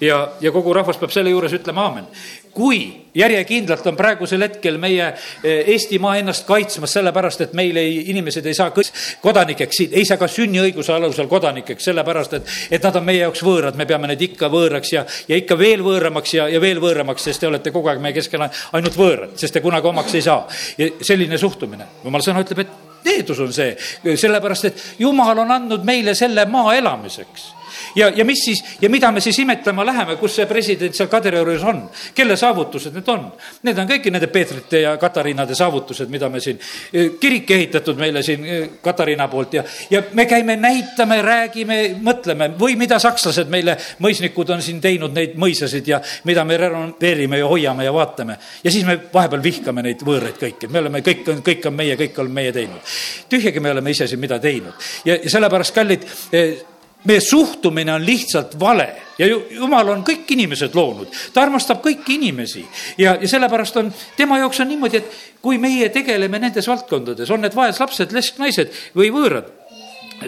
ja, 0.00 0.32
ja 0.40 0.50
kogu 0.52 0.72
rahvas 0.72 0.96
peab 0.96 1.10
selle 1.10 1.30
juures 1.30 1.52
ütlema 1.52 1.88
aamen. 1.88 2.06
kui 2.52 3.04
järjekindlalt 3.14 3.86
on 3.86 3.96
praegusel 3.96 4.42
hetkel 4.42 4.78
meie 4.78 5.12
eh, 5.44 5.68
Eestimaa 5.68 6.16
ennast 6.18 6.46
kaitsmas 6.46 6.92
sellepärast, 6.92 7.40
et 7.40 7.52
meil 7.52 7.76
ei, 7.76 8.10
inimesed 8.10 8.46
ei 8.46 8.54
saa 8.54 8.72
kodanikeks, 9.20 9.80
ei 9.92 10.04
saa 10.04 10.16
ka 10.16 10.26
sünniõiguse 10.26 10.92
alusel 10.92 11.28
kodanikeks, 11.28 11.84
sellepärast 11.84 12.34
et, 12.34 12.50
et 12.70 12.82
nad 12.82 12.96
on 12.96 13.04
meie 13.04 13.20
jaoks 13.20 13.44
võõrad, 13.46 13.76
me 13.76 13.86
peame 13.86 14.10
neid 14.10 14.22
ikka 14.22 14.50
võõraks 14.50 14.92
ja, 14.92 15.04
ja 15.28 15.38
ikka 15.38 15.58
veel 15.58 15.84
võõramaks 15.86 16.34
ja, 16.34 16.48
ja 16.48 16.60
veel 16.60 16.82
võõramaks, 16.82 17.28
sest 17.28 17.40
te 17.40 17.50
olete 17.50 17.70
kogu 17.70 17.92
aeg 17.92 18.02
meie 18.02 18.16
keskel 18.16 18.42
ainult 18.48 18.98
võõrad, 18.98 19.38
sest 19.38 19.54
te 19.54 19.62
kunagi 19.62 19.90
omaks 19.90 20.18
ei 20.18 20.26
saa. 20.26 20.46
ja 20.78 20.90
selline 21.00 21.38
suhtumine, 21.38 21.86
jumal 22.04 22.26
sõna 22.26 22.42
ütleb, 22.42 22.66
et 22.66 22.87
teedus 23.04 23.40
on 23.44 23.52
see, 23.52 23.76
sellepärast 24.16 24.64
et 24.70 24.84
jumal 24.98 25.44
on 25.44 25.54
andnud 25.54 25.86
meile 25.86 26.14
selle 26.18 26.46
maa 26.50 26.74
elamiseks 26.78 27.52
ja, 27.96 28.08
ja 28.16 28.24
mis 28.24 28.44
siis 28.44 28.62
ja 28.82 28.90
mida 28.90 29.12
me 29.12 29.20
siis 29.20 29.38
imetlema 29.38 29.86
läheme, 29.86 30.16
kus 30.16 30.36
see 30.38 30.46
president 30.46 30.94
seal 30.94 31.08
Kadriorus 31.08 31.64
on, 31.64 31.82
kelle 32.14 32.36
saavutused 32.36 32.94
need 32.94 33.08
on? 33.12 33.26
Need 33.66 33.78
on 33.78 33.88
kõiki 33.88 34.12
nende 34.14 34.28
Peetrite 34.32 34.82
ja 34.82 34.96
Katariinade 35.00 35.54
saavutused, 35.58 36.10
mida 36.12 36.28
me 36.28 36.40
siin, 36.40 36.58
eh, 36.92 37.10
kirik 37.20 37.50
ehitatud 37.50 37.98
meile 37.98 38.22
siin 38.22 38.44
eh, 38.44 38.68
Katariina 38.82 39.28
poolt 39.28 39.58
ja, 39.58 39.64
ja 39.90 40.02
me 40.12 40.26
käime, 40.30 40.56
näitame, 40.60 41.20
räägime, 41.22 41.80
mõtleme 42.04 42.50
või 42.58 42.76
mida 42.80 42.98
sakslased 43.02 43.50
meile, 43.52 43.76
mõisnikud 44.04 44.54
on 44.54 44.62
siin 44.62 44.80
teinud 44.80 45.14
neid 45.14 45.36
mõisasid 45.40 45.88
ja 45.88 46.00
mida 46.28 46.44
me 46.44 46.56
renoveerime 46.60 47.42
ja 47.42 47.50
hoiame 47.50 47.84
ja 47.84 47.92
vaatame. 47.94 48.38
ja 48.64 48.70
siis 48.70 48.86
me 48.86 48.98
vahepeal 49.14 49.42
vihkame 49.42 49.82
neid 49.82 50.02
võõraid 50.06 50.38
kõiki, 50.40 50.70
me 50.72 50.82
oleme, 50.82 51.02
kõik 51.04 51.28
on, 51.32 51.42
kõik 51.44 51.66
on 51.68 51.78
meie, 51.78 51.96
kõik 51.96 52.18
oleme 52.18 52.42
meie 52.42 52.52
teinud. 52.52 52.96
tühjagi 53.28 53.60
me 53.60 53.70
oleme 53.70 53.90
ise 53.90 54.06
siin 54.06 54.20
mida 54.20 54.38
teinud 54.38 54.74
ja, 55.04 55.18
ja 55.22 55.30
sellepärast, 55.30 55.74
kallid 55.74 56.06
eh, 56.32 56.58
meie 57.04 57.20
suhtumine 57.20 57.92
on 57.94 58.06
lihtsalt 58.06 58.56
vale. 58.60 58.88
Ja 59.18 59.26
jumal 59.26 59.88
on 59.90 60.04
kõik 60.06 60.30
inimesed 60.34 60.74
loonud, 60.78 61.10
ta 61.34 61.42
armastab 61.42 61.80
kõiki 61.82 62.18
inimesi. 62.18 62.64
Ja, 62.98 63.16
ja 63.20 63.28
sellepärast 63.28 63.76
on, 63.80 63.92
tema 64.16 64.38
jaoks 64.38 64.60
on 64.62 64.70
niimoodi, 64.70 65.02
et 65.02 65.38
kui 65.42 65.58
meie 65.58 65.88
tegeleme 65.94 66.38
nendes 66.38 66.68
valdkondades, 66.70 67.30
on 67.34 67.42
need 67.42 67.56
vaeslapsed, 67.58 68.14
lesknaised 68.14 68.74
või 68.98 69.10
võõrad 69.14 69.57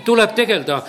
tuleb 0.04 0.34
tegeleda 0.36 0.80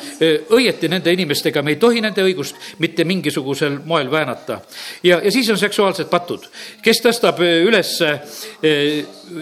õieti 0.53 0.89
nende 0.91 1.13
inimestega, 1.13 1.63
me 1.65 1.75
ei 1.75 1.79
tohi 1.81 2.01
nende 2.03 2.23
õigust 2.25 2.77
mitte 2.79 3.05
mingisugusel 3.07 3.79
moel 3.85 4.11
väänata. 4.11 4.59
ja, 5.03 5.19
ja 5.23 5.31
siis 5.31 5.49
on 5.49 5.57
seksuaalsed 5.57 6.09
patud, 6.09 6.45
kes 6.83 7.01
tõstab 7.01 7.41
üles, 7.41 7.95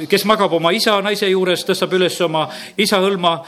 kes 0.10 0.26
magab 0.26 0.54
oma 0.54 0.72
isa 0.76 0.98
naise 1.02 1.30
juures, 1.30 1.65
tõstab 1.67 1.93
üles 2.00 2.19
oma 2.22 2.48
isa 2.78 3.02
hõlma, 3.04 3.39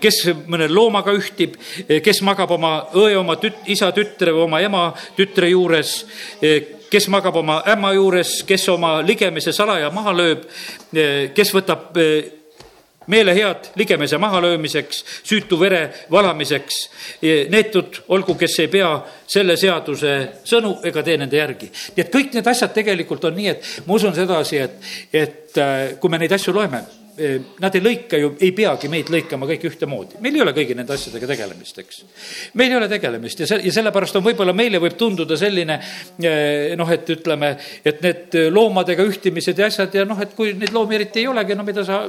kes 0.00 0.22
mõne 0.46 0.68
loomaga 0.72 1.12
ühtib, 1.16 1.56
kes 2.04 2.22
magab 2.22 2.50
oma 2.50 2.74
õe, 2.94 3.16
oma 3.18 3.36
tüt-, 3.40 3.64
isa 3.66 3.92
tütre 3.92 4.32
või 4.32 4.46
oma 4.48 4.62
ema 4.64 4.84
tütre 5.16 5.50
juures, 5.52 5.98
kes 6.92 7.08
magab 7.08 7.36
oma 7.40 7.62
ämma 7.72 7.94
juures, 7.96 8.42
kes 8.48 8.68
oma 8.68 8.98
ligemise 9.04 9.52
salaja 9.52 9.90
maha 9.92 10.12
lööb, 10.16 10.46
kes 11.36 11.52
võtab 11.54 11.96
meelehead 13.06 13.72
ligemese 13.76 14.18
mahalöömiseks, 14.18 15.04
süütu 15.24 15.58
vere 15.60 15.82
valamiseks. 16.10 16.88
neetud 17.50 18.02
olgu, 18.08 18.34
kes 18.38 18.58
ei 18.60 18.68
pea 18.68 18.92
selle 19.26 19.56
seaduse 19.56 20.14
sõnu 20.48 20.76
ega 20.86 21.02
tee 21.02 21.18
nende 21.20 21.38
järgi. 21.38 21.70
nii 21.96 22.04
et 22.04 22.14
kõik 22.14 22.34
need 22.36 22.48
asjad 22.48 22.72
tegelikult 22.74 23.24
on 23.24 23.36
nii, 23.36 23.52
et 23.52 23.70
ma 23.86 23.94
usun 23.98 24.14
sedasi, 24.14 24.58
et, 24.58 24.90
et 25.12 25.60
äh, 25.60 25.94
kui 26.00 26.10
me 26.10 26.20
neid 26.22 26.32
asju 26.32 26.54
loeme, 26.54 26.82
äh, 26.82 27.38
Nad 27.60 27.74
ei 27.76 27.82
lõika 27.84 28.16
ju, 28.16 28.32
ei 28.40 28.54
peagi 28.56 28.88
meid 28.88 29.10
lõikama 29.12 29.46
kõik 29.50 29.66
ühtemoodi, 29.68 30.20
meil 30.24 30.38
ei 30.38 30.44
ole 30.44 30.54
kõigi 30.56 30.76
nende 30.78 30.94
asjadega 30.94 31.28
tegelemist, 31.28 31.78
eks. 31.82 32.02
meil 32.56 32.72
ei 32.72 32.78
ole 32.78 32.88
tegelemist 32.88 33.42
ja 33.44 33.48
see, 33.50 33.60
ja 33.66 33.72
sellepärast 33.76 34.16
on 34.16 34.24
võib-olla 34.24 34.54
meile 34.56 34.80
võib 34.80 34.96
tunduda 34.96 35.36
selline 35.36 35.76
äh, 35.78 36.72
noh, 36.80 36.92
et 36.92 37.08
ütleme, 37.12 37.54
et 37.84 38.00
need 38.04 38.38
loomadega 38.50 39.04
ühtimised 39.04 39.60
ja 39.60 39.68
asjad 39.68 39.94
ja 40.00 40.06
noh, 40.08 40.20
et 40.24 40.32
kui 40.36 40.54
neid 40.56 40.72
loomi 40.72 40.96
eriti 41.00 41.20
ei 41.24 41.28
olegi, 41.28 41.58
no 41.58 41.68
mida 41.68 41.84
sa 41.84 42.06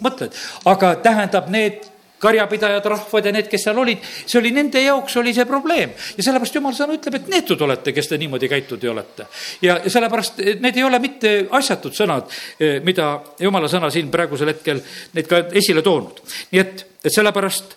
mõtled, 0.00 0.34
aga 0.64 0.94
tähendab, 1.04 1.50
need 1.52 1.84
karjapidajad, 2.18 2.84
rahvad 2.84 3.28
ja 3.28 3.32
need, 3.34 3.48
kes 3.50 3.66
seal 3.66 3.78
olid, 3.78 4.04
see 4.24 4.38
oli 4.40 4.52
nende 4.56 4.80
jaoks 4.80 5.18
oli 5.20 5.34
see 5.36 5.44
probleem. 5.48 5.92
ja 6.16 6.24
sellepärast 6.24 6.56
jumal 6.56 6.74
sõna 6.76 6.96
ütleb, 6.96 7.18
et 7.18 7.28
neetud 7.32 7.60
olete, 7.66 7.92
kes 7.92 8.08
te 8.08 8.18
niimoodi 8.18 8.48
käitunud 8.48 8.84
ei 8.84 8.90
olete. 8.90 9.26
ja, 9.62 9.78
sellepärast 9.84 10.40
need 10.64 10.80
ei 10.80 10.84
ole 10.84 10.98
mitte 11.02 11.34
asjatud 11.58 11.96
sõnad, 11.96 12.32
eh, 12.60 12.80
mida 12.84 13.10
jumala 13.40 13.68
sõna 13.68 13.90
siin 13.92 14.10
praegusel 14.10 14.54
hetkel 14.54 14.80
neid 15.12 15.28
ka 15.28 15.44
esile 15.52 15.84
toonud. 15.84 16.22
nii 16.52 16.60
et, 16.60 16.86
et 17.04 17.12
sellepärast 17.12 17.76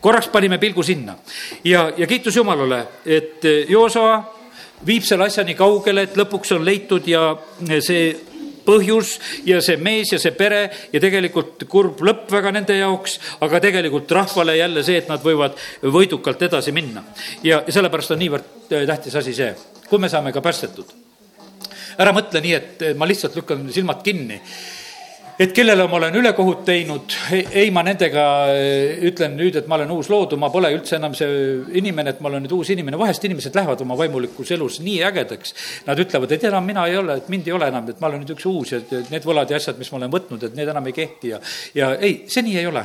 korraks 0.00 0.30
panime 0.32 0.58
pilgu 0.58 0.82
sinna 0.86 1.18
ja, 1.64 1.90
ja 1.96 2.06
kiitus 2.06 2.36
Jumalale, 2.36 2.84
et 3.04 3.44
Joosoa 3.68 4.20
viib 4.86 5.04
selle 5.04 5.26
asja 5.26 5.44
nii 5.44 5.58
kaugele, 5.58 6.06
et 6.06 6.16
lõpuks 6.16 6.54
on 6.56 6.64
leitud 6.64 7.06
ja 7.08 7.34
see 7.84 8.29
põhjus 8.70 9.16
ja 9.48 9.60
see 9.64 9.78
mees 9.82 10.14
ja 10.14 10.20
see 10.22 10.32
pere 10.36 10.62
ja 10.92 11.02
tegelikult 11.02 11.66
kurb 11.70 12.02
lõpp 12.06 12.30
väga 12.32 12.54
nende 12.54 12.78
jaoks, 12.78 13.18
aga 13.44 13.60
tegelikult 13.66 14.10
rahvale 14.16 14.56
jälle 14.58 14.84
see, 14.86 15.02
et 15.02 15.10
nad 15.10 15.22
võivad 15.24 15.58
võidukalt 15.82 16.48
edasi 16.48 16.74
minna. 16.76 17.04
ja, 17.46 17.62
sellepärast 17.68 18.16
on 18.16 18.22
niivõrd 18.22 18.58
tähtis 18.70 19.16
asi 19.18 19.34
see, 19.36 19.54
kui 19.88 20.02
me 20.02 20.08
saame 20.12 20.32
ka 20.32 20.42
päästetud. 20.44 20.92
ära 21.98 22.14
mõtle 22.16 22.42
nii, 22.44 22.54
et 22.54 22.84
ma 22.96 23.08
lihtsalt 23.08 23.36
lükkan 23.40 23.66
silmad 23.74 24.04
kinni 24.06 24.40
et 25.40 25.54
kellele 25.56 25.86
ma 25.88 25.96
olen 25.96 26.16
ülekohut 26.20 26.66
teinud, 26.68 27.14
ei, 27.32 27.70
ma 27.72 27.80
nendega 27.86 28.24
eh, 28.52 28.98
ütlen 29.08 29.38
nüüd, 29.38 29.56
et 29.56 29.68
ma 29.70 29.78
olen 29.78 29.94
uus 29.94 30.10
loodud, 30.12 30.36
ma 30.40 30.50
pole 30.52 30.68
üldse 30.74 30.98
enam 30.98 31.14
see 31.16 31.30
inimene, 31.80 32.12
et 32.12 32.20
ma 32.20 32.28
olen 32.28 32.44
nüüd 32.44 32.52
uus 32.58 32.68
inimene, 32.74 32.98
vahest 33.00 33.24
inimesed 33.24 33.56
lähevad 33.56 33.80
oma 33.80 33.96
vaimulikus 33.96 34.52
elus 34.52 34.80
nii 34.84 34.98
ägedaks. 35.08 35.54
Nad 35.86 36.02
ütlevad, 36.04 36.34
et 36.36 36.44
enam 36.50 36.68
mina 36.68 36.84
ei 36.90 36.98
ole, 37.00 37.16
et 37.22 37.32
mind 37.32 37.48
ei 37.48 37.56
ole 37.56 37.70
enam, 37.72 37.88
et 37.88 38.04
ma 38.04 38.10
olen 38.10 38.20
nüüd 38.20 38.34
üks 38.36 38.46
uus 38.50 38.74
ja 38.76 38.82
need 39.00 39.24
võlad 39.24 39.48
ja 39.48 39.62
asjad, 39.62 39.80
mis 39.80 39.88
ma 39.94 40.02
olen 40.02 40.12
võtnud, 40.12 40.44
et 40.44 40.60
need 40.60 40.74
enam 40.74 40.92
ei 40.92 40.98
kehti 41.00 41.32
ja, 41.32 41.40
ja 41.78 41.94
ei, 41.96 42.20
see 42.28 42.44
nii 42.44 42.60
ei 42.60 42.68
ole. 42.68 42.84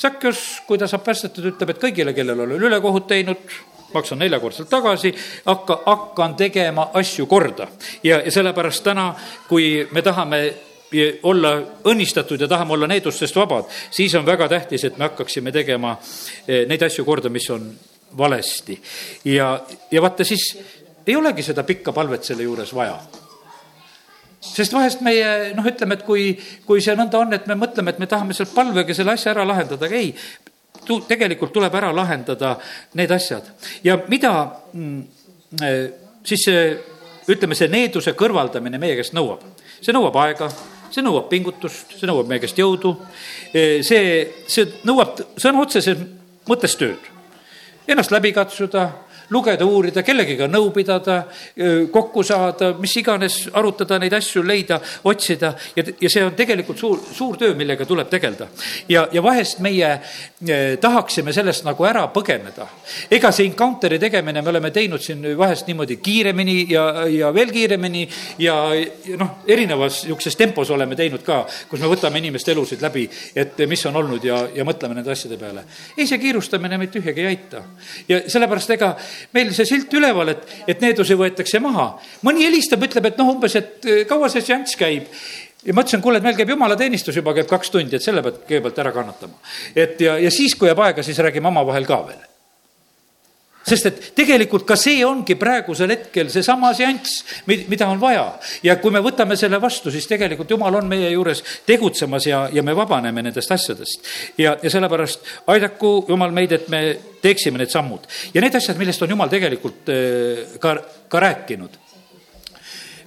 Sakjus, 0.00 0.42
kui 0.66 0.80
ta 0.80 0.88
saab 0.88 1.04
päästetud, 1.04 1.52
ütleb, 1.52 1.76
et 1.76 1.84
kõigile, 1.84 2.16
kellel 2.16 2.40
olen 2.46 2.68
ülekohut 2.70 3.04
teinud, 3.12 3.52
maksan 3.92 4.24
neljakordselt 4.24 4.72
tagasi, 4.72 5.12
hakka, 5.44 5.82
hakkan 5.84 6.40
tegema 6.40 6.88
asju 6.96 7.28
korda. 7.28 7.68
ja, 8.00 8.22
ja 8.24 8.32
sellepärast 8.32 8.88
täna, 8.88 9.10
kui 9.52 9.74
me 9.92 10.02
tahame 10.02 10.46
olla 11.22 11.54
õnnistatud 11.88 12.40
ja 12.40 12.48
tahame 12.48 12.76
olla 12.76 12.86
needustest 12.90 13.36
vabad, 13.36 13.70
siis 13.90 14.14
on 14.14 14.26
väga 14.26 14.48
tähtis, 14.48 14.84
et 14.84 14.98
me 14.98 15.08
hakkaksime 15.08 15.52
tegema 15.52 15.96
eh, 16.46 16.66
neid 16.68 16.82
asju 16.82 17.04
korda, 17.04 17.32
mis 17.32 17.50
on 17.50 17.70
valesti. 18.18 18.80
ja, 19.24 19.54
ja 19.90 20.02
vaata 20.02 20.24
siis 20.24 20.58
ei 21.06 21.16
olegi 21.16 21.42
seda 21.42 21.64
pikka 21.64 21.92
palvet 21.92 22.24
selle 22.24 22.42
juures 22.42 22.74
vaja 22.74 22.98
sest 24.42 24.74
vahest 24.74 25.02
meie 25.06 25.52
noh, 25.54 25.66
ütleme, 25.66 25.94
et 25.94 26.04
kui, 26.06 26.32
kui 26.66 26.82
see 26.82 26.96
nõnda 26.98 27.20
on, 27.20 27.32
et 27.36 27.46
me 27.46 27.54
mõtleme, 27.58 27.94
et 27.94 28.00
me 28.02 28.08
tahame 28.10 28.34
selle 28.34 28.50
palvega 28.54 28.94
selle 28.94 29.14
asja 29.14 29.30
ära 29.32 29.46
lahendada, 29.46 29.86
aga 29.86 29.98
ei, 29.98 30.10
tegelikult 31.08 31.52
tuleb 31.54 31.74
ära 31.78 31.92
lahendada 31.94 32.56
need 32.98 33.12
asjad 33.14 33.46
ja 33.86 34.00
mida 34.10 34.32
mm, 34.72 35.02
eh, 35.62 35.84
siis 36.26 36.46
see, 36.48 36.64
ütleme, 37.30 37.54
see 37.58 37.70
needuse 37.70 38.16
kõrvaldamine 38.18 38.80
meie 38.82 38.96
käest 38.98 39.14
nõuab. 39.14 39.44
see 39.80 39.94
nõuab 39.94 40.18
aega, 40.24 40.50
see 40.92 41.04
nõuab 41.04 41.28
pingutust, 41.30 41.96
see 41.98 42.08
nõuab 42.08 42.28
meie 42.30 42.42
käest 42.42 42.58
jõudu. 42.58 42.94
see, 43.52 44.04
see 44.46 44.68
nõuab 44.88 45.20
sõna 45.40 45.62
otseses 45.62 45.98
mõttes 46.48 46.76
tööd. 46.76 47.10
Ennast 47.88 48.12
läbi 48.14 48.32
katsuda 48.32 48.90
lugeda, 49.32 49.66
uurida, 49.66 50.02
kellegiga 50.06 50.48
nõu 50.50 50.70
pidada, 50.74 51.22
kokku 51.92 52.24
saada, 52.26 52.72
mis 52.80 52.94
iganes, 53.00 53.38
arutada 53.58 53.98
neid 54.02 54.14
asju, 54.16 54.42
leida, 54.46 54.78
otsida 55.08 55.52
ja, 55.76 55.84
ja 56.00 56.10
see 56.12 56.24
on 56.26 56.36
tegelikult 56.38 56.80
suur, 56.80 57.00
suur 57.12 57.38
töö, 57.40 57.56
millega 57.58 57.86
tuleb 57.88 58.10
tegeleda. 58.12 58.48
ja, 58.88 59.06
ja 59.12 59.22
vahest 59.22 59.62
meie 59.64 59.92
tahaksime 60.80 61.32
sellest 61.32 61.64
nagu 61.66 61.86
ära 61.88 62.06
põgeneda. 62.12 62.66
ega 63.10 63.32
see 63.32 63.46
encounter'i 63.48 63.98
tegemine 64.02 64.42
me 64.42 64.52
oleme 64.52 64.70
teinud 64.70 65.02
siin 65.02 65.24
vahest 65.38 65.66
niimoodi 65.70 65.96
kiiremini 66.02 66.66
ja, 66.70 66.86
ja 67.08 67.32
veel 67.34 67.52
kiiremini 67.52 68.06
ja, 68.38 68.56
ja 68.74 69.18
noh, 69.18 69.42
erinevas 69.46 70.02
niisuguses 70.02 70.36
tempos 70.36 70.70
oleme 70.70 70.96
teinud 70.96 71.22
ka, 71.26 71.42
kus 71.70 71.80
me 71.80 71.90
võtame 71.90 72.20
inimeste 72.22 72.52
elusid 72.52 72.82
läbi, 72.82 73.06
et 73.34 73.58
mis 73.68 73.86
on 73.88 73.96
olnud 74.02 74.24
ja, 74.24 74.42
ja 74.54 74.66
mõtleme 74.66 74.96
nende 74.98 75.12
asjade 75.12 75.38
peale. 75.40 75.64
ei, 75.96 76.06
see 76.06 76.20
kiirustamine 76.22 76.78
meid 76.80 76.92
tühjagi 76.94 77.24
ei 77.24 77.32
aita. 77.32 77.62
ja 78.08 78.22
sellepärast 78.26 78.76
ega 78.76 78.92
meil 79.36 79.52
see 79.54 79.68
silt 79.68 79.94
üleval, 79.98 80.34
et, 80.34 80.42
et 80.66 80.82
needusi 80.84 81.16
võetakse 81.18 81.60
maha. 81.62 81.92
mõni 82.26 82.46
helistab, 82.46 82.82
ütleb, 82.88 83.12
et 83.12 83.22
noh, 83.22 83.32
umbes, 83.36 83.56
et 83.60 83.88
eh, 83.88 84.04
kaua 84.08 84.30
see 84.32 84.44
seanss 84.44 84.78
käib 84.80 85.08
ja 85.62 85.74
ma 85.74 85.84
ütlesin, 85.84 86.02
kuule, 86.02 86.18
et 86.18 86.26
meil 86.26 86.36
käib 86.38 86.50
jumalateenistus 86.54 87.20
juba, 87.20 87.34
käib 87.36 87.50
kaks 87.50 87.70
tundi, 87.70 87.96
et 87.96 88.04
selle 88.04 88.24
pead 88.24 88.42
kõigepealt 88.48 88.82
ära 88.82 88.92
kannatama. 88.94 89.40
et 89.76 90.00
ja, 90.02 90.18
ja 90.18 90.34
siis, 90.34 90.56
kui 90.58 90.70
jääb 90.70 90.82
aega, 90.82 91.06
siis 91.06 91.18
räägime 91.22 91.52
omavahel 91.52 91.86
ka 91.88 92.02
veel 92.10 92.31
sest 93.66 93.88
et 93.88 94.00
tegelikult 94.16 94.64
ka 94.66 94.76
see 94.78 95.02
ongi 95.06 95.36
praegusel 95.38 95.92
hetkel 95.94 96.30
seesama 96.32 96.72
seanss, 96.76 97.22
mida 97.46 97.88
on 97.88 98.00
vaja. 98.00 98.24
ja 98.62 98.76
kui 98.82 98.90
me 98.94 99.02
võtame 99.04 99.36
selle 99.38 99.60
vastu, 99.62 99.90
siis 99.90 100.08
tegelikult 100.10 100.50
jumal 100.50 100.80
on 100.80 100.88
meie 100.90 101.10
juures 101.12 101.42
tegutsemas 101.66 102.26
ja, 102.26 102.44
ja 102.52 102.62
me 102.62 102.74
vabaneme 102.76 103.22
nendest 103.22 103.52
asjadest. 103.52 104.08
ja, 104.38 104.56
ja 104.62 104.70
sellepärast 104.70 105.46
aidaku 105.52 105.94
jumal 106.08 106.34
meid, 106.34 106.52
et 106.58 106.68
me 106.72 106.82
teeksime 107.22 107.62
need 107.62 107.70
sammud. 107.70 108.08
ja 108.34 108.42
need 108.42 108.58
asjad, 108.58 108.78
millest 108.80 109.02
on 109.02 109.14
jumal 109.14 109.30
tegelikult 109.32 109.92
äh, 109.94 110.58
ka, 110.58 110.76
ka 111.08 111.22
rääkinud. 111.28 111.78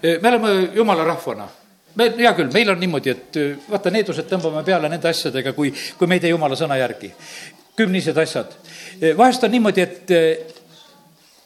Äh, 0.02 0.18
me 0.22 0.32
oleme 0.32 0.56
jumala 0.76 1.04
rahvana 1.04 1.50
me, 1.96 2.10
hea 2.18 2.32
küll, 2.38 2.52
meil 2.54 2.72
on 2.72 2.80
niimoodi, 2.80 3.12
et 3.12 3.38
äh, 3.41 3.52
vaata, 3.70 3.91
needused 3.94 4.28
tõmbame 4.32 4.63
peale 4.68 4.89
nende 4.91 5.12
asjadega, 5.12 5.56
kui, 5.58 5.74
kui 6.00 6.08
me 6.08 6.20
ei 6.20 6.34
jumala 6.34 6.58
sõna 6.60 6.80
järgi 6.80 7.12
kümnised 7.76 8.18
asjad. 8.18 8.52
vahest 9.18 9.44
on 9.44 9.52
niimoodi, 9.52 9.82
et 9.82 10.12
eh, 10.12 10.38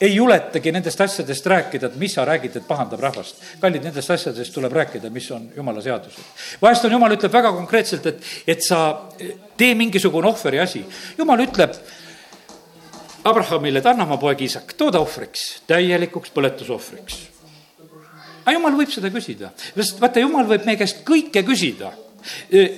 ei 0.02 0.16
juletagi 0.16 0.72
nendest 0.72 1.02
asjadest 1.02 1.46
rääkida, 1.46 1.90
et 1.90 1.96
mis 2.00 2.14
sa 2.16 2.26
räägid, 2.26 2.56
et 2.56 2.68
pahandab 2.68 3.00
rahvast. 3.00 3.42
kallid, 3.62 3.84
nendest 3.84 4.12
asjadest 4.12 4.54
tuleb 4.54 4.74
rääkida, 4.74 5.10
mis 5.10 5.32
on 5.32 5.50
jumala 5.56 5.82
seadused. 5.82 6.24
vahest 6.62 6.86
on, 6.86 6.92
jumal 6.92 7.16
ütleb 7.18 7.34
väga 7.34 7.52
konkreetselt, 7.52 8.06
et, 8.06 8.22
et 8.48 8.62
sa 8.64 9.10
eh, 9.20 9.34
tee 9.58 9.74
mingisugune 9.76 10.28
ohveri 10.28 10.60
asi. 10.60 10.86
jumal 11.18 11.46
ütleb 11.48 11.76
Abrahamile, 13.24 13.80
et 13.80 13.86
anna 13.86 14.06
oma 14.06 14.16
poeg 14.18 14.42
isak, 14.42 14.78
too 14.80 14.92
ta 14.92 15.02
ohvriks, 15.04 15.64
täielikuks 15.68 16.32
põletusohvriks. 16.36 17.18
aga 18.46 18.54
jumal 18.56 18.78
võib 18.78 18.94
seda 18.94 19.10
küsida, 19.10 19.52
sest 19.76 20.00
vaata, 20.00 20.22
jumal 20.24 20.48
võib 20.48 20.64
meie 20.66 20.80
käest 20.80 21.04
kõike 21.08 21.44
küsida 21.44 21.92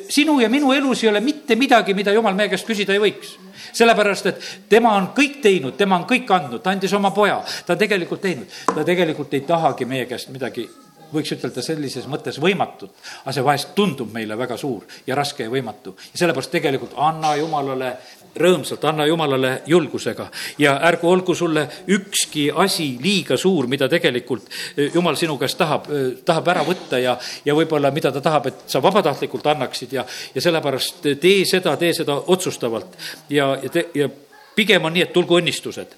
sinu 0.10 0.40
ja 0.42 0.50
minu 0.50 0.74
elus 0.74 1.04
ei 1.04 1.10
ole 1.10 1.22
mitte 1.24 1.56
midagi, 1.56 1.94
mida 1.94 2.14
jumal 2.14 2.36
meie 2.38 2.52
käest 2.52 2.68
küsida 2.68 2.94
ei 2.94 3.02
võiks. 3.04 3.38
sellepärast, 3.74 4.26
et 4.26 4.48
tema 4.70 4.96
on 4.98 5.12
kõik 5.16 5.42
teinud, 5.42 5.78
tema 5.78 5.96
on 5.96 6.06
kõik 6.06 6.30
andnud, 6.36 6.62
ta 6.62 6.74
andis 6.74 6.94
oma 6.94 7.12
poja, 7.12 7.42
ta 7.66 7.76
tegelikult 7.76 8.22
teinud, 8.22 8.48
ta 8.76 8.84
tegelikult 8.84 9.34
ei 9.34 9.46
tahagi 9.48 9.86
meie 9.86 10.06
käest 10.06 10.30
midagi 10.30 10.68
võiks 11.14 11.34
ütelda 11.36 11.64
sellises 11.64 12.08
mõttes 12.10 12.40
võimatut, 12.42 12.92
aga 13.24 13.34
see 13.36 13.46
vahest 13.46 13.74
tundub 13.76 14.12
meile 14.14 14.38
väga 14.40 14.58
suur 14.58 14.86
ja 15.08 15.16
raske 15.16 15.44
ja 15.44 15.52
võimatu. 15.52 15.96
ja 16.14 16.24
sellepärast 16.24 16.52
tegelikult 16.52 16.96
anna 16.96 17.36
Jumalale 17.36 17.98
rõõmsalt, 18.36 18.84
anna 18.88 19.06
Jumalale 19.06 19.62
julgusega 19.68 20.28
ja 20.60 20.78
ärgu 20.88 21.10
olgu 21.10 21.36
sulle 21.36 21.66
ükski 21.92 22.50
asi 22.56 22.96
liiga 23.02 23.38
suur, 23.38 23.68
mida 23.68 23.90
tegelikult 23.92 24.48
eh, 24.78 24.92
Jumal 24.94 25.18
sinu 25.20 25.38
käest 25.40 25.58
tahab, 25.60 25.90
eh, 25.92 26.06
tahab 26.26 26.52
ära 26.54 26.64
võtta 26.68 27.00
ja, 27.02 27.18
ja 27.46 27.56
võib-olla 27.56 27.92
mida 27.92 28.12
ta 28.12 28.22
tahab, 28.24 28.48
et 28.48 28.64
sa 28.72 28.82
vabatahtlikult 28.84 29.48
annaksid 29.52 29.98
ja, 29.98 30.06
ja 30.36 30.44
sellepärast 30.44 31.10
tee 31.22 31.44
seda, 31.46 31.76
tee 31.78 31.94
seda 31.98 32.16
otsustavalt 32.32 32.96
ja, 33.30 33.52
ja 33.64 33.74
te, 33.74 33.88
ja 33.96 34.08
pigem 34.56 34.88
on 34.88 34.96
nii, 34.96 35.04
et 35.10 35.14
tulgu 35.14 35.42
õnnistused 35.42 35.98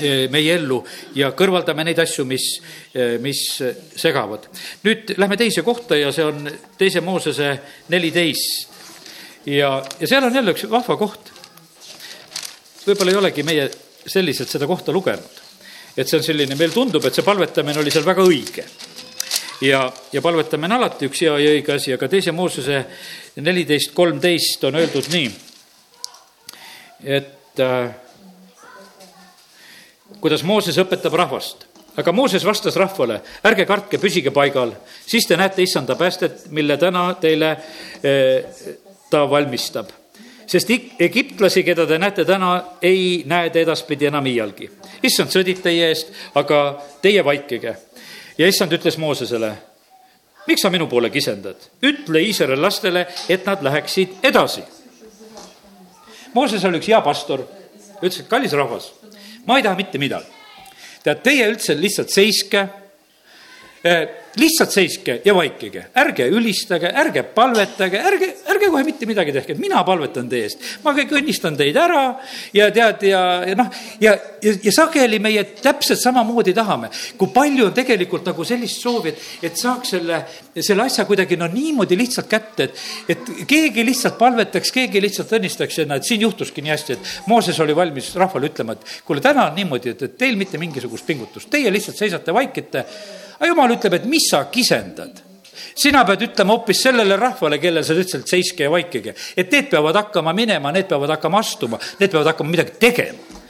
eh, 0.00 0.24
meie 0.32 0.56
ellu 0.56 0.80
ja 1.18 1.34
kõrvaldame 1.36 1.84
neid 1.90 2.00
asju, 2.00 2.24
mis, 2.28 2.48
mis 3.20 3.44
segavad. 3.96 4.48
nüüd 4.86 5.14
lähme 5.20 5.36
teise 5.36 5.64
kohta 5.66 6.00
ja 6.00 6.12
see 6.12 6.24
on 6.24 6.48
teise 6.80 7.04
Moosese 7.04 7.52
neliteist. 7.92 8.72
ja, 9.44 9.76
ja 10.00 10.08
seal 10.08 10.24
on 10.24 10.34
jälle 10.40 10.56
üks 10.56 10.64
vahva 10.70 10.96
koht 10.96 11.31
võib-olla 12.86 13.12
ei 13.12 13.18
olegi 13.20 13.44
meie 13.46 13.70
selliselt 14.06 14.50
seda 14.50 14.66
kohta 14.66 14.92
lugenud. 14.92 15.40
et 15.96 16.08
see 16.08 16.18
on 16.18 16.24
selline, 16.24 16.56
meil 16.56 16.72
tundub, 16.72 17.04
et 17.04 17.14
see 17.14 17.24
palvetamine 17.24 17.78
oli 17.78 17.90
seal 17.90 18.04
väga 18.04 18.24
õige. 18.24 18.64
ja, 19.60 19.84
ja 20.12 20.22
palvetamine 20.22 20.74
on 20.74 20.80
alati 20.80 21.06
üks 21.10 21.24
hea 21.24 21.38
ja 21.38 21.56
õige 21.56 21.74
asi, 21.74 21.92
aga 21.92 22.08
teise 22.08 22.32
Moosese 22.32 22.84
neliteist 23.36 23.94
kolmteist 23.94 24.64
on 24.64 24.78
öeldud 24.80 25.10
nii, 25.12 25.32
et 27.04 27.60
äh, 27.60 27.90
kuidas 30.20 30.42
Mooses 30.42 30.78
õpetab 30.78 31.14
rahvast 31.14 31.68
aga 31.96 32.12
Mooses 32.12 32.44
vastas 32.44 32.76
rahvale, 32.80 33.20
ärge 33.44 33.66
kartke, 33.68 33.98
püsige 34.00 34.32
paigal, 34.32 34.72
siis 35.04 35.26
te 35.28 35.36
näete 35.36 35.60
issanda 35.62 35.96
päästet, 36.00 36.46
mille 36.48 36.78
täna 36.80 37.10
teile 37.20 37.50
eh, 38.02 38.62
ta 39.12 39.26
valmistab 39.28 39.90
sest 40.52 40.70
egiptlasi, 41.00 41.62
keda 41.64 41.86
te 41.88 41.98
näete 42.00 42.24
täna, 42.28 42.52
ei 42.84 43.22
näe 43.28 43.50
te 43.50 43.62
edaspidi 43.64 44.08
enam 44.10 44.26
iialgi. 44.28 44.68
issand 45.02 45.32
sõdib 45.32 45.62
teie 45.64 45.88
eest, 45.88 46.12
aga 46.34 46.60
teie 47.02 47.24
vaikige. 47.24 47.76
ja 48.38 48.48
issand 48.48 48.72
ütles 48.72 48.98
Moosesele, 48.98 49.52
miks 50.46 50.62
sa 50.62 50.70
minu 50.70 50.86
poole 50.86 51.10
kisendad? 51.10 51.56
ütle 51.82 52.20
Iisraeli 52.20 52.60
lastele, 52.60 53.06
et 53.28 53.46
nad 53.46 53.62
läheksid 53.62 54.20
edasi. 54.22 54.62
Mooses 56.34 56.64
oli 56.64 56.80
üks 56.80 56.88
hea 56.88 57.00
pastor, 57.04 57.44
ütles, 58.00 58.20
et 58.20 58.28
kallis 58.28 58.52
rahvas, 58.56 58.92
ma 59.46 59.56
ei 59.56 59.62
taha 59.64 59.76
mitte 59.76 59.98
midagi. 59.98 60.28
tead, 61.02 61.22
teie 61.22 61.48
üldse 61.48 61.74
lihtsalt 61.80 62.10
seiske, 62.10 62.68
eh, 63.84 64.08
lihtsalt 64.36 64.72
seiske 64.72 65.18
ja 65.24 65.34
vaikige, 65.34 65.84
ärge 65.98 66.26
ülistage, 66.32 66.88
ärge 66.88 67.22
palvetage, 67.34 68.00
ärge, 68.00 68.28
ärge 68.48 68.68
kohe 68.72 68.84
mitte 68.86 69.06
midagi 69.08 69.32
tehke, 69.34 69.56
mina 69.60 69.82
palvetan 69.84 70.28
teie 70.30 70.46
eest. 70.48 70.62
ma 70.84 70.94
kõik 70.96 71.12
õnnistan 71.18 71.56
teid 71.58 71.76
ära 71.76 72.02
ja 72.54 72.70
tead 72.72 73.04
ja, 73.08 73.22
ja 73.48 73.56
noh, 73.58 73.68
ja, 74.00 74.14
ja, 74.42 74.54
ja 74.64 74.72
sageli 74.72 75.18
meie 75.22 75.44
täpselt 75.60 76.00
samamoodi 76.00 76.54
tahame. 76.56 76.88
kui 77.18 77.28
palju 77.34 77.66
on 77.68 77.74
tegelikult 77.76 78.26
nagu 78.30 78.44
sellist 78.48 78.80
soovi, 78.80 79.12
et, 79.12 79.26
et 79.50 79.58
saaks 79.58 79.94
selle, 79.96 80.22
selle 80.58 80.86
asja 80.86 81.04
kuidagi 81.08 81.36
no 81.36 81.48
niimoodi 81.52 81.98
lihtsalt 81.98 82.30
kätte, 82.30 82.70
et, 82.70 82.84
et 83.12 83.32
keegi 83.48 83.84
lihtsalt 83.84 84.16
palvetaks, 84.20 84.72
keegi 84.72 85.02
lihtsalt 85.04 85.34
õnnistaks 85.38 85.82
ja 85.82 85.88
näed, 85.90 86.06
siin 86.08 86.24
juhtuski 86.24 86.64
nii 86.64 86.72
hästi, 86.72 86.96
et 86.96 87.12
Mooses 87.28 87.58
oli 87.60 87.76
valmis 87.76 88.14
rahvale 88.16 88.48
ütlema, 88.48 88.78
et 88.78 89.02
kuule, 89.06 89.20
täna 89.24 89.50
on 89.50 89.58
niimoodi, 89.60 89.92
et, 89.92 90.06
et 90.08 90.16
teil 90.18 90.40
mitte 90.40 90.60
mingisugust 90.60 91.06
pingutust, 91.06 91.50
teie 91.52 91.72
lihtsalt 91.72 92.00
seisate 92.00 92.34
vaikite 92.34 92.86
aga 93.38 93.50
jumal 93.50 93.76
ütleb, 93.76 93.98
et 93.98 94.08
mis 94.08 94.30
sa 94.30 94.44
kisendad 94.52 95.22
sina 95.74 96.04
pead 96.04 96.26
ütlema 96.28 96.56
hoopis 96.56 96.82
sellele 96.86 97.16
rahvale, 97.16 97.58
kellele 97.60 97.84
sa 97.86 97.94
ütlesid, 97.96 98.26
seiske 98.28 98.66
ja 98.66 98.72
vaikige, 98.72 99.14
et 99.36 99.52
need 99.52 99.70
peavad 99.70 99.96
hakkama 100.02 100.34
minema, 100.36 100.72
need 100.72 100.88
peavad 100.90 101.14
hakkama 101.16 101.40
astuma, 101.40 101.80
need 102.00 102.12
peavad 102.12 102.32
hakkama 102.32 102.52
midagi 102.52 102.76
tegema. 102.80 103.40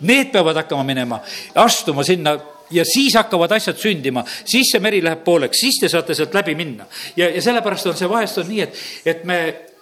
Need 0.00 0.30
peavad 0.30 0.60
hakkama 0.60 0.84
minema, 0.86 1.18
astuma 1.58 2.04
sinna 2.06 2.36
ja 2.70 2.84
siis 2.86 3.16
hakkavad 3.18 3.52
asjad 3.56 3.78
sündima, 3.80 4.22
siis 4.44 4.70
see 4.72 4.82
meri 4.82 5.00
läheb 5.02 5.24
pooleks, 5.26 5.58
siis 5.58 5.80
te 5.80 5.88
saate 5.90 6.14
sealt 6.14 6.34
läbi 6.34 6.54
minna. 6.54 6.86
ja, 7.16 7.30
ja 7.30 7.42
sellepärast 7.42 7.86
on 7.86 7.96
see 7.96 8.08
vahest 8.08 8.38
on 8.38 8.48
nii, 8.48 8.60
et, 8.62 8.82
et 9.06 9.24
me, 9.24 9.38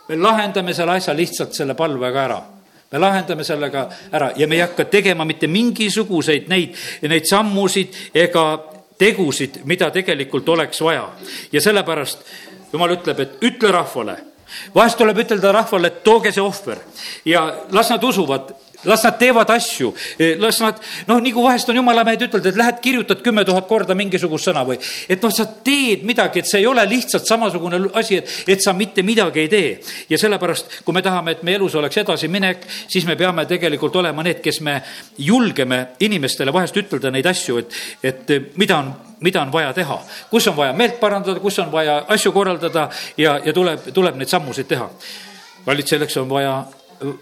me 0.08 0.16
lahendame 0.16 0.74
selle 0.74 0.96
asja 0.96 1.14
lihtsalt 1.16 1.52
selle 1.54 1.74
palvega 1.74 2.22
ära 2.24 2.42
me 2.92 3.00
lahendame 3.02 3.44
sellega 3.44 3.88
ära 4.14 4.30
ja 4.38 4.46
me 4.46 4.54
ei 4.56 4.62
hakka 4.62 4.84
tegema 4.86 5.24
mitte 5.26 5.50
mingisuguseid 5.50 6.46
neid, 6.48 6.76
neid 7.02 7.26
sammusid 7.26 8.14
ega 8.14 8.46
tegusid, 8.98 9.60
mida 9.64 9.90
tegelikult 9.90 10.48
oleks 10.48 10.80
vaja. 10.80 11.08
ja 11.52 11.60
sellepärast 11.60 12.24
jumal 12.72 12.96
ütleb, 12.96 13.20
et 13.20 13.42
ütle 13.44 13.72
rahvale, 13.72 14.16
vahest 14.74 14.98
tuleb 14.98 15.18
ütelda 15.24 15.52
rahvale, 15.52 15.86
et 15.92 16.02
tooge 16.04 16.32
see 16.32 16.42
ohver 16.42 16.80
ja 17.24 17.46
las 17.70 17.90
nad 17.90 18.04
usuvad 18.04 18.54
las 18.84 19.04
nad 19.04 19.18
teevad 19.18 19.50
asju, 19.50 19.92
las 20.38 20.60
nad, 20.60 20.80
noh, 21.08 21.20
nagu 21.22 21.42
vahest 21.44 21.68
on 21.72 21.78
jumala 21.80 22.04
mehed 22.04 22.26
ütelnud, 22.26 22.46
et 22.50 22.58
lähed 22.58 22.80
kirjutad 22.84 23.22
kümme 23.24 23.44
tuhat 23.44 23.66
korda 23.68 23.96
mingisugust 23.98 24.50
sõna 24.50 24.64
või 24.68 24.78
et 25.08 25.22
noh, 25.22 25.32
sa 25.32 25.46
teed 25.64 26.04
midagi, 26.08 26.42
et 26.42 26.50
see 26.50 26.62
ei 26.62 26.68
ole 26.68 26.84
lihtsalt 26.88 27.26
samasugune 27.28 27.80
asi, 27.98 28.20
et, 28.20 28.34
et 28.56 28.62
sa 28.62 28.74
mitte 28.76 29.02
midagi 29.06 29.44
ei 29.46 29.48
tee. 29.48 29.72
ja 30.10 30.18
sellepärast, 30.18 30.80
kui 30.84 30.94
me 30.94 31.02
tahame, 31.02 31.36
et 31.36 31.42
meie 31.46 31.60
elus 31.60 31.74
oleks 31.74 32.02
edasiminek, 32.04 32.66
siis 32.88 33.06
me 33.06 33.16
peame 33.16 33.46
tegelikult 33.46 33.96
olema 33.96 34.22
need, 34.26 34.42
kes 34.44 34.60
me 34.60 34.80
julgeme 35.18 35.82
inimestele 36.00 36.52
vahest 36.52 36.76
ütelda 36.76 37.10
neid 37.10 37.26
asju, 37.26 37.58
et, 37.62 37.82
et 38.02 38.56
mida 38.56 38.78
on 38.78 38.94
mida 39.20 39.40
on 39.40 39.52
vaja 39.52 39.72
teha, 39.72 39.96
kus 40.30 40.46
on 40.50 40.56
vaja 40.56 40.74
meelt 40.76 40.98
parandada, 41.00 41.40
kus 41.40 41.58
on 41.62 41.70
vaja 41.72 42.02
asju 42.12 42.32
korraldada 42.36 42.90
ja, 43.16 43.38
ja 43.44 43.52
tuleb, 43.56 43.88
tuleb 43.94 44.18
neid 44.20 44.28
sammusid 44.28 44.68
teha. 44.68 44.90
kallid, 45.64 45.88
selleks 45.88 46.16
on 46.20 46.28
vaja, 46.28 46.58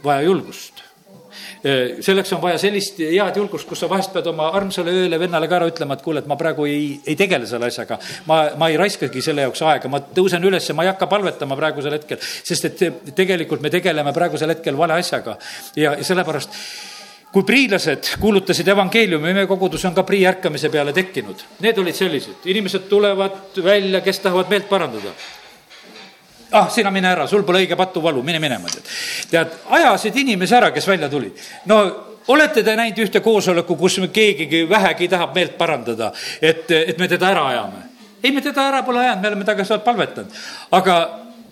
vaja 0.03 0.27
julgust 0.27 0.74
selleks 1.65 2.33
on 2.37 2.43
vaja 2.43 2.59
sellist 2.61 2.99
head 3.01 3.39
julgust, 3.41 3.67
kus 3.69 3.81
sa 3.81 3.89
vahest 3.89 4.13
pead 4.13 4.27
oma 4.29 4.51
armsale 4.57 4.93
ööle 4.93 5.19
vennale 5.21 5.49
ka 5.49 5.59
ära 5.59 5.69
ütlema, 5.71 5.97
et 5.97 6.05
kuule, 6.05 6.21
et 6.21 6.29
ma 6.29 6.37
praegu 6.41 6.67
ei, 6.69 6.99
ei 7.09 7.17
tegele 7.17 7.49
selle 7.49 7.71
asjaga. 7.73 7.99
ma, 8.29 8.41
ma 8.61 8.69
ei 8.69 8.77
raiskagi 8.81 9.23
selle 9.25 9.47
jaoks 9.47 9.63
aega, 9.65 9.89
ma 9.89 10.03
tõusen 10.05 10.45
üles 10.45 10.69
ja 10.69 10.77
ma 10.77 10.85
ei 10.85 10.93
hakka 10.93 11.09
palvetama 11.09 11.57
praegusel 11.57 11.97
hetkel, 11.97 12.21
sest 12.21 12.69
et 12.69 13.15
tegelikult 13.17 13.65
me 13.65 13.73
tegeleme 13.73 14.13
praegusel 14.13 14.53
hetkel 14.53 14.77
vale 14.77 14.99
asjaga 15.01 15.39
ja, 15.81 15.97
sellepärast 16.05 16.59
kui 17.35 17.47
priilased 17.49 18.13
kuulutasid 18.23 18.69
evangeeliumi, 18.71 19.33
meie 19.35 19.49
kogudus 19.51 19.83
on 19.89 19.95
ka 19.97 20.05
prii 20.07 20.23
ärkamise 20.31 20.69
peale 20.71 20.93
tekkinud. 20.95 21.41
Need 21.65 21.81
olid 21.83 21.97
sellised, 21.99 22.45
inimesed 22.47 22.87
tulevad 22.87 23.59
välja, 23.65 24.05
kes 24.05 24.21
tahavad 24.23 24.53
meelt 24.53 24.69
parandada 24.71 25.11
ah, 26.53 26.69
sina 26.71 26.91
mine 26.91 27.09
ära, 27.11 27.27
sul 27.31 27.45
pole 27.45 27.65
õige 27.65 27.77
patuvalu, 27.77 28.23
mine 28.23 28.41
minema, 28.43 28.69
tead. 28.69 28.91
tead, 29.31 29.57
ajasid 29.79 30.17
inimesi 30.25 30.55
ära, 30.55 30.71
kes 30.75 30.89
välja 30.89 31.09
tuli. 31.09 31.33
no 31.71 31.81
olete 32.29 32.63
te 32.63 32.77
näinud 32.77 33.03
ühte 33.07 33.21
koosoleku, 33.21 33.77
kus 33.77 34.01
keegigi 34.13 34.65
vähegi 34.69 35.09
tahab 35.09 35.35
meelt 35.35 35.59
parandada, 35.59 36.13
et, 36.41 36.71
et 36.71 36.99
me 36.99 37.09
teda 37.09 37.31
ära 37.31 37.49
ajame? 37.49 37.85
ei, 38.23 38.33
me 38.33 38.41
teda 38.41 38.69
ära 38.69 38.83
pole 38.83 39.03
ajanud, 39.05 39.23
me 39.23 39.29
oleme 39.33 39.45
temaga 39.45 39.65
sealt 39.69 39.85
palvetanud. 39.85 40.41
aga, 40.73 40.97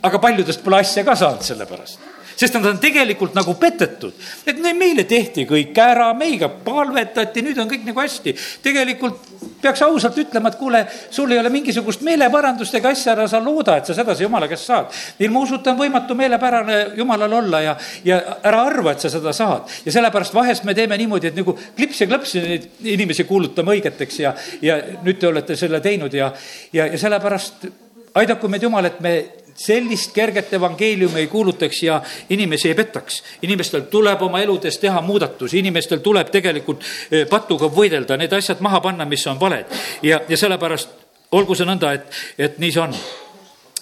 aga 0.03 0.18
paljudest 0.18 0.64
pole 0.64 0.80
asja 0.80 1.05
ka 1.05 1.16
saanud 1.16 1.45
selle 1.47 1.68
pärast 1.68 2.11
sest 2.43 2.59
nad 2.59 2.66
on 2.66 2.78
tegelikult 2.82 3.36
nagu 3.38 3.55
petetud. 3.61 4.12
et 4.47 4.59
meile 4.74 5.05
tehti 5.09 5.45
kõik 5.47 5.78
ära, 5.78 6.11
meiega 6.18 6.49
palvetati, 6.64 7.43
nüüd 7.47 7.59
on 7.62 7.70
kõik 7.70 7.84
nagu 7.86 8.03
hästi. 8.03 8.34
tegelikult 8.62 9.20
peaks 9.62 9.82
ausalt 9.86 10.18
ütlema, 10.18 10.51
et 10.51 10.59
kuule, 10.59 10.82
sul 11.11 11.30
ei 11.30 11.38
ole 11.38 11.51
mingisugust 11.55 12.03
meeleparandust 12.07 12.74
ega 12.74 12.90
asja, 12.90 13.12
ära 13.14 13.28
sa 13.30 13.38
looda, 13.43 13.76
et 13.78 13.86
sa 13.86 13.95
sedasi 13.95 14.26
jumala 14.26 14.49
käest 14.51 14.66
saad. 14.70 14.90
ilma 15.22 15.45
usuta 15.47 15.70
on 15.72 15.78
võimatu 15.78 16.16
meelepärane 16.18 16.80
jumalal 16.99 17.38
olla 17.43 17.62
ja, 17.62 17.76
ja 18.05 18.18
ära 18.43 18.64
arva, 18.66 18.93
et 18.93 19.05
sa 19.05 19.12
seda 19.12 19.32
saad. 19.36 19.70
ja 19.86 19.95
sellepärast 19.95 20.34
vahest 20.34 20.64
me 20.64 20.74
teeme 20.74 20.99
niimoodi, 20.99 21.30
et 21.30 21.38
nagu 21.38 21.57
klips 21.76 22.03
ja 22.03 22.11
klõps 22.11 22.34
neid 22.40 22.68
inimesi 22.97 23.24
kuulutame 23.28 23.76
õigeteks 23.76 24.20
ja, 24.20 24.34
ja 24.62 24.80
nüüd 25.03 25.22
te 25.22 25.30
olete 25.30 25.57
selle 25.57 25.80
teinud 25.84 26.14
ja, 26.14 26.32
ja, 26.72 26.90
ja 26.90 26.99
sellepärast 26.99 27.70
aidaku 28.14 28.49
meid 28.51 28.66
Jumal, 28.66 28.88
et 28.88 29.01
me 29.01 29.14
sellist 29.55 30.12
kerget 30.12 30.53
evangeeliumi 30.53 31.20
ei 31.20 31.26
kuulutaks 31.26 31.82
ja 31.82 32.03
inimesi 32.30 32.68
ei 32.68 32.74
petaks. 32.74 33.22
inimestel 33.42 33.80
tuleb 33.80 34.22
oma 34.22 34.40
eludes 34.40 34.78
teha 34.78 35.00
muudatusi, 35.00 35.59
inimestel 35.59 35.98
tuleb 35.98 36.30
tegelikult 36.30 36.84
eh, 37.11 37.26
patuga 37.28 37.66
võidelda, 37.66 38.16
need 38.16 38.32
asjad 38.32 38.61
maha 38.61 38.80
panna, 38.80 39.05
mis 39.05 39.26
on 39.26 39.40
valed. 39.40 39.66
ja, 40.03 40.20
ja 40.28 40.36
sellepärast 40.36 40.88
olgu 41.32 41.55
see 41.55 41.66
nõnda, 41.66 41.92
et, 41.92 42.22
et 42.38 42.59
nii 42.59 42.72
see 42.72 42.82
on. 42.82 42.94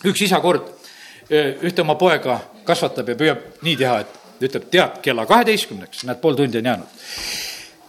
üks 0.05 0.23
isa 0.25 0.41
kord 0.41 0.69
eh, 1.31 1.57
ühte 1.63 1.83
oma 1.83 1.95
poega 1.95 2.41
kasvatab 2.65 3.09
ja 3.09 3.19
püüab 3.19 3.63
nii 3.63 3.77
teha, 3.77 4.01
et 4.01 4.47
ütleb, 4.47 4.69
tead, 4.73 5.01
kella 5.05 5.27
kaheteistkümneks, 5.29 6.05
näed, 6.09 6.21
pool 6.21 6.39
tundi 6.39 6.59
on 6.59 6.71
jäänud. 6.71 7.03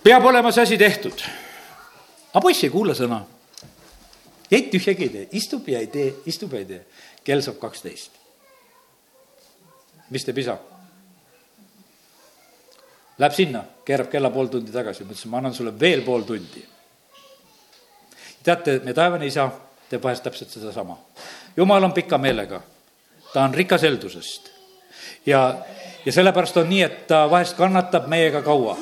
peab 0.03 0.25
olema 0.25 0.51
see 0.51 0.63
asi 0.63 0.77
tehtud. 0.77 1.21
aga 2.33 2.41
poiss 2.41 2.63
ei 2.63 2.69
kuula 2.69 2.93
sõna. 2.93 3.21
jäid 4.51 4.71
tühjagi 4.71 5.03
ei 5.03 5.09
tee, 5.09 5.27
istub 5.31 5.67
ja 5.67 5.79
ei 5.79 5.87
tee, 5.87 6.13
istub 6.25 6.53
ja 6.53 6.59
ei 6.59 6.65
tee 6.65 6.81
kell 7.23 7.41
saab 7.41 7.59
kaksteist. 7.61 8.11
mis 10.09 10.25
teeb 10.25 10.37
isa? 10.37 10.57
Läheb 13.21 13.35
sinna, 13.35 13.63
keerab 13.85 14.09
kella 14.09 14.31
pool 14.33 14.49
tundi 14.49 14.73
tagasi, 14.73 15.05
ma 15.05 15.13
ütlesin, 15.13 15.31
ma 15.31 15.37
annan 15.37 15.53
sulle 15.53 15.73
veel 15.79 16.01
pool 16.01 16.23
tundi. 16.25 16.65
teate, 18.43 18.79
meie 18.83 18.97
taevane 18.97 19.27
isa 19.29 19.49
teeb 19.89 20.03
vahest 20.03 20.23
täpselt 20.23 20.49
sedasama. 20.49 20.97
jumal 21.57 21.83
on 21.83 21.93
pika 21.93 22.17
meelega, 22.17 22.61
ta 23.33 23.43
on 23.43 23.53
rikas 23.53 23.81
heldusest 23.81 24.51
ja, 25.25 25.57
ja 26.05 26.11
sellepärast 26.11 26.57
on 26.57 26.69
nii, 26.69 26.81
et 26.81 27.07
ta 27.07 27.29
vahest 27.29 27.57
kannatab 27.57 28.07
meiega 28.07 28.41
kaua. 28.41 28.77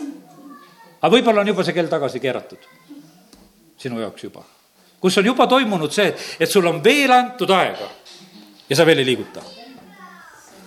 aga 1.01 1.15
võib-olla 1.15 1.41
on 1.41 1.47
juba 1.47 1.63
see 1.63 1.73
kell 1.73 1.91
tagasi 1.91 2.19
keeratud 2.19 2.69
sinu 3.77 3.99
jaoks 3.99 4.23
juba, 4.23 4.43
kus 4.99 5.17
on 5.17 5.25
juba 5.25 5.47
toimunud 5.47 5.91
see, 5.91 6.13
et 6.39 6.51
sul 6.51 6.67
on 6.67 6.83
veel 6.83 7.11
antud 7.11 7.51
aega 7.51 7.98
ja 8.69 8.75
sa 8.75 8.85
veel 8.85 9.03
ei 9.03 9.05
liiguta. 9.11 9.43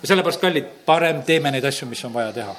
ja 0.01 0.07
sellepärast, 0.07 0.41
kallid, 0.41 0.69
parem 0.85 1.23
teeme 1.23 1.51
neid 1.51 1.65
asju, 1.65 1.87
mis 1.87 2.05
on 2.05 2.13
vaja 2.13 2.31
teha 2.35 2.55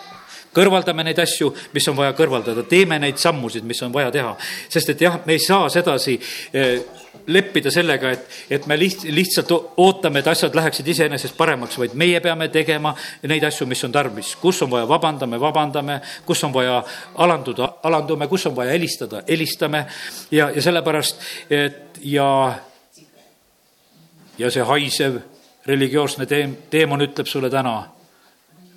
kõrvaldame 0.55 1.05
neid 1.07 1.19
asju, 1.19 1.53
mis 1.75 1.89
on 1.91 1.97
vaja 1.99 2.15
kõrvaldada, 2.17 2.65
teeme 2.69 2.99
neid 3.03 3.19
sammusid, 3.21 3.65
mis 3.67 3.81
on 3.83 3.93
vaja 3.95 4.13
teha. 4.15 4.37
sest 4.69 4.95
et 4.95 5.01
jah, 5.01 5.19
me 5.27 5.35
ei 5.35 5.43
saa 5.43 5.69
sedasi 5.69 6.15
eh, 6.53 6.85
leppida 7.27 7.71
sellega, 7.75 8.13
et, 8.15 8.29
et 8.51 8.67
me 8.71 8.77
liht-, 8.79 9.07
lihtsalt 9.11 9.51
ootame, 9.81 10.21
et 10.21 10.31
asjad 10.31 10.55
läheksid 10.55 10.89
iseenesest 10.95 11.37
paremaks, 11.37 11.79
vaid 11.79 11.97
meie 11.99 12.21
peame 12.25 12.49
tegema 12.55 12.95
neid 13.23 13.45
asju, 13.45 13.67
mis 13.67 13.85
on 13.85 13.93
tarvis. 13.93 14.35
kus 14.41 14.63
on 14.63 14.71
vaja, 14.71 14.89
vabandame, 14.89 15.41
vabandame, 15.41 16.01
kus 16.27 16.45
on 16.45 16.55
vaja 16.55 16.83
alanduda, 17.15 17.75
alandume, 17.83 18.29
kus 18.29 18.47
on 18.47 18.57
vaja 18.57 18.77
helistada, 18.77 19.25
helistame 19.29 19.87
ja, 20.31 20.51
ja 20.55 20.63
sellepärast, 20.63 21.21
et 21.51 21.99
ja 22.03 22.31
ja 24.39 24.51
see 24.51 24.65
haisev 24.67 25.21
religioosne 25.67 26.27
teem-, 26.27 26.57
teemon 26.71 27.05
ütleb 27.05 27.29
sulle 27.29 27.51
täna, 27.51 27.77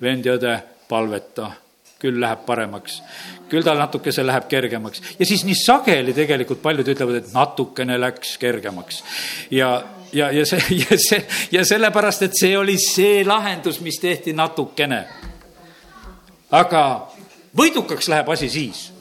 vend 0.00 0.26
ja 0.26 0.36
õde, 0.38 0.54
palveta, 0.88 1.50
küll 1.98 2.20
läheb 2.20 2.44
paremaks. 2.46 3.02
küll 3.48 3.64
tal 3.64 3.78
natukese 3.80 4.26
läheb 4.26 4.48
kergemaks. 4.48 5.02
ja 5.18 5.26
siis 5.26 5.44
nii 5.44 5.54
sageli 5.54 6.12
tegelikult 6.14 6.62
paljud 6.62 6.88
ütlevad, 6.88 7.22
et 7.22 7.32
natukene 7.32 8.00
läks 8.00 8.36
kergemaks. 8.38 9.02
ja, 9.50 9.82
ja, 10.12 10.30
ja 10.30 10.46
see, 10.46 10.62
ja 10.90 10.98
see, 10.98 11.26
ja 11.52 11.64
sellepärast, 11.64 12.22
et 12.22 12.38
see 12.40 12.58
oli 12.58 12.78
see 12.78 13.24
lahendus, 13.24 13.80
mis 13.80 14.00
tehti 14.00 14.32
natukene. 14.32 15.04
aga 16.50 16.82
võidukaks 17.56 18.08
läheb 18.08 18.28
asi 18.28 18.48
siis, 18.48 18.92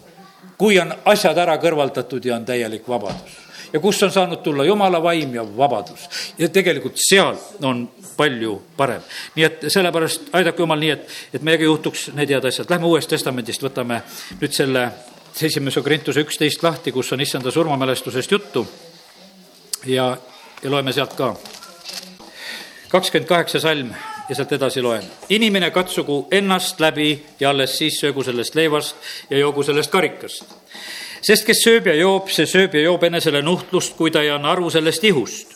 kui 0.58 0.80
on 0.80 0.94
asjad 1.06 1.38
ära 1.38 1.58
kõrvaldatud 1.62 2.26
ja 2.26 2.36
on 2.36 2.46
täielik 2.46 2.88
vabadus 2.88 3.47
ja 3.74 3.80
kust 3.80 4.03
on 4.03 4.11
saanud 4.11 4.41
tulla 4.43 4.65
jumala 4.65 5.03
vaim 5.03 5.36
ja 5.36 5.45
vabadus. 5.57 6.09
ja 6.38 6.49
tegelikult 6.49 6.97
seal 7.09 7.36
on 7.63 7.89
palju 8.18 8.61
parem. 8.78 9.01
nii 9.36 9.45
et 9.45 9.68
sellepärast 9.68 10.30
aidake 10.34 10.61
jumal 10.61 10.80
nii, 10.80 10.89
et, 10.89 11.07
et 11.34 11.41
meiega 11.41 11.63
juhtuks 11.63 12.09
need 12.13 12.30
head 12.30 12.45
asjad. 12.45 12.70
Lähme 12.70 12.86
Uuest 12.88 13.09
Testamendist, 13.09 13.63
võtame 13.63 14.01
nüüd 14.41 14.53
selle 14.53 14.89
esimese 15.41 15.82
Korintuse 15.82 16.24
üksteist 16.26 16.63
lahti, 16.63 16.91
kus 16.91 17.11
on 17.13 17.22
issanda 17.22 17.51
surmamälestusest 17.51 18.32
juttu. 18.32 18.68
ja, 19.86 20.18
ja 20.63 20.72
loeme 20.72 20.93
sealt 20.93 21.13
ka. 21.13 21.36
kakskümmend 22.89 23.28
kaheksa 23.28 23.59
salm 23.59 23.91
ja 24.30 24.36
sealt 24.36 24.51
edasi 24.51 24.82
loen. 24.82 25.03
inimene 25.30 25.72
katsugu 25.72 26.28
ennast 26.32 26.80
läbi 26.80 27.26
ja 27.39 27.49
alles 27.49 27.78
siis 27.78 27.99
söögu 27.99 28.24
sellest 28.24 28.55
leivast 28.55 28.95
ja 29.30 29.38
joogu 29.38 29.63
sellest 29.63 29.91
karikast. 29.91 30.43
Sest 31.28 31.45
kes 31.47 31.63
sööb 31.65 31.89
ja 31.91 31.95
joob, 31.97 32.32
see 32.32 32.47
sööb 32.47 32.75
ja 32.78 32.86
joob 32.88 33.03
enesele 33.03 33.41
nuhtlust, 33.43 33.97
kui 33.99 34.11
ta 34.11 34.23
ei 34.23 34.32
anna 34.32 34.53
aru 34.55 34.69
sellest 34.71 35.03
ihust. 35.03 35.53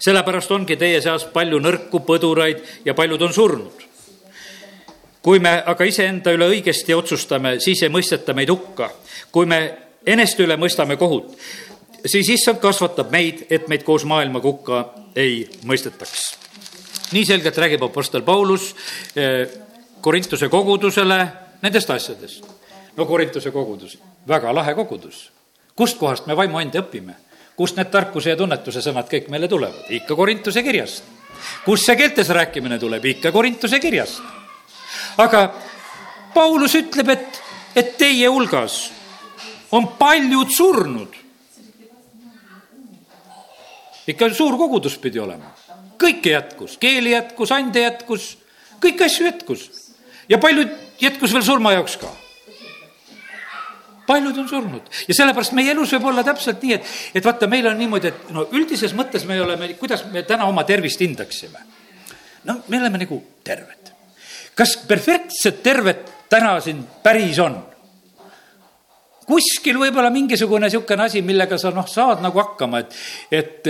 sellepärast 0.00 0.50
ongi 0.50 0.76
teie 0.80 1.00
seas 1.02 1.26
palju 1.28 1.58
nõrku 1.60 2.00
põduraid 2.06 2.62
ja 2.84 2.94
paljud 2.94 3.22
on 3.22 3.32
surnud 3.32 3.90
kui 5.22 5.38
me 5.38 5.52
aga 5.66 5.84
iseenda 5.84 6.32
üle 6.32 6.48
õigesti 6.48 6.94
otsustame, 6.96 7.58
siis 7.60 7.82
ei 7.84 7.92
mõisteta 7.92 8.34
meid 8.34 8.50
hukka. 8.50 8.90
kui 9.32 9.46
me 9.46 9.58
eneste 10.06 10.42
üle 10.42 10.56
mõistame 10.56 10.96
kohut, 10.96 11.36
siis 12.06 12.28
issand 12.28 12.60
kasvatab 12.60 13.10
meid, 13.12 13.44
et 13.50 13.68
meid 13.68 13.84
koos 13.84 14.04
maailmaga 14.04 14.48
hukka 14.48 14.84
ei 15.16 15.48
mõistetaks. 15.64 16.36
nii 17.12 17.24
selgelt 17.26 17.58
räägib 17.58 17.82
Apostel 17.82 18.22
Paulus 18.22 18.74
eh, 19.16 19.48
Korintuse 20.00 20.48
kogudusele 20.48 21.26
nendest 21.62 21.90
asjadest. 21.90 22.44
no 22.96 23.06
Korintuse 23.06 23.50
kogudus, 23.50 23.98
väga 24.28 24.54
lahe 24.54 24.74
kogudus. 24.74 25.30
kustkohast 25.76 26.26
me 26.26 26.36
vaimuande 26.36 26.80
õpime? 26.80 27.14
kust 27.56 27.76
need 27.76 27.90
tarkuse 27.90 28.30
ja 28.30 28.36
tunnetuse 28.36 28.80
sõnad 28.80 29.08
kõik 29.08 29.28
meile 29.28 29.48
tulevad? 29.48 29.88
ikka 29.88 30.16
Korintuse 30.16 30.62
kirjast. 30.62 31.04
kust 31.64 31.86
see 31.86 31.96
keeltes 31.96 32.28
rääkimine 32.28 32.78
tuleb? 32.78 33.04
ikka 33.04 33.32
Korintuse 33.32 33.80
kirjast 33.80 34.22
aga 35.18 35.46
Paulus 36.34 36.74
ütleb, 36.78 37.10
et, 37.10 37.40
et 37.74 37.96
teie 37.98 38.28
hulgas 38.28 38.90
on 39.72 39.88
paljud 39.98 40.50
surnud. 40.54 41.16
ikka 44.10 44.26
suur 44.34 44.56
kogudus 44.58 44.96
pidi 44.98 45.20
olema, 45.22 45.52
kõike 46.00 46.32
jätkus, 46.32 46.74
keeli 46.82 47.12
jätkus, 47.12 47.52
ande 47.54 47.84
jätkus, 47.84 48.32
kõiki 48.82 49.04
asju 49.06 49.26
jätkus 49.28 49.68
ja 50.28 50.38
paljud 50.38 50.72
jätkus 50.98 51.34
veel 51.36 51.46
surma 51.46 51.76
jaoks 51.76 51.94
ka 52.00 52.10
paljud 54.10 54.42
on 54.42 54.48
surnud 54.50 55.02
ja 55.08 55.16
sellepärast 55.16 55.54
meie 55.58 55.74
elus 55.74 55.94
võib 55.96 56.10
olla 56.10 56.26
täpselt 56.26 56.62
nii, 56.66 56.78
et, 56.78 56.94
et 57.14 57.26
vaata, 57.26 57.48
meil 57.50 57.70
on 57.70 57.78
niimoodi, 57.78 58.10
et 58.10 58.34
no 58.34 58.48
üldises 58.58 58.94
mõttes 58.98 59.26
me 59.28 59.38
oleme, 59.42 59.72
kuidas 59.80 60.04
me 60.10 60.24
täna 60.26 60.50
oma 60.50 60.66
tervist 60.68 61.02
hindaksime? 61.06 61.62
no 62.50 62.60
me 62.68 62.82
oleme 62.82 63.04
nagu 63.04 63.22
terved 63.46 63.94
kas 64.58 64.76
perfektset 64.88 65.62
tervet 65.62 66.08
täna 66.28 66.58
siin 66.60 66.82
päris 67.02 67.38
on? 67.42 67.58
kuskil 69.30 69.78
võib-olla 69.78 70.10
mingisugune 70.10 70.66
niisugune 70.66 71.06
asi, 71.06 71.22
millega 71.22 71.58
sa 71.58 71.70
noh, 71.70 71.86
saad 71.86 72.18
nagu 72.24 72.40
hakkama, 72.42 72.80
et, 72.82 72.96
et 73.30 73.68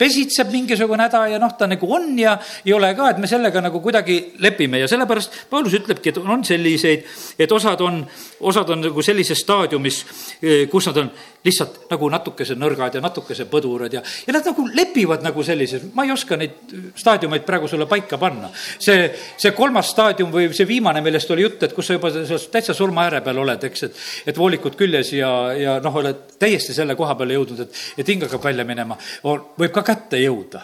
pesitseb 0.00 0.52
mingisugune 0.52 1.04
häda 1.06 1.24
ja 1.34 1.40
noh, 1.42 1.52
ta 1.58 1.68
nagu 1.70 1.90
on 1.92 2.12
ja 2.18 2.36
ei 2.64 2.72
ole 2.76 2.92
ka, 2.96 3.10
et 3.12 3.20
me 3.20 3.28
sellega 3.30 3.62
nagu 3.64 3.82
kuidagi 3.84 4.18
lepime 4.40 4.80
ja 4.80 4.88
sellepärast 4.90 5.44
Paulus 5.50 5.76
ütlebki, 5.76 6.12
et 6.12 6.20
on 6.20 6.44
selliseid, 6.46 7.04
et 7.38 7.52
osad 7.52 7.80
on, 7.84 8.00
osad 8.48 8.72
on 8.72 8.86
nagu 8.88 9.04
sellises 9.04 9.42
staadiumis, 9.44 10.00
eh, 10.42 10.64
kus 10.72 10.88
nad 10.90 11.02
on 11.04 11.10
lihtsalt 11.44 11.86
nagu 11.90 12.08
natukese 12.12 12.56
nõrgad 12.58 12.96
ja 12.96 13.02
natukese 13.04 13.46
põdurad 13.50 13.94
ja, 13.96 14.02
ja 14.26 14.34
nad 14.36 14.46
nagu 14.46 14.66
lepivad 14.76 15.24
nagu 15.24 15.44
sellises, 15.44 15.86
ma 15.96 16.04
ei 16.04 16.12
oska 16.12 16.36
neid 16.40 16.74
staadiumeid 16.96 17.46
praegu 17.48 17.68
sulle 17.68 17.88
paika 17.88 18.18
panna. 18.20 18.50
see, 18.78 19.08
see 19.40 19.52
kolmas 19.56 19.92
staadium 19.92 20.32
või 20.32 20.50
see 20.56 20.68
viimane, 20.68 21.00
millest 21.04 21.30
oli 21.32 21.44
jutt, 21.46 21.62
et 21.64 21.76
kus 21.76 21.88
sa 21.88 21.96
juba 21.96 22.12
täitsa 22.52 22.76
surma 22.76 23.06
ääre 23.08 23.22
peal 23.24 23.40
oled, 23.40 23.64
eks, 23.70 23.86
et, 23.88 24.02
et 24.32 24.38
voolikud 24.38 24.76
küljes 24.80 25.12
ja, 25.16 25.30
ja 25.56 25.78
noh, 25.84 26.00
oled 26.02 26.36
täiesti 26.40 26.76
selle 26.76 26.96
koha 26.98 27.16
peale 27.18 27.38
jõudnud, 27.38 27.64
et, 27.64 27.80
et 28.00 28.12
hing 28.12 28.24
hakkab 28.26 28.44
välja 28.50 28.66
minema, 28.68 28.98
võib 29.24 29.72
ka 29.72 29.84
kätte 29.90 30.20
jõuda. 30.22 30.62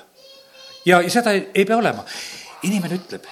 ja, 0.87 1.03
seda 1.11 1.35
ei, 1.35 1.49
ei 1.55 1.67
pea 1.67 1.77
olema. 1.77 2.05
inimene 2.63 2.99
ütleb, 2.99 3.27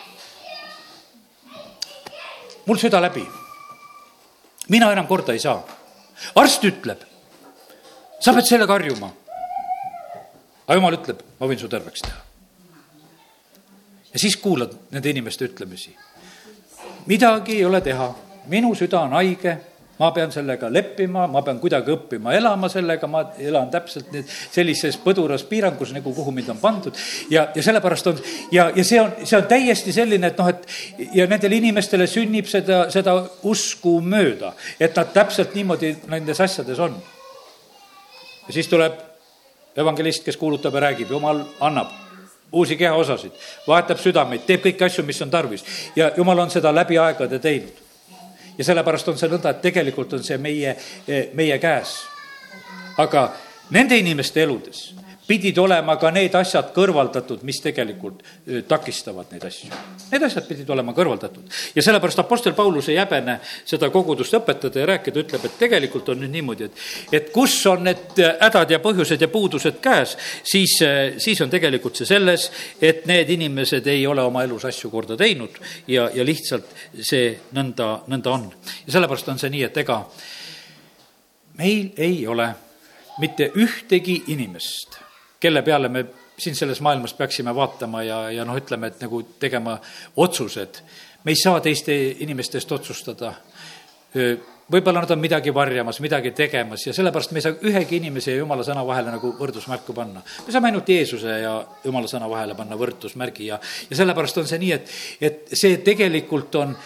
mul 2.67 2.81
süda 2.81 3.01
läbi. 3.03 3.25
mina 4.69 4.93
enam 4.93 5.07
korda 5.07 5.33
ei 5.33 5.43
saa. 5.43 5.61
arst 6.35 6.65
ütleb, 6.65 7.05
sa 8.21 8.35
pead 8.35 8.49
sellega 8.49 8.73
harjuma. 8.73 9.13
aga 10.67 10.79
jumal 10.81 10.99
ütleb, 10.99 11.23
ma 11.41 11.51
võin 11.51 11.61
su 11.61 11.71
terveks 11.71 12.07
teha. 12.09 12.21
ja 14.13 14.19
siis 14.19 14.37
kuulad 14.37 14.75
nende 14.91 15.11
inimeste 15.11 15.47
ütlemisi. 15.51 15.95
midagi 17.07 17.61
ei 17.61 17.65
ole 17.65 17.81
teha, 17.81 18.11
minu 18.51 18.75
süda 18.75 19.07
on 19.07 19.15
haige 19.21 19.59
ma 19.99 20.11
pean 20.13 20.33
sellega 20.33 20.69
leppima, 20.73 21.27
ma 21.31 21.43
pean 21.47 21.61
kuidagi 21.63 21.93
õppima 21.95 22.35
elama 22.35 22.69
sellega, 22.73 23.07
ma 23.11 23.23
elan 23.39 23.71
täpselt 23.71 24.11
nüüd 24.15 24.29
sellises 24.29 24.99
põduras 25.03 25.45
piirangus, 25.47 25.93
nagu 25.95 26.15
kuhu 26.15 26.35
mind 26.35 26.51
on 26.55 26.61
pandud. 26.63 26.99
ja, 27.31 27.47
ja 27.55 27.63
sellepärast 27.63 28.11
on 28.11 28.21
ja, 28.53 28.71
ja 28.75 28.85
see 28.85 29.01
on, 29.01 29.13
see 29.23 29.39
on 29.39 29.47
täiesti 29.51 29.95
selline, 29.95 30.33
et 30.33 30.39
noh, 30.39 30.51
et 30.51 31.11
ja 31.15 31.29
nendele 31.31 31.61
inimestele 31.63 32.09
sünnib 32.11 32.51
seda, 32.51 32.85
seda 32.91 33.17
usku 33.47 34.01
mööda, 34.03 34.55
et 34.81 34.97
nad 34.97 35.13
täpselt 35.15 35.55
niimoodi 35.55 35.95
nendes 36.11 36.41
asjades 36.43 36.83
on. 36.83 36.97
ja 38.49 38.57
siis 38.57 38.69
tuleb 38.69 38.99
evangelist, 39.77 40.25
kes 40.25 40.37
kuulutab 40.39 40.75
ja 40.75 40.89
räägib, 40.89 41.11
jumal 41.11 41.45
annab 41.61 41.95
uusi 42.55 42.77
kehaosasid, 42.79 43.33
vahetab 43.67 43.99
südameid, 43.99 44.45
teeb 44.47 44.63
kõiki 44.63 44.87
asju, 44.87 45.03
mis 45.07 45.23
on 45.23 45.31
tarvis 45.31 45.65
ja 45.97 46.13
jumal 46.17 46.39
on 46.39 46.51
seda 46.51 46.75
läbi 46.75 46.99
aegade 46.99 47.39
teinud 47.39 47.84
ja 48.59 48.65
sellepärast 48.65 49.09
on 49.09 49.19
see 49.19 49.31
nõnda, 49.31 49.51
et 49.51 49.63
tegelikult 49.63 50.13
on 50.19 50.25
see 50.25 50.39
meie, 50.39 50.77
meie 51.35 51.59
käes. 51.59 51.97
aga 52.99 53.29
nende 53.75 53.99
inimeste 53.99 54.43
eludes 54.43 54.93
pidid 55.27 55.59
olema 55.59 55.97
ka 56.01 56.11
need 56.13 56.35
asjad 56.37 56.71
kõrvaldatud, 56.75 57.43
mis 57.49 57.61
tegelikult 57.65 58.21
takistavad 58.69 59.31
neid 59.33 59.45
asju. 59.49 59.71
Need 60.11 60.27
asjad 60.27 60.47
pidid 60.49 60.71
olema 60.71 60.93
kõrvaldatud 60.97 61.49
ja 61.75 61.85
sellepärast 61.85 62.21
Apostel 62.21 62.57
Paulus 62.57 62.91
ei 62.93 62.99
häbene 63.01 63.39
seda 63.65 63.89
kogudust 63.95 64.37
õpetada 64.37 64.83
ja 64.83 64.89
rääkida, 64.93 65.25
ütleb, 65.25 65.47
et 65.49 65.57
tegelikult 65.61 66.11
on 66.13 66.21
nüüd 66.21 66.35
niimoodi, 66.35 66.69
et, 66.69 66.83
et 67.21 67.31
kus 67.35 67.57
on 67.71 67.87
need 67.89 68.21
hädad 68.21 68.75
ja 68.75 68.81
põhjused 68.85 69.25
ja 69.25 69.31
puudused 69.33 69.81
käes, 69.85 70.17
siis, 70.45 70.77
siis 71.23 71.41
on 71.45 71.53
tegelikult 71.53 71.97
see 72.01 72.09
selles, 72.09 72.51
et 72.81 73.07
need 73.09 73.33
inimesed 73.37 73.87
ei 73.93 74.05
ole 74.07 74.25
oma 74.25 74.45
elus 74.45 74.69
asju 74.69 74.93
korda 74.93 75.17
teinud 75.21 75.57
ja, 75.89 76.11
ja 76.15 76.27
lihtsalt 76.27 76.69
see 77.01 77.33
nõnda, 77.57 77.95
nõnda 78.13 78.37
on. 78.37 78.51
ja 78.85 78.99
sellepärast 78.99 79.33
on 79.33 79.41
see 79.41 79.53
nii, 79.57 79.65
et 79.71 79.81
ega 79.85 80.03
meil 81.59 81.95
ei 81.97 82.27
ole 82.29 82.51
mitte 83.23 83.51
ühtegi 83.55 84.21
inimest 84.35 85.04
kelle 85.45 85.63
peale 85.63 85.91
me 85.93 86.05
siin 86.39 86.57
selles 86.57 86.81
maailmas 86.81 87.15
peaksime 87.15 87.55
vaatama 87.55 88.03
ja, 88.03 88.21
ja 88.33 88.45
noh, 88.49 88.57
ütleme, 88.59 88.91
et 88.91 89.03
nagu 89.05 89.23
tegema 89.41 89.77
otsused. 90.17 90.81
me 91.25 91.33
ei 91.33 91.41
saa 91.41 91.61
teiste 91.61 91.95
inimeste 92.25 92.59
eest 92.59 92.73
otsustada. 92.73 93.35
võib-olla 94.73 95.03
nad 95.03 95.11
on 95.11 95.21
midagi 95.21 95.55
varjamas, 95.55 96.01
midagi 96.01 96.31
tegemas 96.31 96.87
ja 96.87 96.95
sellepärast 96.97 97.33
me 97.33 97.39
ei 97.39 97.47
saa 97.47 97.57
ühegi 97.69 97.99
inimese 98.01 98.33
ja 98.33 98.41
jumala 98.41 98.65
sõna 98.65 98.85
vahele 98.87 99.13
nagu 99.13 99.35
võrdusmärku 99.39 99.95
panna. 99.95 100.23
me 100.47 100.53
saame 100.53 100.71
ainult 100.73 100.89
Jeesuse 100.89 101.39
ja 101.45 101.55
jumala 101.85 102.09
sõna 102.11 102.31
vahele 102.31 102.57
panna 102.57 102.79
võrdusmärgi 102.81 103.51
ja, 103.53 103.61
ja 103.91 103.97
sellepärast 104.03 104.41
on 104.41 104.49
see 104.49 104.63
nii, 104.65 104.73
et, 104.73 104.93
et 105.21 105.41
see 105.53 105.77
tegelikult 105.85 106.61
on 106.63 106.77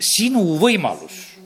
sinu 0.00 0.44
võimalus 0.62 1.36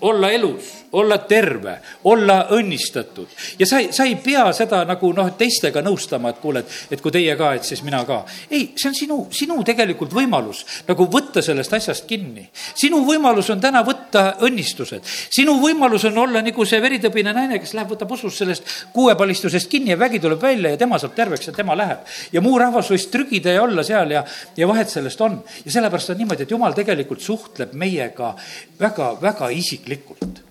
olla 0.00 0.30
elus 0.32 0.74
olla 0.92 1.18
terve, 1.18 1.78
olla 2.04 2.46
õnnistatud. 2.50 3.28
ja 3.58 3.66
sa 3.66 3.80
sa 3.90 4.04
ei 4.04 4.16
pea 4.16 4.48
seda 4.56 4.82
nagu 4.88 5.12
noh, 5.14 5.28
teistega 5.38 5.82
nõustama, 5.84 6.32
et 6.32 6.40
kuule, 6.42 6.62
et, 6.64 6.76
et 6.96 7.02
kui 7.02 7.12
teie 7.14 7.36
ka, 7.38 7.52
et 7.54 7.66
siis 7.66 7.82
mina 7.86 8.02
ka. 8.08 8.22
ei, 8.50 8.72
see 8.76 8.90
on 8.90 8.96
sinu, 8.96 9.18
sinu 9.34 9.58
tegelikult 9.66 10.12
võimalus 10.14 10.64
nagu 10.88 11.06
võtta 11.12 11.42
sellest 11.44 11.76
asjast 11.78 12.06
kinni. 12.10 12.48
sinu 12.74 13.02
võimalus 13.06 13.52
on 13.54 13.62
täna 13.62 13.84
võtta 13.86 14.24
õnnistused. 14.46 15.06
sinu 15.30 15.58
võimalus 15.62 16.08
on 16.10 16.18
olla 16.24 16.42
nagu 16.42 16.66
see 16.66 16.82
veritõbine 16.82 17.34
naine, 17.36 17.60
kes 17.62 17.74
läheb, 17.78 17.94
võtab 17.94 18.16
usus 18.18 18.40
sellest 18.42 18.74
kuuepalistusest 18.94 19.70
kinni 19.70 19.94
ja 19.94 20.00
vägi 20.00 20.20
tuleb 20.20 20.42
välja 20.42 20.74
ja 20.74 20.80
tema 20.80 20.98
saab 20.98 21.14
terveks 21.14 21.52
ja 21.52 21.56
tema 21.56 21.78
läheb. 21.78 22.04
ja 22.32 22.42
muu 22.42 22.58
rahvas 22.58 22.90
võis 22.90 23.06
trügida 23.12 23.54
ja 23.54 23.62
olla 23.62 23.86
seal 23.86 24.10
ja, 24.16 24.24
ja 24.56 24.68
vahet 24.68 24.90
sellest 24.90 25.20
on. 25.20 25.40
ja 25.64 25.78
sellepärast 25.78 26.14
on 26.14 26.22
niimoodi, 26.24 26.46
et 26.48 26.58
jumal 26.58 26.74
tegelikult 26.74 27.22
suhtleb 27.22 27.74
meiega 27.78 28.34
väga, 28.80 29.14
väga 29.22 29.54
isiklikult 29.54 30.49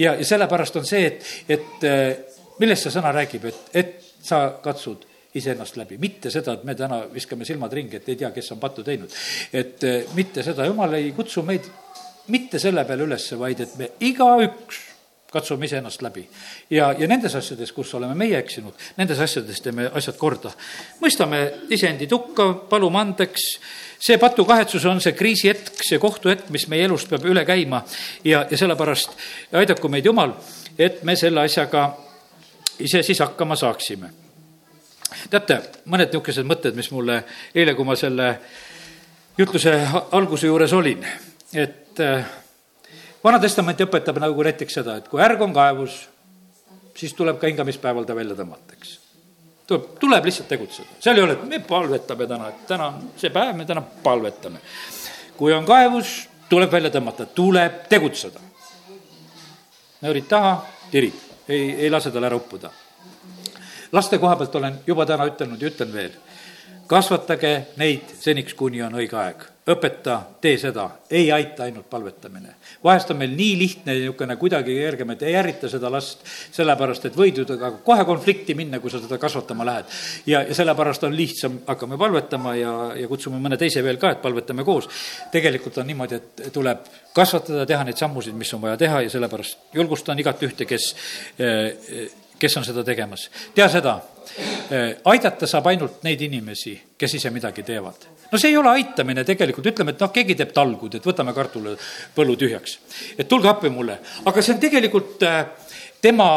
ja, 0.00 0.16
ja 0.16 0.26
sellepärast 0.26 0.80
on 0.80 0.88
see, 0.88 1.06
et, 1.06 1.30
et 1.48 1.86
äh, 1.88 2.40
millest 2.60 2.86
see 2.86 2.94
sõna 2.94 3.12
räägib, 3.14 3.46
et, 3.50 3.62
et 3.76 3.94
sa 4.24 4.42
katsud 4.62 5.06
iseennast 5.38 5.76
läbi, 5.78 5.98
mitte 6.02 6.32
seda, 6.32 6.56
et 6.56 6.64
me 6.66 6.74
täna 6.74 7.04
viskame 7.12 7.46
silmad 7.46 7.72
ringi, 7.76 8.00
et 8.00 8.08
ei 8.10 8.18
tea, 8.18 8.32
kes 8.34 8.50
on 8.56 8.60
pattu 8.62 8.84
teinud. 8.86 9.14
et 9.52 9.86
äh, 9.86 10.02
mitte 10.18 10.42
seda, 10.46 10.66
jumal 10.66 10.98
ei 10.98 11.12
kutsu 11.16 11.44
meid 11.46 11.68
mitte 12.30 12.58
selle 12.62 12.84
peale 12.86 13.06
üles, 13.06 13.26
vaid 13.38 13.64
et 13.64 13.76
me 13.78 13.90
igaüks 14.06 14.89
katsume 15.32 15.64
iseennast 15.64 16.02
läbi. 16.02 16.28
ja, 16.70 16.92
ja 16.98 17.08
nendes 17.08 17.34
asjades, 17.34 17.72
kus 17.72 17.94
oleme 17.94 18.14
meie 18.14 18.38
eksinud, 18.38 18.74
nendes 18.96 19.18
asjades 19.18 19.60
teeme 19.60 19.90
asjad 19.94 20.16
korda. 20.16 20.52
mõistame 21.00 21.42
iseendi 21.70 22.08
hukka, 22.10 22.52
palume 22.70 22.98
andeks 22.98 23.46
see 24.00 24.18
patukahetsus 24.18 24.84
on 24.84 25.00
see 25.00 25.12
kriisihetk, 25.12 25.82
see 25.84 25.98
kohtuhetk, 25.98 26.48
mis 26.50 26.66
meie 26.72 26.86
elust 26.88 27.08
peab 27.10 27.26
üle 27.28 27.44
käima 27.44 27.82
ja, 28.24 28.46
ja 28.50 28.56
sellepärast 28.56 29.16
aidaku 29.60 29.88
meid 29.92 30.08
Jumal, 30.08 30.32
et 30.78 31.02
me 31.04 31.16
selle 31.16 31.44
asjaga 31.44 31.90
ise 32.80 33.02
siis 33.02 33.20
hakkama 33.20 33.56
saaksime. 33.56 34.10
teate, 35.30 35.60
mõned 35.84 36.08
niisugused 36.08 36.46
mõtted, 36.46 36.74
mis 36.74 36.90
mulle 36.90 37.22
eile, 37.54 37.74
kui 37.74 37.84
ma 37.84 37.96
selle 37.96 38.30
jutluse 39.38 39.74
alguse 40.16 40.46
juures 40.46 40.72
olin, 40.72 41.04
et 41.52 42.00
äh, 42.00 42.24
Vana-testament 43.24 43.80
õpetab 43.84 44.18
nagu 44.22 44.44
näiteks 44.46 44.78
seda, 44.80 44.96
et 44.96 45.08
kui 45.10 45.20
ärg 45.20 45.42
on 45.44 45.52
kaevus, 45.52 45.96
siis 46.96 47.12
tuleb 47.16 47.38
ka 47.40 47.50
hingamispäeval 47.50 48.06
ta 48.08 48.16
välja 48.16 48.36
tõmmata, 48.38 48.76
eks. 48.78 48.94
tuleb, 49.68 49.90
tuleb 50.00 50.28
lihtsalt 50.28 50.48
tegutseda, 50.48 50.96
seal 51.04 51.20
ei 51.20 51.26
ole, 51.26 51.36
et 51.36 51.44
me 51.48 51.60
palvetame 51.64 52.26
täna, 52.30 52.48
et 52.48 52.66
täna 52.68 52.86
on 52.88 53.10
see 53.20 53.32
päev, 53.34 53.56
me 53.56 53.66
täna 53.68 53.82
palvetame. 53.82 54.62
kui 55.36 55.52
on 55.52 55.66
kaevus, 55.68 56.28
tuleb 56.48 56.72
välja 56.72 56.90
tõmmata, 56.90 57.26
tuleb 57.34 57.84
tegutseda. 57.88 58.40
nöörid 60.00 60.28
taha, 60.28 60.64
tirib, 60.90 61.16
ei, 61.48 61.74
ei 61.84 61.90
lase 61.90 62.10
tal 62.10 62.24
ära 62.24 62.36
uppuda. 62.36 62.70
laste 63.92 64.18
koha 64.18 64.36
pealt 64.36 64.54
olen 64.54 64.80
juba 64.86 65.06
täna 65.06 65.28
ütelnud 65.28 65.60
ja 65.60 65.68
ütlen 65.68 65.92
veel 65.92 66.16
kasvatage 66.90 67.52
neid 67.78 68.10
seniks, 68.18 68.54
kuni 68.58 68.82
on 68.82 68.96
õige 68.98 69.18
aeg. 69.18 69.44
Õpeta, 69.70 70.16
tee 70.40 70.56
seda, 70.60 70.86
ei 71.10 71.30
aita 71.32 71.64
ainult 71.66 71.88
palvetamine. 71.90 72.54
vahest 72.84 73.10
on 73.10 73.18
meil 73.20 73.32
nii 73.36 73.58
lihtne 73.58 73.94
niisugune 73.94 74.36
kuidagi 74.36 74.74
kergem, 74.74 75.10
et 75.14 75.22
ei 75.22 75.36
ärrita 75.36 75.68
seda 75.68 75.90
last, 75.92 76.24
sellepärast 76.52 77.06
et 77.08 77.16
võid 77.16 77.40
ju 77.42 77.44
temaga 77.48 77.82
kohe 77.84 78.04
konflikti 78.04 78.54
minna, 78.54 78.80
kui 78.80 78.90
sa 78.90 79.00
teda 79.00 79.18
kasvatama 79.18 79.66
lähed. 79.66 79.84
ja, 80.26 80.42
ja 80.42 80.54
sellepärast 80.54 81.04
on 81.04 81.16
lihtsam, 81.16 81.60
hakkame 81.66 81.98
palvetama 81.98 82.54
ja, 82.56 82.74
ja 82.96 83.08
kutsume 83.08 83.40
mõne 83.40 83.58
teise 83.58 83.84
veel 83.84 83.98
ka, 83.98 84.14
et 84.14 84.22
palvetame 84.22 84.64
koos. 84.64 84.88
tegelikult 85.32 85.78
on 85.78 85.86
niimoodi, 85.86 86.14
et 86.20 86.52
tuleb 86.52 86.88
kasvatada, 87.14 87.66
teha 87.66 87.84
neid 87.84 88.00
sammusid, 88.00 88.34
mis 88.34 88.54
on 88.54 88.64
vaja 88.64 88.76
teha 88.80 89.04
ja 89.06 89.10
sellepärast 89.10 89.74
julgustan 89.74 90.18
igat 90.18 90.42
ühte, 90.46 90.66
kes 90.66 90.94
eh, 91.38 92.10
kes 92.40 92.56
on 92.56 92.64
seda 92.64 92.84
tegemas. 92.84 93.30
tea 93.54 93.68
seda, 93.68 94.00
eh, 94.70 94.96
aidata 95.04 95.46
saab 95.46 95.66
ainult 95.66 96.02
neid 96.02 96.20
inimesi, 96.20 96.74
kes 96.98 97.14
ise 97.14 97.30
midagi 97.30 97.62
teevad. 97.62 98.19
No 98.30 98.38
see 98.38 98.52
ei 98.52 98.56
ole 98.60 98.72
aitamine 98.78 99.24
tegelikult, 99.26 99.70
ütleme, 99.72 99.94
et 99.94 100.02
noh, 100.02 100.12
keegi 100.14 100.38
teeb 100.38 100.54
talgud, 100.56 100.96
et 100.96 101.06
võtame 101.06 101.34
kartulipõllu 101.36 102.38
tühjaks. 102.40 102.78
et 103.18 103.28
tulge 103.28 103.50
appi 103.50 103.70
mulle, 103.72 104.00
aga 104.24 104.42
see 104.42 104.56
on 104.56 104.60
tegelikult 104.62 105.28
eh, 105.28 105.44
tema 106.02 106.30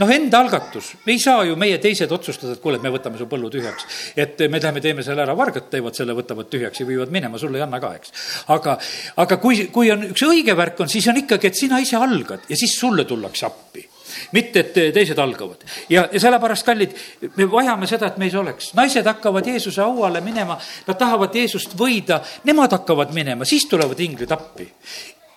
noh, 0.00 0.10
enda 0.10 0.40
algatus, 0.42 0.92
ei 1.06 1.18
saa 1.22 1.44
ju 1.48 1.56
meie 1.60 1.78
teised 1.82 2.10
otsustada, 2.12 2.56
et 2.56 2.62
kuule, 2.62 2.80
et 2.80 2.84
me 2.84 2.92
võtame 2.94 3.20
su 3.20 3.28
põllu 3.30 3.50
tühjaks. 3.52 3.86
et 4.16 4.46
me 4.50 4.60
läheme, 4.60 4.82
teeme 4.82 5.06
selle 5.06 5.22
ära, 5.22 5.36
vargad 5.38 5.68
teevad 5.70 5.96
selle, 5.96 6.16
võtavad 6.16 6.50
tühjaks 6.50 6.82
ja 6.82 6.86
viivad 6.88 7.12
minema, 7.14 7.38
sulle 7.38 7.60
ei 7.60 7.66
anna 7.66 7.80
ka, 7.82 7.94
eks. 8.00 8.14
aga, 8.56 8.78
aga 9.24 9.40
kui, 9.42 9.66
kui 9.74 9.92
on 9.94 10.08
üks 10.10 10.26
õige 10.26 10.56
värk 10.58 10.84
on, 10.84 10.90
siis 10.90 11.08
on 11.12 11.20
ikkagi, 11.22 11.50
et 11.50 11.64
sina 11.64 11.82
ise 11.82 12.00
algad 12.00 12.48
ja 12.48 12.58
siis 12.58 12.78
sulle 12.78 13.06
tullakse 13.08 13.46
appi 13.46 13.86
mitte 14.32 14.60
et 14.60 14.72
teised 14.94 15.18
algavad. 15.18 15.64
ja, 15.88 16.08
ja 16.12 16.20
sellepärast, 16.20 16.66
kallid, 16.66 16.96
me 17.36 17.46
vajame 17.50 17.86
seda, 17.90 18.10
et 18.12 18.18
meis 18.18 18.34
oleks. 18.34 18.72
naised 18.74 19.06
hakkavad 19.06 19.46
Jeesuse 19.46 19.82
hauale 19.82 20.20
minema, 20.20 20.58
nad 20.86 20.98
tahavad 20.98 21.34
Jeesust 21.34 21.76
võida, 21.78 22.20
nemad 22.44 22.72
hakkavad 22.72 23.14
minema, 23.14 23.44
siis 23.44 23.66
tulevad 23.70 24.00
inglid 24.00 24.32
appi. 24.32 24.68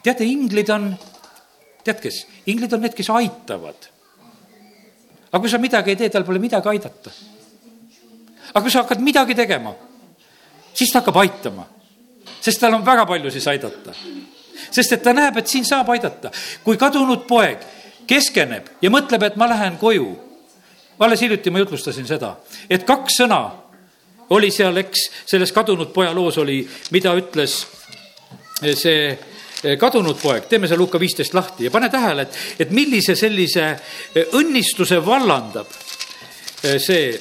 teate, 0.04 0.26
inglid 0.26 0.70
on, 0.70 0.92
tead 1.84 2.02
kes, 2.02 2.26
inglid 2.46 2.74
on 2.74 2.86
need, 2.86 2.96
kes 2.98 3.10
aitavad. 3.10 3.90
aga 5.32 5.40
kui 5.40 5.50
sa 5.50 5.58
midagi 5.58 5.96
ei 5.96 6.04
tee, 6.04 6.10
tal 6.10 6.26
pole 6.28 6.40
midagi 6.40 6.70
aidata. 6.70 7.16
aga 8.54 8.62
kui 8.62 8.72
sa 8.72 8.84
hakkad 8.84 9.02
midagi 9.02 9.36
tegema, 9.36 9.76
siis 10.74 10.92
ta 10.92 11.02
hakkab 11.02 11.24
aitama 11.24 11.68
sest 12.42 12.62
tal 12.62 12.78
on 12.78 12.86
väga 12.86 13.06
palju 13.06 13.32
siis 13.32 13.48
aidata. 13.48 13.94
sest 14.72 14.94
et 14.94 15.04
ta 15.04 15.14
näeb, 15.14 15.38
et 15.38 15.48
siin 15.48 15.66
saab 15.66 15.90
aidata. 15.90 16.32
kui 16.64 16.78
kadunud 16.78 17.28
poeg 17.28 17.64
keskeneb 18.08 18.72
ja 18.82 18.92
mõtleb, 18.94 19.24
et 19.28 19.36
ma 19.36 19.50
lähen 19.50 19.78
koju. 19.78 20.16
alles 21.00 21.22
hiljuti 21.22 21.50
ma 21.54 21.60
jutlustasin 21.60 22.08
seda, 22.08 22.36
et 22.70 22.84
kaks 22.84 23.20
sõna 23.22 23.42
oli 24.30 24.52
seal, 24.52 24.78
eks, 24.82 25.10
selles 25.26 25.52
kadunud 25.54 25.94
poja 25.94 26.14
loos 26.16 26.38
oli, 26.42 26.62
mida 26.92 27.14
ütles 27.16 27.60
see 28.58 29.02
eh, 29.12 29.76
kadunud 29.80 30.18
poeg, 30.20 30.48
teeme 30.50 30.68
see 30.68 30.78
Luka 30.80 31.00
viisteist 31.00 31.36
lahti 31.38 31.68
ja 31.68 31.72
pane 31.72 31.90
tähele, 31.94 32.26
et, 32.26 32.40
et 32.66 32.74
millise 32.74 33.16
sellise 33.16 33.68
eh, 33.70 34.34
õnnistuse 34.40 35.00
vallandab 35.06 35.70
eh, 36.64 36.80
see, 36.82 37.12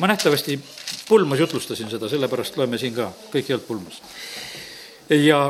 ma 0.00 0.12
nähtavasti 0.12 0.58
pulmas 1.08 1.40
jutlustasin 1.42 1.90
seda, 1.90 2.08
sellepärast 2.08 2.56
loeme 2.56 2.78
siin 2.78 2.94
ka, 2.96 3.10
kõik 3.32 3.50
ei 3.50 3.56
olnud 3.56 3.66
pulmas. 3.66 3.98
ja 5.10 5.42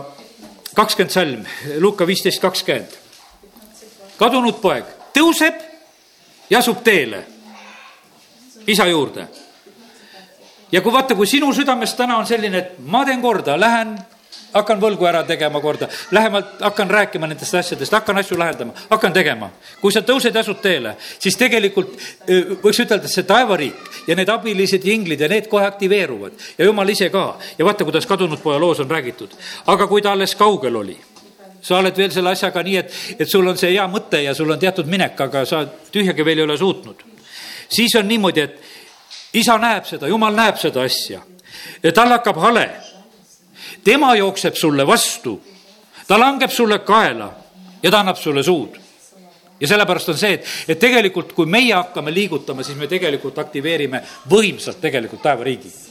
kakskümmend 0.74 1.12
salm, 1.12 1.44
Luka 1.84 2.06
viisteist 2.06 2.40
kakskümmend 2.40 3.07
kadunud 4.18 4.60
poeg 4.60 4.84
tõuseb 5.14 5.60
ja 6.50 6.58
asub 6.58 6.82
teele 6.84 7.24
isa 8.66 8.86
juurde. 8.86 9.26
ja 10.72 10.80
kui 10.80 10.92
vaata, 10.92 11.14
kui 11.14 11.26
sinu 11.26 11.52
südames 11.54 11.94
täna 11.94 12.18
on 12.18 12.26
selline, 12.26 12.58
et 12.58 12.78
ma 12.78 13.04
teen 13.04 13.22
korda, 13.22 13.56
lähen 13.60 13.96
hakkan 14.52 14.80
võlgu 14.80 15.06
ära 15.08 15.22
tegema 15.28 15.60
korda, 15.60 15.88
lähemalt 16.10 16.60
hakkan 16.60 16.90
rääkima 16.90 17.28
nendest 17.28 17.54
asjadest, 17.54 17.92
hakkan 17.92 18.18
asju 18.20 18.38
lahendama, 18.38 18.72
hakkan 18.90 19.12
tegema. 19.12 19.50
kui 19.80 19.92
sa 19.92 20.00
tõused 20.00 20.34
ja 20.34 20.40
asud 20.40 20.60
teele, 20.62 20.96
siis 21.18 21.36
tegelikult 21.36 21.92
võiks 22.62 22.80
ütelda, 22.84 23.04
et 23.04 23.12
see 23.12 23.28
taevariik 23.28 24.08
ja 24.08 24.16
need 24.16 24.28
abilised 24.32 24.84
ja 24.84 24.92
inglid 24.92 25.20
ja 25.20 25.28
need 25.28 25.48
kohe 25.48 25.66
aktiveeruvad 25.66 26.32
ja 26.58 26.64
jumal 26.64 26.88
ise 26.88 27.10
ka. 27.10 27.36
ja 27.58 27.64
vaata, 27.64 27.84
kuidas 27.84 28.06
kadunud 28.06 28.42
poja 28.42 28.58
loos 28.58 28.80
on 28.80 28.90
räägitud. 28.90 29.36
aga 29.66 29.86
kui 29.86 30.02
ta 30.02 30.12
alles 30.12 30.34
kaugel 30.34 30.76
oli 30.76 30.98
sa 31.62 31.78
oled 31.78 31.96
veel 31.96 32.12
selle 32.12 32.32
asjaga 32.32 32.62
nii, 32.62 32.76
et, 32.76 32.96
et 33.18 33.30
sul 33.30 33.46
on 33.46 33.58
see 33.58 33.72
hea 33.74 33.86
mõte 33.90 34.20
ja 34.22 34.34
sul 34.34 34.50
on 34.50 34.60
teatud 34.60 34.88
minek, 34.90 35.20
aga 35.28 35.44
sa 35.48 35.64
tühjagi 35.66 36.24
veel 36.24 36.42
ei 36.42 36.46
ole 36.46 36.58
suutnud. 36.58 37.02
siis 37.68 37.94
on 37.96 38.08
niimoodi, 38.08 38.40
et 38.40 38.60
isa 39.34 39.58
näeb 39.58 39.86
seda, 39.86 40.08
jumal 40.08 40.34
näeb 40.34 40.58
seda 40.58 40.82
asja. 40.82 41.20
tal 41.94 42.14
hakkab 42.16 42.36
hale. 42.42 42.70
tema 43.84 44.14
jookseb 44.16 44.54
sulle 44.54 44.86
vastu, 44.86 45.40
ta 46.06 46.18
langeb 46.18 46.50
sulle 46.50 46.78
kaela 46.78 47.32
ja 47.82 47.90
ta 47.90 48.00
annab 48.00 48.16
sulle 48.16 48.42
suud 48.42 48.78
ja 49.60 49.66
sellepärast 49.66 50.08
on 50.08 50.18
see, 50.18 50.32
et, 50.38 50.46
et 50.68 50.78
tegelikult, 50.78 51.32
kui 51.32 51.46
meie 51.46 51.74
hakkame 51.74 52.14
liigutama, 52.14 52.62
siis 52.62 52.78
me 52.78 52.86
tegelikult 52.86 53.38
aktiveerime 53.38 54.02
võimsalt 54.30 54.80
tegelikult 54.80 55.22
taevariigi 55.22 55.87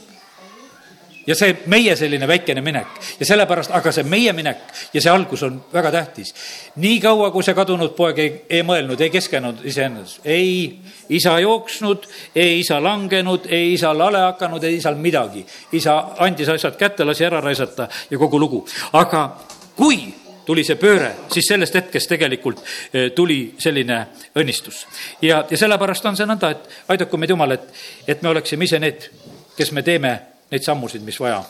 ja 1.28 1.36
see 1.36 1.54
meie 1.68 1.94
selline 1.96 2.28
väikene 2.28 2.62
minek 2.64 2.98
ja 3.20 3.26
sellepärast, 3.28 3.72
aga 3.76 3.92
see 3.92 4.06
meie 4.08 4.32
minek 4.36 4.62
ja 4.94 5.02
see 5.02 5.12
algus 5.12 5.42
on 5.44 5.58
väga 5.72 5.90
tähtis. 5.92 6.34
nii 6.76 7.00
kaua, 7.04 7.30
kui 7.30 7.44
see 7.44 7.56
kadunud 7.56 7.92
poeg 7.96 8.20
ei, 8.22 8.30
ei 8.58 8.62
mõelnud, 8.66 9.00
ei 9.00 9.12
keskendunud 9.12 9.64
iseennast, 9.68 10.22
ei 10.24 10.78
isa 11.12 11.38
jooksnud, 11.44 12.06
ei 12.34 12.60
isa 12.60 12.80
langenud, 12.82 13.48
ei 13.52 13.74
isal 13.74 14.00
hale 14.00 14.22
hakanud, 14.24 14.64
ei 14.64 14.78
isal 14.80 14.96
midagi. 14.96 15.44
isa 15.72 15.98
andis 16.18 16.48
asjad 16.48 16.80
kätte, 16.80 17.04
lasi 17.04 17.28
ära 17.28 17.40
raisata 17.44 17.88
ja 18.10 18.18
kogu 18.18 18.40
lugu. 18.40 18.64
aga 18.92 19.28
kui 19.76 20.00
tuli 20.48 20.64
see 20.64 20.78
pööre, 20.80 21.10
siis 21.28 21.44
sellest 21.50 21.74
hetkest 21.76 22.08
tegelikult 22.08 22.62
eh, 22.64 23.10
tuli 23.12 23.54
selline 23.60 24.00
õnnistus. 24.34 24.86
ja, 25.22 25.44
ja 25.50 25.60
sellepärast 25.60 26.08
on 26.08 26.16
see 26.16 26.26
nõnda, 26.26 26.54
et 26.56 26.90
aidaku 26.96 27.20
meid 27.20 27.36
Jumal, 27.36 27.52
et, 27.58 27.68
et 28.08 28.22
me 28.24 28.32
oleksime 28.32 28.64
ise 28.64 28.80
need, 28.80 29.10
kes 29.58 29.76
me 29.76 29.84
teeme 29.84 30.16
neid 30.50 30.64
sammusid, 30.64 31.04
mis 31.04 31.18
vaja. 31.20 31.42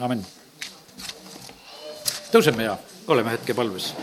amin. 0.00 0.24
tõuseme 2.32 2.66
ja 2.66 2.76
oleme 3.06 3.30
hetke 3.30 3.54
palves. 3.54 3.94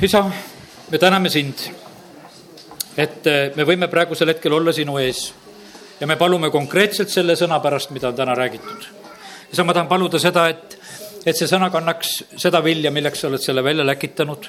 isa, 0.00 0.22
me 0.90 0.98
täname 0.98 1.28
sind, 1.28 1.66
et 2.96 3.26
eh, 3.26 3.52
me 3.56 3.66
võime 3.68 3.88
praegusel 3.92 4.32
hetkel 4.32 4.56
olla 4.56 4.72
sinu 4.72 4.96
ees 4.98 5.26
ja 6.00 6.06
me 6.08 6.16
palume 6.16 6.48
konkreetselt 6.50 7.12
selle 7.12 7.36
sõna 7.36 7.60
pärast, 7.60 7.92
mida 7.92 8.08
on 8.08 8.16
täna 8.16 8.34
räägitud. 8.34 8.88
isa, 9.52 9.64
ma 9.64 9.76
tahan 9.76 9.92
paluda 9.92 10.18
seda, 10.18 10.48
et, 10.48 10.78
et 11.26 11.36
see 11.36 11.46
sõna 11.46 11.68
kannaks 11.70 12.16
seda 12.40 12.64
vilja, 12.64 12.90
milleks 12.90 13.20
sa 13.20 13.28
oled 13.28 13.44
selle 13.44 13.64
välja 13.64 13.84
läkitanud 13.84 14.48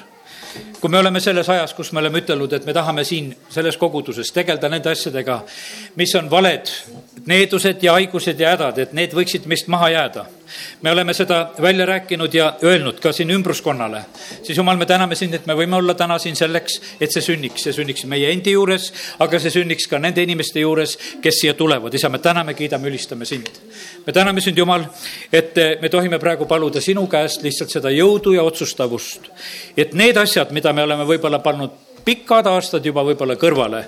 kui 0.80 0.90
me 0.90 0.98
oleme 0.98 1.20
selles 1.20 1.48
ajas, 1.48 1.74
kus 1.74 1.92
me 1.92 2.00
oleme 2.00 2.22
ütelnud, 2.22 2.52
et 2.52 2.66
me 2.66 2.74
tahame 2.76 3.04
siin 3.04 3.30
selles 3.50 3.78
koguduses 3.80 4.32
tegeleda 4.34 4.68
nende 4.68 4.90
asjadega, 4.92 5.40
mis 5.96 6.14
on 6.18 6.30
valed, 6.30 6.70
needused 7.26 7.82
ja 7.82 7.96
haigused 7.98 8.40
ja 8.40 8.54
hädad, 8.56 8.78
et 8.82 8.92
need 8.96 9.14
võiksid 9.16 9.46
meist 9.50 9.70
maha 9.72 9.92
jääda. 9.94 10.26
Me 10.82 10.90
oleme 10.90 11.14
seda 11.14 11.50
välja 11.62 11.86
rääkinud 11.86 12.34
ja 12.34 12.52
öelnud 12.62 13.00
ka 13.00 13.12
siin 13.12 13.30
ümbruskonnale. 13.30 14.04
siis 14.42 14.58
jumal, 14.58 14.76
me 14.76 14.86
täname 14.86 15.14
sind, 15.14 15.34
et 15.34 15.46
me 15.46 15.54
võime 15.54 15.76
olla 15.76 15.94
täna 15.94 16.18
siin 16.18 16.36
selleks, 16.36 16.80
et 17.00 17.12
see 17.12 17.22
sünniks, 17.22 17.62
see 17.62 17.72
sünniks 17.72 18.04
meie 18.04 18.32
endi 18.32 18.54
juures, 18.56 18.92
aga 19.18 19.38
see 19.38 19.50
sünniks 19.50 19.88
ka 19.90 19.98
nende 19.98 20.22
inimeste 20.22 20.60
juures, 20.60 20.96
kes 21.22 21.40
siia 21.40 21.54
tulevad. 21.54 21.94
isa, 21.94 22.08
me 22.08 22.18
täname, 22.18 22.54
kiidame, 22.54 22.88
ülistame 22.88 23.24
sind. 23.24 23.48
me 24.06 24.12
täname 24.12 24.40
sind, 24.40 24.58
Jumal, 24.58 24.84
et 25.32 25.56
me 25.80 25.88
tohime 25.88 26.18
praegu 26.18 26.46
paluda 26.46 26.80
sinu 26.80 27.06
käest 27.06 27.42
lihtsalt 27.42 27.70
seda 27.70 27.90
jõudu 27.90 28.34
ja 28.36 28.42
otsustavust, 28.42 29.30
et 29.76 29.94
need 29.94 30.16
asjad, 30.16 30.50
mida 30.52 30.72
me 30.72 30.82
oleme 30.82 31.04
võib-olla 31.08 31.38
pannud 31.42 31.81
pikad 32.04 32.46
aastad 32.50 32.84
juba 32.86 33.04
võib-olla 33.06 33.36
kõrvale, 33.40 33.82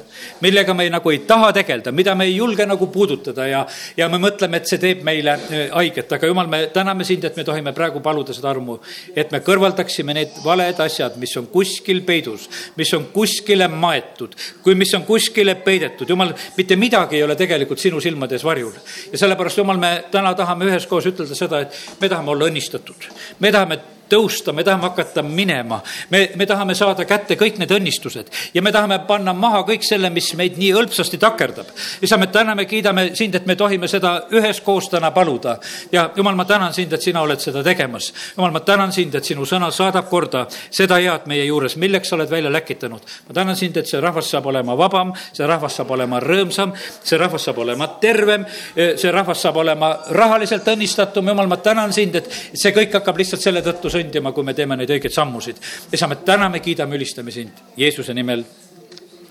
millega 0.44 0.74
me 0.74 0.86
ei, 0.86 0.92
nagu 0.92 1.10
ei 1.10 1.20
taha 1.28 1.50
tegeleda, 1.56 1.92
mida 1.92 2.14
me 2.14 2.26
ei 2.28 2.36
julge 2.36 2.66
nagu 2.66 2.88
puudutada 2.92 3.46
ja, 3.48 3.62
ja 3.96 4.08
me 4.12 4.20
mõtleme, 4.22 4.60
et 4.60 4.70
see 4.70 4.80
teeb 4.82 5.02
meile 5.06 5.36
eh, 5.50 5.64
haiget, 5.72 6.12
aga 6.16 6.30
jumal, 6.30 6.50
me 6.50 6.64
täname 6.74 7.06
sind, 7.06 7.24
et 7.26 7.36
me 7.38 7.44
tohime 7.46 7.74
praegu 7.76 8.02
paluda 8.04 8.36
seda 8.36 8.50
armu, 8.52 8.78
et 9.14 9.32
me 9.34 9.40
kõrvaldaksime 9.44 10.16
need 10.16 10.38
valed 10.44 10.82
asjad, 10.84 11.18
mis 11.20 11.34
on 11.40 11.48
kuskil 11.52 12.04
peidus, 12.06 12.46
mis 12.78 12.92
on 12.96 13.08
kuskile 13.14 13.68
maetud, 13.72 14.36
kui 14.62 14.78
mis 14.78 14.94
on 14.98 15.06
kuskile 15.08 15.56
peidetud, 15.64 16.10
jumal, 16.10 16.34
mitte 16.58 16.78
midagi 16.80 17.18
ei 17.18 17.26
ole 17.26 17.38
tegelikult 17.38 17.82
sinu 17.82 18.02
silmades 18.04 18.44
varjul. 18.44 18.74
ja 19.12 19.18
sellepärast, 19.18 19.58
jumal, 19.62 19.80
me 19.80 19.96
täna 20.12 20.34
tahame 20.38 20.70
üheskoos 20.70 21.10
ütelda 21.10 21.38
seda, 21.38 21.64
et 21.64 22.00
me 22.00 22.08
tahame 22.08 22.34
olla 22.34 22.50
õnnistatud, 22.50 23.10
me 23.40 23.52
tahame 23.54 23.80
tõusta, 24.10 24.52
me 24.52 24.64
tahame 24.64 24.88
hakata 24.88 25.22
minema. 25.22 25.80
me, 26.10 26.30
me 26.36 26.46
tahame 26.46 26.74
saada 26.74 27.04
kätte 27.04 27.36
kõik 27.40 27.58
need 27.58 27.70
õnnistused 27.70 28.30
ja 28.54 28.62
me 28.62 28.72
tahame 28.72 28.98
panna 29.08 29.32
maha 29.32 29.62
kõik 29.68 29.84
selle, 29.86 30.10
mis 30.10 30.30
meid 30.38 30.58
nii 30.60 30.72
hõlpsasti 30.76 31.18
takerdab. 31.18 31.70
isa, 32.02 32.16
me 32.16 32.26
täna 32.26 32.54
me 32.54 32.64
kiidame 32.64 33.10
sind, 33.16 33.34
et 33.34 33.46
me 33.46 33.56
tohime 33.56 33.88
seda 33.88 34.14
üheskoos 34.32 34.88
täna 34.92 35.10
paluda. 35.10 35.58
ja 35.92 36.10
jumal, 36.16 36.34
ma 36.34 36.44
tänan 36.44 36.74
sind, 36.74 36.92
et 36.92 37.02
sina 37.02 37.22
oled 37.22 37.40
seda 37.40 37.62
tegemas. 37.62 38.12
jumal, 38.36 38.52
ma 38.52 38.60
tänan 38.60 38.92
sind, 38.92 39.14
et 39.14 39.24
sinu 39.24 39.46
sõna 39.48 39.70
saadab 39.72 40.08
korda 40.10 40.46
seda 40.70 40.98
head 41.00 41.26
meie 41.26 41.44
juures, 41.44 41.76
milleks 41.76 42.08
sa 42.08 42.16
oled 42.16 42.30
välja 42.30 42.52
läkitanud. 42.52 43.00
ma 43.28 43.34
tänan 43.34 43.56
sind, 43.56 43.76
et 43.76 43.86
see 43.86 44.00
rahvas 44.00 44.30
saab 44.30 44.46
olema 44.46 44.76
vabam, 44.78 45.14
see 45.32 45.46
rahvas 45.46 45.76
saab 45.80 45.90
olema 45.90 46.20
rõõmsam, 46.20 46.74
see 47.02 47.18
rahvas 47.18 47.44
saab 47.44 47.58
olema 47.58 47.88
tervem, 48.00 48.46
see 48.74 49.10
rahvas 49.12 49.42
saab 49.42 49.56
olema 49.56 49.94
rahaliselt 50.10 50.68
õnnistatum. 50.68 51.28
jumal, 51.28 51.46
ma 51.46 51.56
tänan 51.56 51.92
sind, 51.92 52.14
et 52.14 52.30
see 52.54 52.72
kõik 52.74 52.98
hakkab 53.00 53.18
lihtsalt 53.18 53.42
selle 53.42 53.62
tõttu 53.64 53.93
kõndima, 53.94 54.34
kui 54.34 54.44
me 54.46 54.54
teeme 54.54 54.76
neid 54.76 54.90
õigeid 54.90 55.14
sammusid. 55.14 55.62
isa, 55.92 56.10
me 56.10 56.20
täname, 56.26 56.60
kiidame, 56.60 56.96
ülistame 57.00 57.34
sind 57.34 57.64
Jeesuse 57.76 58.14
nimel. 58.14 58.44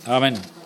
amin 0.08 0.63